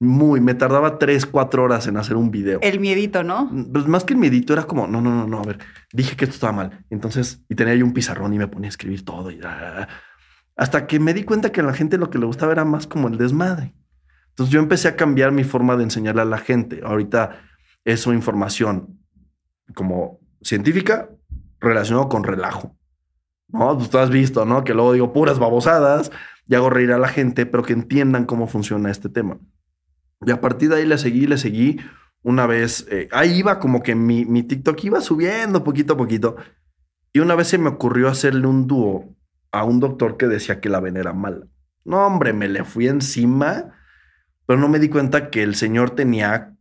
muy, 0.00 0.40
me 0.40 0.54
tardaba 0.54 0.98
tres, 0.98 1.26
cuatro 1.26 1.62
horas 1.62 1.86
en 1.86 1.96
hacer 1.96 2.16
un 2.16 2.30
video. 2.30 2.58
El 2.62 2.80
miedito, 2.80 3.22
¿no? 3.22 3.50
Pues 3.72 3.86
más 3.86 4.04
que 4.04 4.14
el 4.14 4.18
medito 4.18 4.52
era 4.52 4.64
como, 4.64 4.86
no, 4.86 5.00
no, 5.00 5.10
no, 5.10 5.26
no, 5.26 5.40
a 5.40 5.44
ver, 5.44 5.58
dije 5.92 6.16
que 6.16 6.24
esto 6.24 6.34
estaba 6.34 6.52
mal. 6.52 6.84
Entonces, 6.90 7.44
y 7.48 7.54
tenía 7.54 7.74
yo 7.74 7.84
un 7.84 7.92
pizarrón 7.92 8.32
y 8.34 8.38
me 8.38 8.48
ponía 8.48 8.68
a 8.68 8.70
escribir 8.70 9.04
todo 9.04 9.30
y 9.30 9.40
ah, 9.44 9.88
hasta 10.56 10.86
que 10.86 10.98
me 10.98 11.12
di 11.14 11.22
cuenta 11.22 11.52
que 11.52 11.60
a 11.60 11.64
la 11.64 11.74
gente 11.74 11.98
lo 11.98 12.10
que 12.10 12.18
le 12.18 12.26
gustaba 12.26 12.52
era 12.52 12.64
más 12.64 12.86
como 12.86 13.08
el 13.08 13.18
desmadre. 13.18 13.74
Entonces 14.30 14.52
yo 14.52 14.60
empecé 14.60 14.88
a 14.88 14.96
cambiar 14.96 15.30
mi 15.32 15.44
forma 15.44 15.76
de 15.76 15.84
enseñarle 15.84 16.22
a 16.22 16.26
la 16.26 16.38
gente. 16.38 16.80
Ahorita 16.82 17.38
es 17.84 18.06
una 18.06 18.16
información 18.16 18.98
como 19.74 20.20
científica 20.42 21.10
relacionado 21.60 22.08
con 22.08 22.24
relajo. 22.24 22.76
¿No? 23.48 23.76
Pues 23.76 23.90
tú 23.90 23.98
has 23.98 24.10
visto, 24.10 24.44
¿no? 24.44 24.64
Que 24.64 24.74
luego 24.74 24.92
digo 24.92 25.12
puras 25.12 25.38
babosadas 25.38 26.10
y 26.48 26.54
hago 26.54 26.68
reír 26.68 26.92
a 26.92 26.98
la 26.98 27.08
gente, 27.08 27.46
pero 27.46 27.62
que 27.62 27.72
entiendan 27.72 28.24
cómo 28.24 28.46
funciona 28.46 28.90
este 28.90 29.08
tema. 29.08 29.38
Y 30.24 30.30
a 30.30 30.40
partir 30.40 30.70
de 30.70 30.76
ahí 30.76 30.86
le 30.86 30.98
seguí, 30.98 31.26
le 31.26 31.38
seguí. 31.38 31.80
Una 32.22 32.46
vez, 32.46 32.86
eh, 32.90 33.08
ahí 33.12 33.38
iba 33.38 33.58
como 33.58 33.82
que 33.82 33.94
mi, 33.94 34.24
mi 34.24 34.42
TikTok 34.42 34.82
iba 34.84 35.00
subiendo 35.00 35.62
poquito 35.62 35.94
a 35.94 35.96
poquito. 35.96 36.36
Y 37.12 37.20
una 37.20 37.34
vez 37.34 37.48
se 37.48 37.58
me 37.58 37.68
ocurrió 37.68 38.08
hacerle 38.08 38.46
un 38.46 38.66
dúo 38.66 39.15
a 39.58 39.64
un 39.64 39.80
doctor 39.80 40.16
que 40.16 40.26
decía 40.26 40.60
que 40.60 40.68
la 40.68 40.78
avena 40.78 41.00
era 41.00 41.12
mala. 41.12 41.46
No, 41.84 42.06
hombre, 42.06 42.32
me 42.32 42.48
le 42.48 42.64
fui 42.64 42.88
encima, 42.88 43.72
pero 44.46 44.58
no 44.58 44.68
me 44.68 44.78
di 44.78 44.88
cuenta 44.88 45.30
que 45.30 45.42
el 45.42 45.54
señor 45.54 45.90
tenía 45.90 46.56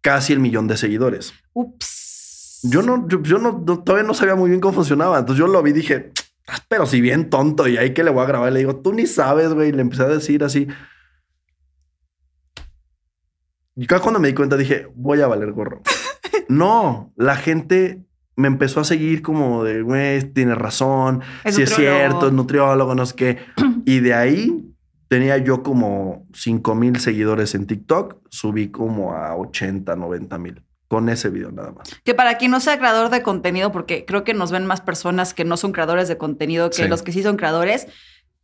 casi 0.00 0.32
el 0.32 0.40
millón 0.40 0.68
de 0.68 0.76
seguidores. 0.76 1.32
Ups. 1.54 2.60
Yo 2.64 2.82
no, 2.82 3.08
yo, 3.08 3.22
yo 3.22 3.38
no, 3.38 3.64
todavía 3.64 4.06
no 4.06 4.14
sabía 4.14 4.34
muy 4.34 4.50
bien 4.50 4.60
cómo 4.60 4.74
funcionaba. 4.74 5.18
Entonces 5.18 5.38
yo 5.38 5.48
lo 5.48 5.62
vi 5.62 5.70
y 5.70 5.74
dije, 5.74 6.12
"Ah, 6.46 6.58
pero 6.68 6.86
si 6.86 7.00
bien 7.00 7.30
tonto, 7.30 7.66
y 7.66 7.76
ahí 7.76 7.94
que 7.94 8.04
le 8.04 8.10
voy 8.10 8.22
a 8.22 8.26
grabar, 8.26 8.52
le 8.52 8.60
digo, 8.60 8.76
tú 8.76 8.92
ni 8.92 9.06
sabes, 9.06 9.52
güey. 9.52 9.70
Y 9.70 9.72
le 9.72 9.82
empecé 9.82 10.02
a 10.02 10.08
decir 10.08 10.44
así. 10.44 10.68
Y 13.74 13.86
cuando 13.86 14.20
me 14.20 14.28
di 14.28 14.34
cuenta 14.34 14.56
dije, 14.56 14.88
voy 14.94 15.20
a 15.22 15.26
valer 15.26 15.52
gorro. 15.52 15.82
no, 16.48 17.12
la 17.16 17.36
gente 17.36 18.04
me 18.36 18.48
empezó 18.48 18.80
a 18.80 18.84
seguir 18.84 19.22
como 19.22 19.62
de, 19.64 19.82
güey, 19.82 20.22
tiene 20.32 20.54
razón, 20.54 21.22
Es 21.44 21.56
si 21.56 21.62
es 21.62 21.74
cierto, 21.74 22.26
es 22.28 22.32
nutriólogo, 22.32 22.94
no 22.94 23.04
sé 23.06 23.14
qué. 23.14 23.38
Y 23.84 24.00
de 24.00 24.14
ahí 24.14 24.64
tenía 25.08 25.36
yo 25.38 25.62
como 25.62 26.26
5 26.32 26.74
mil 26.74 26.98
seguidores 27.00 27.54
en 27.54 27.66
TikTok, 27.66 28.16
subí 28.30 28.68
como 28.70 29.12
a 29.14 29.36
80, 29.36 29.94
90 29.96 30.38
mil 30.38 30.62
con 30.88 31.08
ese 31.08 31.30
video 31.30 31.50
nada 31.50 31.72
más. 31.72 31.88
Que 32.04 32.14
para 32.14 32.36
quien 32.38 32.50
no 32.50 32.60
sea 32.60 32.78
creador 32.78 33.10
de 33.10 33.22
contenido, 33.22 33.72
porque 33.72 34.04
creo 34.04 34.24
que 34.24 34.34
nos 34.34 34.52
ven 34.52 34.66
más 34.66 34.80
personas 34.82 35.34
que 35.34 35.44
no 35.44 35.56
son 35.56 35.72
creadores 35.72 36.06
de 36.08 36.16
contenido 36.18 36.70
que 36.70 36.76
Sí. 36.76 36.88
los 36.88 37.02
que 37.02 37.12
sí 37.12 37.22
son 37.22 37.36
creadores, 37.36 37.88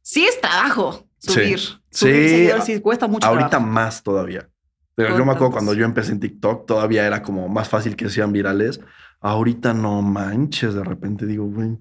sí 0.03 0.24
es 0.24 0.41
trabajo 0.41 1.07
subir. 1.18 1.59
Sí. 1.59 1.66
Subir 1.91 2.14
Sí. 2.14 2.28
seguidores 2.30 2.64
sí 2.64 2.80
cuesta 2.80 3.07
mucho 3.07 3.26
Ahorita 3.26 3.51
trabajo. 3.51 3.70
más 3.70 4.03
todavía. 4.03 4.49
Pero 4.95 5.16
yo 5.16 5.24
me 5.24 5.32
acuerdo 5.32 5.53
cuando 5.53 5.74
yo 5.74 5.84
empecé 5.84 6.11
en 6.12 6.20
TikTok, 6.20 6.66
todavía 6.66 7.07
era 7.07 7.22
como 7.22 7.49
más 7.49 7.68
fácil 7.68 7.95
que 7.97 8.09
sean 8.11 8.32
virales. 8.32 8.80
Ahorita 9.21 9.75
no 9.75 10.01
manches, 10.03 10.75
de 10.75 10.85
repente 10.85 11.27
digo, 11.27 11.47
güey. 11.47 11.79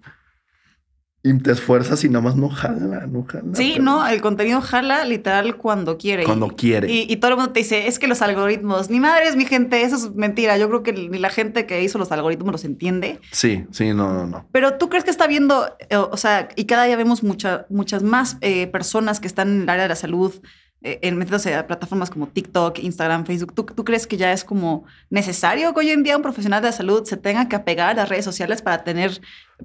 Y 1.23 1.37
te 1.39 1.51
esfuerzas 1.51 2.03
y 2.05 2.09
nada 2.09 2.21
más 2.23 2.35
no 2.37 2.47
jala, 2.47 3.05
no 3.07 3.25
jala. 3.27 3.43
Sí, 3.53 3.71
pero 3.73 3.83
no, 3.83 4.07
el 4.07 4.21
contenido 4.21 4.61
jala 4.61 5.03
literal 5.03 5.57
cuando 5.57 5.97
quiere. 5.97 6.23
Cuando 6.23 6.47
Y- 6.47 6.55
quiere. 6.55 6.89
Y, 6.91 7.05
y 7.11 7.17
todo 7.17 7.31
el 7.31 7.37
mundo 7.37 7.51
te 7.51 7.59
dice, 7.59 7.87
es 7.87 7.99
que 7.99 8.07
los 8.07 8.21
algoritmos, 8.21 8.89
ni 8.89 8.99
madres, 9.01 9.35
mi 9.35 9.43
gente, 9.43 9.81
eso 9.81 9.97
es 9.97 10.15
mentira. 10.15 10.57
Yo 10.57 10.69
creo 10.69 10.83
que 10.83 10.93
ni 10.93 11.17
la 11.17 11.29
gente 11.29 11.65
que 11.65 11.83
hizo 11.83 11.97
los 11.97 12.11
algoritmos 12.13 12.53
los 12.53 12.63
entiende. 12.63 13.19
Sí, 13.33 13.65
sí, 13.71 13.93
no, 13.93 14.13
no, 14.13 14.25
no. 14.25 14.47
Pero 14.53 14.77
tú 14.77 14.87
crees 14.89 15.03
que 15.03 15.09
está 15.11 15.27
viendo, 15.27 15.75
eh, 15.89 15.97
o 15.97 16.15
sea, 16.15 16.47
y 16.55 16.63
cada 16.65 16.85
día 16.85 16.95
vemos 16.95 17.23
mucha- 17.23 17.65
muchas 17.69 18.03
más 18.03 18.37
eh, 18.41 18.67
personas 18.67 19.19
que 19.19 19.27
están 19.27 19.49
en 19.49 19.61
el 19.63 19.69
área 19.69 19.83
de 19.83 19.89
la 19.89 19.95
salud, 19.95 20.33
eh, 20.81 20.99
en 21.01 21.17
metiéndose 21.17 21.55
a 21.55 21.65
plataformas 21.65 22.09
como 22.09 22.27
TikTok, 22.27 22.79
Instagram, 22.79 23.25
Facebook. 23.25 23.53
¿Tú, 23.53 23.63
¿Tú 23.63 23.83
crees 23.83 24.05
que 24.05 24.17
ya 24.17 24.31
es 24.31 24.43
como 24.43 24.85
necesario 25.09 25.73
que 25.73 25.79
hoy 25.79 25.89
en 25.89 26.03
día 26.03 26.17
un 26.17 26.23
profesional 26.23 26.61
de 26.61 26.67
la 26.67 26.71
salud 26.71 27.03
se 27.05 27.17
tenga 27.17 27.47
que 27.49 27.55
apegar 27.55 27.89
a 27.89 27.93
las 27.93 28.09
redes 28.09 28.25
sociales 28.25 28.61
para 28.61 28.83
tener 28.83 29.21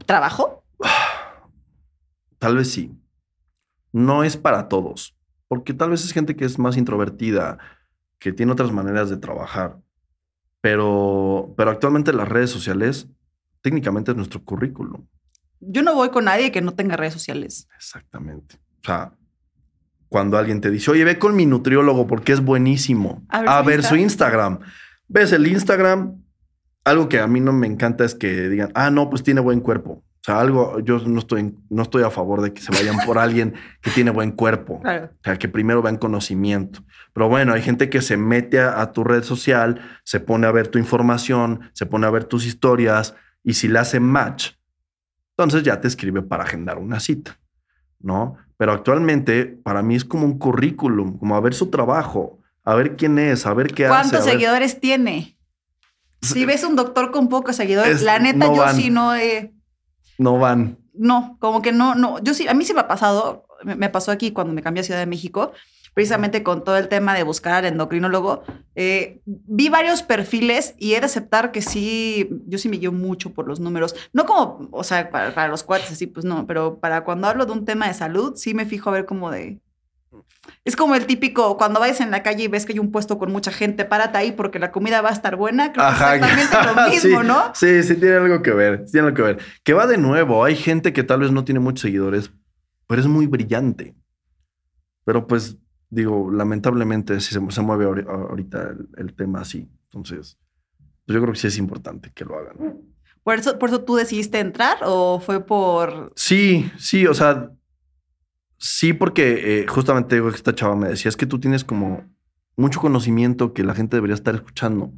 trabajo? 0.07 0.65
Tal 2.39 2.57
vez 2.57 2.73
sí. 2.73 2.91
No 3.93 4.25
es 4.25 4.37
para 4.37 4.69
todos. 4.69 5.15
Porque 5.49 5.75
tal 5.75 5.91
vez 5.91 6.03
es 6.03 6.13
gente 6.13 6.35
que 6.35 6.47
es 6.47 6.59
más 6.59 6.79
introvertida, 6.79 7.59
que 8.19 8.33
tiene 8.33 8.53
otras 8.53 8.73
maneras 8.73 9.11
de 9.11 9.19
trabajar. 9.19 9.79
Pero, 10.63 11.53
pero 11.59 11.71
actualmente 11.71 12.13
las 12.15 12.27
redes 12.27 12.51
sociales 12.51 13.07
técnicamente 13.61 14.13
es 14.13 14.17
nuestro 14.17 14.43
currículum. 14.43 15.07
Yo 15.61 15.83
no 15.83 15.95
voy 15.95 16.09
con 16.09 16.25
nadie 16.25 16.51
que 16.51 16.63
no 16.63 16.73
tenga 16.73 16.97
redes 16.97 17.13
sociales. 17.13 17.69
Exactamente. 17.77 18.57
O 18.81 18.87
sea, 18.87 19.13
cuando 20.13 20.39
alguien 20.39 20.61
te 20.61 20.71
dice, 20.71 20.93
oye, 20.93 21.03
ve 21.05 21.19
con 21.19 21.35
mi 21.35 21.45
nutriólogo 21.47 22.07
porque 22.07 22.33
es 22.33 22.41
buenísimo. 22.41 23.25
A 23.29 23.41
ver 23.41 23.49
A 23.49 23.59
su 23.59 23.67
ver, 23.67 23.75
Insta. 23.81 23.89
su 23.89 23.97
Instagram. 23.97 24.59
Ves 25.09 25.33
el 25.33 25.47
Instagram. 25.49 26.23
Algo 26.85 27.09
que 27.09 27.19
a 27.19 27.27
mí 27.27 27.41
no 27.41 27.53
me 27.53 27.67
encanta 27.67 28.05
es 28.05 28.15
que 28.15 28.49
digan, 28.49 28.71
ah, 28.75 28.91
no, 28.91 29.11
pues 29.11 29.25
tiene 29.25 29.41
buen 29.41 29.61
cuerpo. 29.61 30.05
O 30.05 30.25
sea, 30.25 30.39
algo, 30.41 30.79
yo 30.79 31.01
no 31.01 31.19
estoy, 31.19 31.53
no 31.69 31.83
estoy 31.83 32.05
a 32.05 32.11
favor 32.11 32.43
de 32.43 32.53
que 32.53 32.63
se 32.63 32.71
vayan 32.71 32.97
por 33.05 33.19
alguien 33.19 33.55
que 33.81 33.91
tiene 33.91 34.13
buen 34.13 34.31
cuerpo. 34.31 34.81
Claro. 34.81 35.07
O 35.13 35.25
sea, 35.25 35.37
que 35.37 35.49
primero 35.49 35.83
vean 35.83 35.97
conocimiento. 35.97 36.85
Pero 37.13 37.29
bueno, 37.29 37.53
hay 37.53 37.63
gente 37.63 37.91
que 37.91 38.01
se 38.03 38.17
mete 38.17 38.61
a, 38.61 38.81
a 38.81 38.93
tu 38.93 39.03
red 39.03 39.25
social, 39.25 39.81
se 40.05 40.21
pone 40.21 40.47
a 40.47 40.53
ver 40.53 40.69
tu 40.69 40.79
información, 40.79 41.71
se 41.73 41.87
pone 41.87 42.07
a 42.07 42.11
ver 42.11 42.23
tus 42.25 42.47
historias 42.47 43.17
y 43.43 43.55
si 43.55 43.67
le 43.67 43.81
hace 43.81 43.99
match, 43.99 44.53
entonces 45.37 45.65
ya 45.65 45.81
te 45.81 45.89
escribe 45.89 46.23
para 46.23 46.45
agendar 46.45 46.79
una 46.79 47.01
cita, 47.01 47.39
¿no? 47.99 48.37
Pero 48.63 48.71
actualmente 48.75 49.45
para 49.65 49.83
mí 49.83 49.97
es 49.97 50.05
como 50.05 50.25
un 50.25 50.39
currículum, 50.39 51.19
como 51.19 51.35
a 51.35 51.41
ver 51.41 51.53
su 51.53 51.69
trabajo, 51.69 52.39
a 52.63 52.77
ver 52.77 52.95
quién 52.95 53.19
es, 53.19 53.45
a 53.45 53.53
ver 53.55 53.75
qué 53.75 53.87
hace. 53.87 53.91
¿Cuántos 53.93 54.21
a 54.21 54.25
ver- 54.25 54.35
seguidores 54.35 54.79
tiene? 54.79 55.37
Si 56.21 56.45
ves 56.47 56.63
un 56.63 56.77
doctor 56.77 57.11
con 57.11 57.29
pocos 57.29 57.57
seguidores, 57.57 57.97
Es- 57.97 58.03
la 58.05 58.21
neta, 58.21 58.39
no 58.47 58.55
yo 58.55 58.61
van. 58.63 58.77
sí 58.77 58.89
no. 58.89 59.15
No 60.19 60.39
van. 60.39 60.79
No, 60.95 61.39
como 61.41 61.61
que 61.61 61.73
no, 61.73 61.97
no. 61.97 62.23
Yo 62.23 62.35
sí, 62.35 62.47
a 62.47 62.55
mí 62.55 62.65
sí 62.65 62.73
me 62.73 62.83
ha 62.83 62.87
pasado. 62.87 63.47
Me, 63.65 63.75
me 63.75 63.89
pasó 63.89 64.13
aquí 64.13 64.31
cuando 64.31 64.53
me 64.53 64.63
cambié 64.63 64.83
a 64.83 64.85
Ciudad 64.85 65.01
de 65.01 65.07
México, 65.07 65.51
precisamente 65.95 66.43
con 66.43 66.65
todo 66.65 66.77
el 66.79 66.89
tema 66.89 67.15
de 67.15 67.23
buscar 67.23 67.55
al 67.55 67.65
endocrinólogo. 67.67 68.43
eh, 68.75 69.21
vi 69.25 69.69
varios 69.69 70.03
perfiles 70.03 70.75
y 70.79 70.95
he 70.95 71.01
de 71.01 71.07
aceptar 71.07 71.53
que 71.53 71.61
sí, 71.63 72.29
yo 72.47 72.59
sí 72.59 72.69
me 72.69 72.79
guío 72.79 72.93
mucho 72.93 73.31
por 73.35 73.47
los 73.47 73.61
números. 73.61 73.95
No 74.13 74.25
como, 74.27 74.69
o 74.73 74.85
sea, 74.85 75.11
para, 75.11 75.35
para 75.35 75.49
los 75.49 75.63
cuates 75.63 75.93
así, 75.93 76.07
pues 76.07 76.25
no, 76.25 76.47
pero 76.47 76.79
para 76.79 77.05
cuando 77.05 77.29
hablo 77.29 77.45
de 77.47 77.53
un 77.53 77.65
tema 77.65 77.89
de 77.89 77.95
salud, 77.95 78.35
sí 78.37 78.55
me 78.55 78.65
fijo 78.65 78.89
a 78.91 78.93
ver 78.95 79.05
como 79.05 79.31
de. 79.31 79.61
Es 80.65 80.77
como 80.77 80.95
el 80.95 81.07
típico, 81.07 81.57
cuando 81.57 81.81
vayas 81.81 82.01
en 82.01 82.11
la 82.11 82.23
calle 82.23 82.45
y 82.45 82.49
ves 82.49 82.67
que 82.67 82.73
hay 82.73 82.79
un 82.79 82.91
puesto 82.91 83.19
con 83.19 83.31
mucha 83.33 83.53
gente, 83.53 83.85
párate 83.85 84.19
ahí 84.19 84.33
porque 84.33 84.59
la 84.59 84.71
comida 84.73 85.01
va 85.01 85.11
a 85.11 85.13
estar 85.13 85.37
buena. 85.37 85.73
Creo 85.73 85.87
que 85.87 85.93
exactamente 85.93 86.57
lo 86.65 86.75
mismo, 86.91 87.23
sí, 87.23 87.27
¿no? 87.29 87.53
Sí, 87.55 87.83
sí, 87.83 87.95
tiene 87.97 88.17
algo 88.17 88.43
que 88.43 88.51
ver. 88.53 88.85
Tiene 88.87 89.07
algo 89.07 89.17
que 89.17 89.23
ver. 89.23 89.39
Que 89.63 89.73
va 89.73 89.87
de 89.87 89.99
nuevo. 89.99 90.45
Hay 90.45 90.57
gente 90.57 90.93
que 90.93 91.03
tal 91.05 91.21
vez 91.21 91.31
no 91.33 91.45
tiene 91.45 91.61
muchos 91.61 91.83
seguidores, 91.83 92.31
pero 92.87 93.01
es 93.01 93.07
muy 93.07 93.27
brillante. 93.27 93.95
Pero 95.05 95.27
pues, 95.27 95.57
digo, 95.93 96.31
lamentablemente 96.31 97.21
si 97.21 97.35
se, 97.35 97.41
se 97.51 97.61
mueve 97.63 97.85
ahori- 97.87 98.09
ahorita 98.09 98.71
el, 98.71 98.89
el 98.97 99.15
tema 99.15 99.41
así. 99.43 99.69
Entonces, 99.85 100.39
pues 101.05 101.15
yo 101.15 101.21
creo 101.21 101.33
que 101.35 101.39
sí 101.39 101.47
es 101.49 101.59
importante 101.59 102.11
que 102.15 102.25
lo 102.25 102.37
hagan. 102.39 102.79
Por 103.23 103.35
eso, 103.39 103.59
por 103.59 103.69
eso 103.69 103.83
tú 103.85 103.97
decidiste 103.97 104.41
entrar 104.41 104.79
o 104.85 105.21
fue 105.21 105.45
por. 105.45 106.13
Sí, 106.17 106.71
sí, 106.79 107.07
o 107.07 107.15
sea, 107.15 107.51
sí, 108.59 108.93
porque 108.95 109.61
eh, 109.61 109.67
justamente 109.69 110.15
digo 110.17 110.29
esta 110.31 110.55
chava 110.55 110.77
me 110.77 110.89
decía, 110.89 111.09
es 111.09 111.17
que 111.17 111.27
tú 111.27 111.39
tienes 111.39 111.63
como 111.65 112.05
mucho 112.57 112.81
conocimiento 112.81 113.53
que 113.53 113.63
la 113.65 113.75
gente 113.75 113.97
debería 113.97 114.15
estar 114.15 114.35
escuchando. 114.35 114.93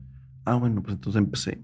Ah, 0.44 0.54
bueno, 0.54 0.82
pues 0.82 0.94
entonces 0.94 1.18
empecé. 1.20 1.62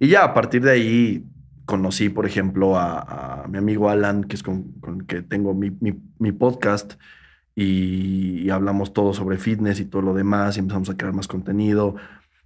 Y 0.00 0.08
ya 0.08 0.24
a 0.24 0.34
partir 0.34 0.62
de 0.62 0.70
ahí 0.72 1.24
conocí, 1.66 2.08
por 2.08 2.26
ejemplo, 2.26 2.76
a, 2.76 3.44
a 3.44 3.48
mi 3.48 3.58
amigo 3.58 3.88
Alan, 3.88 4.24
que 4.24 4.36
es 4.36 4.42
con, 4.42 4.72
con 4.80 5.00
el 5.00 5.06
que 5.06 5.22
tengo 5.22 5.54
mi, 5.54 5.70
mi- 5.80 6.02
mi 6.18 6.32
podcast, 6.32 6.94
y, 7.54 8.40
y 8.42 8.50
hablamos 8.50 8.92
todo 8.92 9.12
sobre 9.14 9.38
fitness 9.38 9.80
y 9.80 9.84
todo 9.84 10.02
lo 10.02 10.14
demás, 10.14 10.56
y 10.56 10.60
empezamos 10.60 10.90
a 10.90 10.96
crear 10.96 11.14
más 11.14 11.28
contenido, 11.28 11.96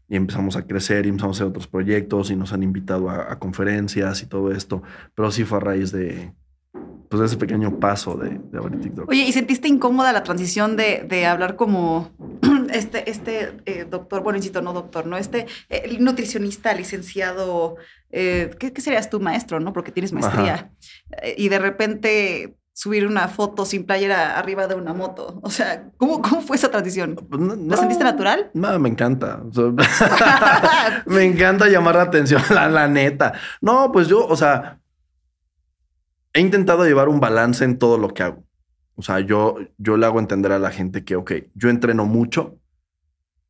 y 0.08 0.16
empezamos 0.16 0.56
a 0.56 0.66
crecer, 0.66 1.06
y 1.06 1.08
empezamos 1.08 1.36
a 1.36 1.38
hacer 1.38 1.50
otros 1.50 1.66
proyectos, 1.66 2.30
y 2.30 2.36
nos 2.36 2.52
han 2.52 2.62
invitado 2.62 3.10
a, 3.10 3.32
a 3.32 3.38
conferencias 3.38 4.22
y 4.22 4.26
todo 4.26 4.52
esto. 4.52 4.82
Pero 5.14 5.30
sí 5.30 5.44
fue 5.44 5.58
a 5.58 5.60
raíz 5.60 5.92
de, 5.92 6.32
pues, 7.08 7.20
de 7.20 7.26
ese 7.26 7.36
pequeño 7.36 7.78
paso 7.78 8.16
de, 8.16 8.40
de 8.50 8.58
abrir 8.58 8.80
TikTok. 8.80 9.08
Oye, 9.08 9.22
¿y 9.22 9.32
sentiste 9.32 9.68
incómoda 9.68 10.12
la 10.12 10.22
transición 10.22 10.76
de, 10.76 11.04
de 11.08 11.26
hablar 11.26 11.56
como 11.56 12.10
este, 12.72 13.10
este 13.10 13.52
eh, 13.64 13.86
doctor, 13.88 14.22
bueno, 14.22 14.36
insisto, 14.36 14.60
no 14.60 14.72
doctor, 14.72 15.06
¿no? 15.06 15.16
Este 15.16 15.46
eh, 15.68 15.96
nutricionista, 16.00 16.74
licenciado, 16.74 17.76
eh, 18.10 18.50
¿qué, 18.58 18.72
qué 18.72 18.80
serías 18.80 19.08
tú, 19.08 19.20
maestro, 19.20 19.60
no? 19.60 19.72
Porque 19.72 19.92
tienes 19.92 20.12
maestría. 20.12 20.72
Y 21.36 21.48
de 21.48 21.58
repente 21.58 22.56
subir 22.76 23.06
una 23.06 23.26
foto 23.28 23.64
sin 23.64 23.86
playera 23.86 24.38
arriba 24.38 24.66
de 24.66 24.74
una 24.74 24.92
moto. 24.92 25.40
O 25.42 25.48
sea, 25.48 25.88
¿cómo, 25.96 26.20
cómo 26.20 26.42
fue 26.42 26.56
esa 26.56 26.70
transición? 26.70 27.14
Pues, 27.14 27.40
no- 27.40 27.54
¿Lo 27.54 27.56
no, 27.56 27.74
sentiste 27.78 28.04
natural? 28.04 28.50
No, 28.52 28.78
me 28.78 28.90
encanta. 28.90 29.40
O 29.42 29.50
sea, 29.50 31.02
me 31.06 31.24
encanta 31.24 31.68
llamar 31.70 31.94
la 31.94 32.02
atención, 32.02 32.42
la, 32.50 32.68
la 32.68 32.86
neta. 32.86 33.32
No, 33.62 33.90
pues 33.90 34.08
yo, 34.08 34.26
o 34.26 34.36
sea, 34.36 34.78
he 36.34 36.40
intentado 36.40 36.84
llevar 36.84 37.08
un 37.08 37.18
balance 37.18 37.64
en 37.64 37.78
todo 37.78 37.96
lo 37.96 38.12
que 38.12 38.22
hago. 38.24 38.44
O 38.94 39.00
sea, 39.00 39.20
yo, 39.20 39.56
yo 39.78 39.96
le 39.96 40.04
hago 40.04 40.18
entender 40.20 40.52
a 40.52 40.58
la 40.58 40.70
gente 40.70 41.02
que, 41.02 41.16
ok, 41.16 41.32
yo 41.54 41.70
entreno 41.70 42.04
mucho, 42.04 42.58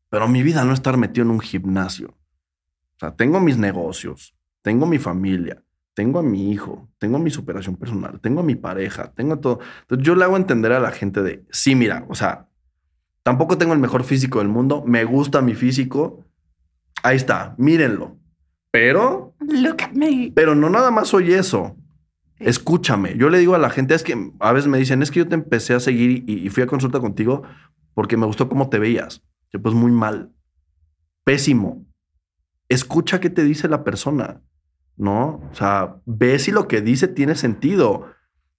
pero 0.09 0.29
mi 0.29 0.45
vida 0.45 0.62
no 0.64 0.72
es 0.72 0.79
estar 0.79 0.97
metido 0.99 1.24
en 1.24 1.33
un 1.33 1.41
gimnasio. 1.41 2.11
O 2.11 2.99
sea, 3.01 3.11
tengo 3.16 3.41
mis 3.41 3.59
negocios, 3.59 4.37
tengo 4.62 4.87
mi 4.87 4.99
familia, 4.99 5.64
tengo 5.97 6.19
a 6.19 6.23
mi 6.23 6.53
hijo, 6.53 6.91
tengo 6.99 7.19
mi 7.19 7.31
superación 7.31 7.77
personal, 7.77 8.21
tengo 8.21 8.41
a 8.41 8.43
mi 8.43 8.55
pareja, 8.55 9.15
tengo 9.15 9.39
todo. 9.39 9.61
Entonces 9.81 10.07
yo 10.07 10.15
le 10.15 10.25
hago 10.25 10.37
entender 10.37 10.73
a 10.73 10.79
la 10.79 10.91
gente 10.91 11.23
de, 11.23 11.47
sí, 11.51 11.75
mira, 11.75 12.05
o 12.11 12.15
sea, 12.15 12.51
tampoco 13.23 13.57
tengo 13.57 13.73
el 13.73 13.79
mejor 13.79 14.05
físico 14.05 14.41
del 14.41 14.49
mundo, 14.49 14.85
me 14.87 15.05
gusta 15.05 15.41
mi 15.41 15.55
físico, 15.55 16.27
ahí 17.03 17.17
está, 17.17 17.55
mírenlo. 17.57 18.19
Pero, 18.71 19.35
Look 19.41 19.85
at 19.85 19.93
me. 19.93 20.33
pero 20.35 20.55
no 20.55 20.69
nada 20.69 20.91
más 20.91 21.09
soy 21.09 21.33
eso. 21.33 21.75
Escúchame. 22.39 23.17
Yo 23.17 23.31
le 23.31 23.39
digo 23.39 23.55
a 23.55 23.59
la 23.59 23.71
gente, 23.71 23.95
es 23.95 24.03
que 24.03 24.33
a 24.41 24.53
veces 24.53 24.69
me 24.69 24.77
dicen, 24.77 25.01
es 25.01 25.11
que 25.11 25.21
yo 25.21 25.29
te 25.29 25.35
empecé 25.35 25.73
a 25.73 25.81
seguir 25.81 26.25
y, 26.27 26.45
y 26.45 26.51
fui 26.51 26.63
a 26.63 26.67
consulta 26.67 27.01
contigo 27.01 27.43
porque 27.95 28.19
me 28.19 28.27
gustó 28.27 28.51
cómo 28.51 28.69
te 28.69 28.79
veías. 28.79 29.23
Yo, 29.51 29.63
pues 29.63 29.75
muy 29.75 29.93
mal. 29.93 30.31
Pésimo. 31.25 31.87
Escucha 32.69 33.19
qué 33.19 33.31
te 33.31 33.45
dice 33.45 33.67
la 33.67 33.83
persona, 33.83 34.43
¿no? 34.97 35.41
O 35.51 35.55
sea, 35.55 35.97
ve 36.05 36.39
si 36.39 36.51
lo 36.51 36.69
que 36.69 36.81
dice 36.81 37.09
tiene 37.09 37.35
sentido, 37.35 38.07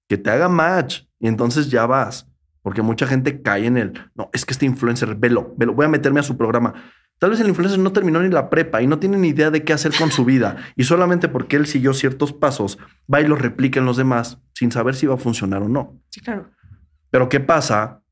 que 0.08 0.18
te 0.18 0.30
haga 0.30 0.50
match 0.50 1.04
y 1.20 1.28
entonces 1.28 1.70
ya 1.70 1.86
vas. 1.86 2.30
Porque 2.62 2.82
mucha 2.82 3.08
gente 3.08 3.42
cae 3.42 3.66
en 3.66 3.78
el, 3.78 3.94
no, 4.14 4.30
es 4.34 4.46
que 4.46 4.52
este 4.52 4.66
influencer, 4.66 5.16
velo, 5.16 5.54
velo, 5.58 5.74
voy 5.74 5.86
a 5.86 5.90
meterme 5.90 6.20
a 6.20 6.24
su 6.24 6.36
programa. 6.36 6.74
Tal 7.20 7.32
vez 7.32 7.40
el 7.40 7.48
influencer 7.48 7.80
no 7.80 7.94
terminó 7.94 8.22
ni 8.22 8.30
la 8.30 8.50
prepa 8.50 8.82
y 8.82 8.88
no 8.88 9.00
tiene 9.00 9.18
ni 9.18 9.30
idea 9.30 9.50
de 9.50 9.64
qué 9.64 9.74
hacer 9.74 9.94
con 9.98 10.12
su 10.12 10.26
vida. 10.26 10.58
Y 10.76 10.84
solamente 10.84 11.30
porque 11.30 11.56
él 11.56 11.66
siguió 11.66 11.94
ciertos 11.94 12.34
pasos, 12.34 12.78
va 13.12 13.22
y 13.22 13.28
los 13.28 13.42
replica 13.42 13.80
en 13.80 13.86
los 13.86 13.98
demás 13.98 14.40
sin 14.54 14.72
saber 14.72 14.96
si 14.96 15.08
va 15.08 15.16
a 15.16 15.18
funcionar 15.18 15.64
o 15.64 15.70
no. 15.70 16.00
Sí, 16.10 16.20
claro. 16.20 16.52
Pero 17.10 17.30
¿qué 17.30 17.40
pasa? 17.40 18.04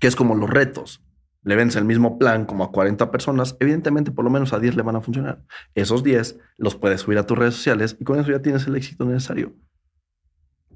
Que 0.00 0.06
es 0.06 0.16
como 0.16 0.34
los 0.34 0.50
retos. 0.50 1.04
Le 1.44 1.56
vendes 1.56 1.76
el 1.76 1.84
mismo 1.84 2.18
plan 2.18 2.44
como 2.46 2.62
a 2.64 2.70
40 2.70 3.10
personas, 3.10 3.56
evidentemente 3.60 4.10
por 4.12 4.24
lo 4.24 4.30
menos 4.30 4.52
a 4.52 4.60
10 4.60 4.76
le 4.76 4.82
van 4.82 4.96
a 4.96 5.00
funcionar. 5.00 5.42
Esos 5.74 6.02
10 6.04 6.38
los 6.56 6.76
puedes 6.76 7.00
subir 7.00 7.18
a 7.18 7.26
tus 7.26 7.36
redes 7.38 7.54
sociales 7.54 7.96
y 7.98 8.04
con 8.04 8.20
eso 8.20 8.30
ya 8.30 8.40
tienes 8.42 8.66
el 8.66 8.76
éxito 8.76 9.04
necesario. 9.04 9.52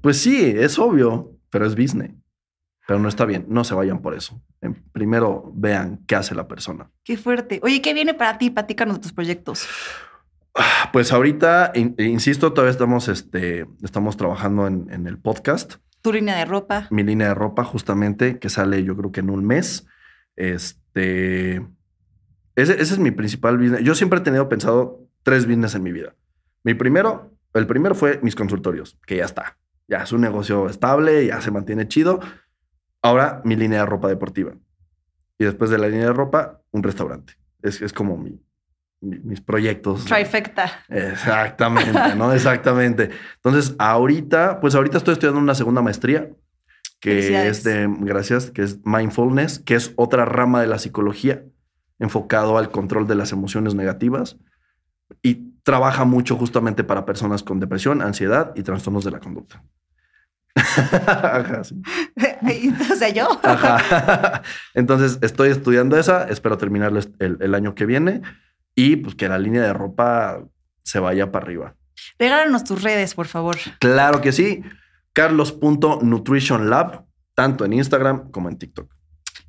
Pues 0.01 0.17
sí, 0.21 0.41
es 0.57 0.77
obvio, 0.77 1.31
pero 1.49 1.65
es 1.65 1.75
business. 1.75 2.11
Pero 2.87 2.99
no 2.99 3.09
está 3.09 3.25
bien, 3.25 3.45
no 3.49 3.63
se 3.63 3.73
vayan 3.75 4.01
por 4.01 4.13
eso. 4.13 4.41
En- 4.61 4.75
Primero 4.91 5.51
vean 5.55 6.03
qué 6.07 6.15
hace 6.15 6.35
la 6.35 6.47
persona. 6.47 6.89
Qué 7.03 7.17
fuerte. 7.17 7.59
Oye, 7.63 7.81
¿qué 7.81 7.93
viene 7.93 8.13
para 8.13 8.37
ti? 8.37 8.49
Platícanos 8.49 8.95
de 8.97 9.01
tus 9.01 9.13
proyectos. 9.13 9.67
Pues 10.91 11.11
ahorita, 11.13 11.71
in- 11.75 11.93
insisto, 11.99 12.51
todavía 12.53 12.71
estamos, 12.71 13.07
este, 13.09 13.67
estamos 13.83 14.17
trabajando 14.17 14.65
en, 14.65 14.87
en 14.91 15.05
el 15.05 15.19
podcast. 15.19 15.75
Tu 16.01 16.11
línea 16.13 16.35
de 16.35 16.45
ropa. 16.45 16.87
Mi 16.89 17.03
línea 17.03 17.27
de 17.27 17.33
ropa, 17.35 17.63
justamente, 17.63 18.39
que 18.39 18.49
sale 18.49 18.83
yo 18.83 18.95
creo 18.97 19.11
que 19.11 19.19
en 19.19 19.29
un 19.29 19.45
mes. 19.45 19.85
Este. 20.37 21.55
Ese, 22.55 22.73
ese 22.73 22.93
es 22.93 22.99
mi 22.99 23.11
principal 23.11 23.57
business. 23.57 23.81
Yo 23.83 23.93
siempre 23.95 24.19
he 24.19 24.21
tenido 24.23 24.47
pensado 24.49 25.01
tres 25.23 25.45
business 25.45 25.75
en 25.75 25.83
mi 25.83 25.91
vida. 25.91 26.15
Mi 26.63 26.73
primero, 26.73 27.31
el 27.53 27.67
primero 27.67 27.93
fue 27.93 28.19
mis 28.23 28.35
consultorios, 28.35 28.97
que 29.05 29.17
ya 29.17 29.25
está. 29.25 29.57
Ya 29.87 29.97
es 30.03 30.11
un 30.11 30.21
negocio 30.21 30.67
estable, 30.69 31.27
ya 31.27 31.39
se 31.41 31.51
mantiene 31.51 31.87
chido. 31.87 32.19
Ahora 33.01 33.41
mi 33.45 33.55
línea 33.55 33.81
de 33.81 33.85
ropa 33.85 34.07
deportiva. 34.07 34.53
Y 35.37 35.45
después 35.45 35.69
de 35.69 35.77
la 35.77 35.87
línea 35.87 36.07
de 36.07 36.13
ropa, 36.13 36.61
un 36.71 36.81
restaurante. 36.81 37.33
Es, 37.61 37.81
es 37.81 37.93
como 37.93 38.17
mi, 38.17 38.41
mi- 39.01 39.19
mis 39.19 39.39
proyectos. 39.39 40.05
Trifecta. 40.05 40.83
Exactamente, 40.89 42.15
¿no? 42.15 42.33
Exactamente. 42.33 43.11
Entonces, 43.35 43.75
ahorita, 43.77 44.59
pues 44.59 44.73
ahorita 44.73 44.97
estoy 44.97 45.13
estudiando 45.13 45.39
una 45.39 45.53
segunda 45.55 45.81
maestría 45.83 46.31
que 46.99 47.47
es 47.47 47.63
de, 47.63 47.87
gracias, 47.99 48.51
que 48.51 48.63
es 48.63 48.79
mindfulness, 48.85 49.59
que 49.59 49.75
es 49.75 49.93
otra 49.95 50.25
rama 50.25 50.61
de 50.61 50.67
la 50.67 50.79
psicología 50.79 51.43
enfocado 51.99 52.57
al 52.57 52.71
control 52.71 53.07
de 53.07 53.15
las 53.15 53.31
emociones 53.31 53.75
negativas 53.75 54.37
y 55.21 55.53
trabaja 55.63 56.05
mucho 56.05 56.35
justamente 56.35 56.83
para 56.83 57.05
personas 57.05 57.43
con 57.43 57.59
depresión, 57.59 58.01
ansiedad 58.01 58.53
y 58.55 58.63
trastornos 58.63 59.03
de 59.03 59.11
la 59.11 59.19
conducta. 59.19 59.63
Ajá, 60.55 61.63
sí. 61.63 61.81
o 62.91 62.95
sea, 62.95 63.09
yo. 63.09 63.39
Ajá. 63.43 64.41
Entonces, 64.73 65.19
estoy 65.21 65.49
estudiando 65.49 65.97
esa, 65.97 66.27
espero 66.29 66.57
terminarlo 66.57 66.99
el 67.19 67.55
año 67.55 67.75
que 67.75 67.85
viene 67.85 68.21
y 68.75 68.95
pues 68.97 69.15
que 69.15 69.29
la 69.29 69.39
línea 69.39 69.61
de 69.61 69.73
ropa 69.73 70.43
se 70.83 70.99
vaya 70.99 71.31
para 71.31 71.45
arriba. 71.45 71.75
Regálanos 72.19 72.63
tus 72.63 72.81
redes, 72.81 73.13
por 73.13 73.27
favor. 73.27 73.57
Claro 73.79 74.21
que 74.21 74.31
sí. 74.31 74.63
Carlos.nutritionlab, 75.17 77.05
tanto 77.33 77.65
en 77.65 77.73
Instagram 77.73 78.29
como 78.31 78.49
en 78.49 78.57
TikTok. 78.57 78.93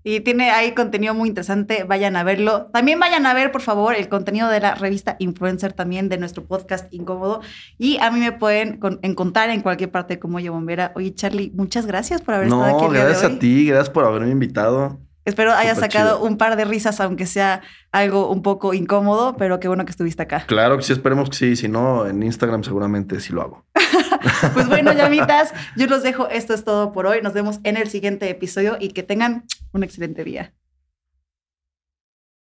Y 0.04 0.20
tiene 0.20 0.50
ahí 0.50 0.72
contenido 0.74 1.12
muy 1.12 1.28
interesante, 1.28 1.84
vayan 1.84 2.16
a 2.16 2.22
verlo. 2.24 2.70
También 2.72 2.98
vayan 2.98 3.26
a 3.26 3.34
ver, 3.34 3.52
por 3.52 3.60
favor, 3.60 3.94
el 3.94 4.08
contenido 4.08 4.48
de 4.48 4.60
la 4.60 4.74
revista 4.74 5.16
Influencer 5.18 5.72
también 5.74 6.08
de 6.08 6.16
nuestro 6.16 6.44
podcast 6.44 6.92
Incómodo. 6.94 7.42
Y 7.76 7.98
a 7.98 8.10
mí 8.10 8.20
me 8.20 8.32
pueden 8.32 8.78
con- 8.78 9.00
encontrar 9.02 9.50
en 9.50 9.60
cualquier 9.60 9.90
parte 9.90 10.18
como 10.18 10.38
Oye 10.38 10.48
Bombera. 10.48 10.92
Oye, 10.94 11.14
Charlie, 11.14 11.52
muchas 11.54 11.84
gracias 11.84 12.22
por 12.22 12.34
haber 12.34 12.46
estado 12.46 12.64
aquí 12.64 12.84
No, 12.84 12.90
gracias 12.90 13.24
a 13.24 13.38
ti, 13.38 13.66
gracias 13.66 13.90
por 13.90 14.04
haberme 14.04 14.30
invitado. 14.30 14.98
Espero 15.28 15.52
Súper 15.52 15.76
sacado 15.76 16.16
chido. 16.16 16.26
un 16.26 16.38
par 16.38 16.56
de 16.56 16.64
risas, 16.64 17.00
aunque 17.00 17.26
sea 17.26 17.60
algo 17.92 18.30
un 18.30 18.42
poco 18.42 18.72
incómodo, 18.72 19.36
pero 19.36 19.60
qué 19.60 19.68
bueno 19.68 19.84
que 19.84 19.90
estuviste 19.90 20.22
acá. 20.22 20.44
Claro 20.46 20.76
que 20.76 20.82
sí, 20.82 20.92
esperemos 20.92 21.28
que 21.30 21.36
sí. 21.36 21.56
Si 21.56 21.68
no, 21.68 22.06
en 22.06 22.22
Instagram 22.22 22.64
seguramente 22.64 23.20
sí 23.20 23.32
lo 23.32 23.42
hago. 23.42 23.64
Pues 24.52 24.68
bueno, 24.68 24.92
llamitas, 24.94 25.54
yo 25.76 25.86
los 25.86 26.02
dejo. 26.02 26.28
Esto 26.28 26.52
es 26.52 26.64
todo 26.64 26.92
por 26.92 27.06
hoy. 27.06 27.22
Nos 27.22 27.34
vemos 27.34 27.60
en 27.62 27.76
el 27.76 27.88
siguiente 27.88 28.28
episodio 28.28 28.76
y 28.80 28.88
que 28.88 29.02
tengan 29.02 29.44
un 29.72 29.84
excelente 29.84 30.24
día. 30.24 30.52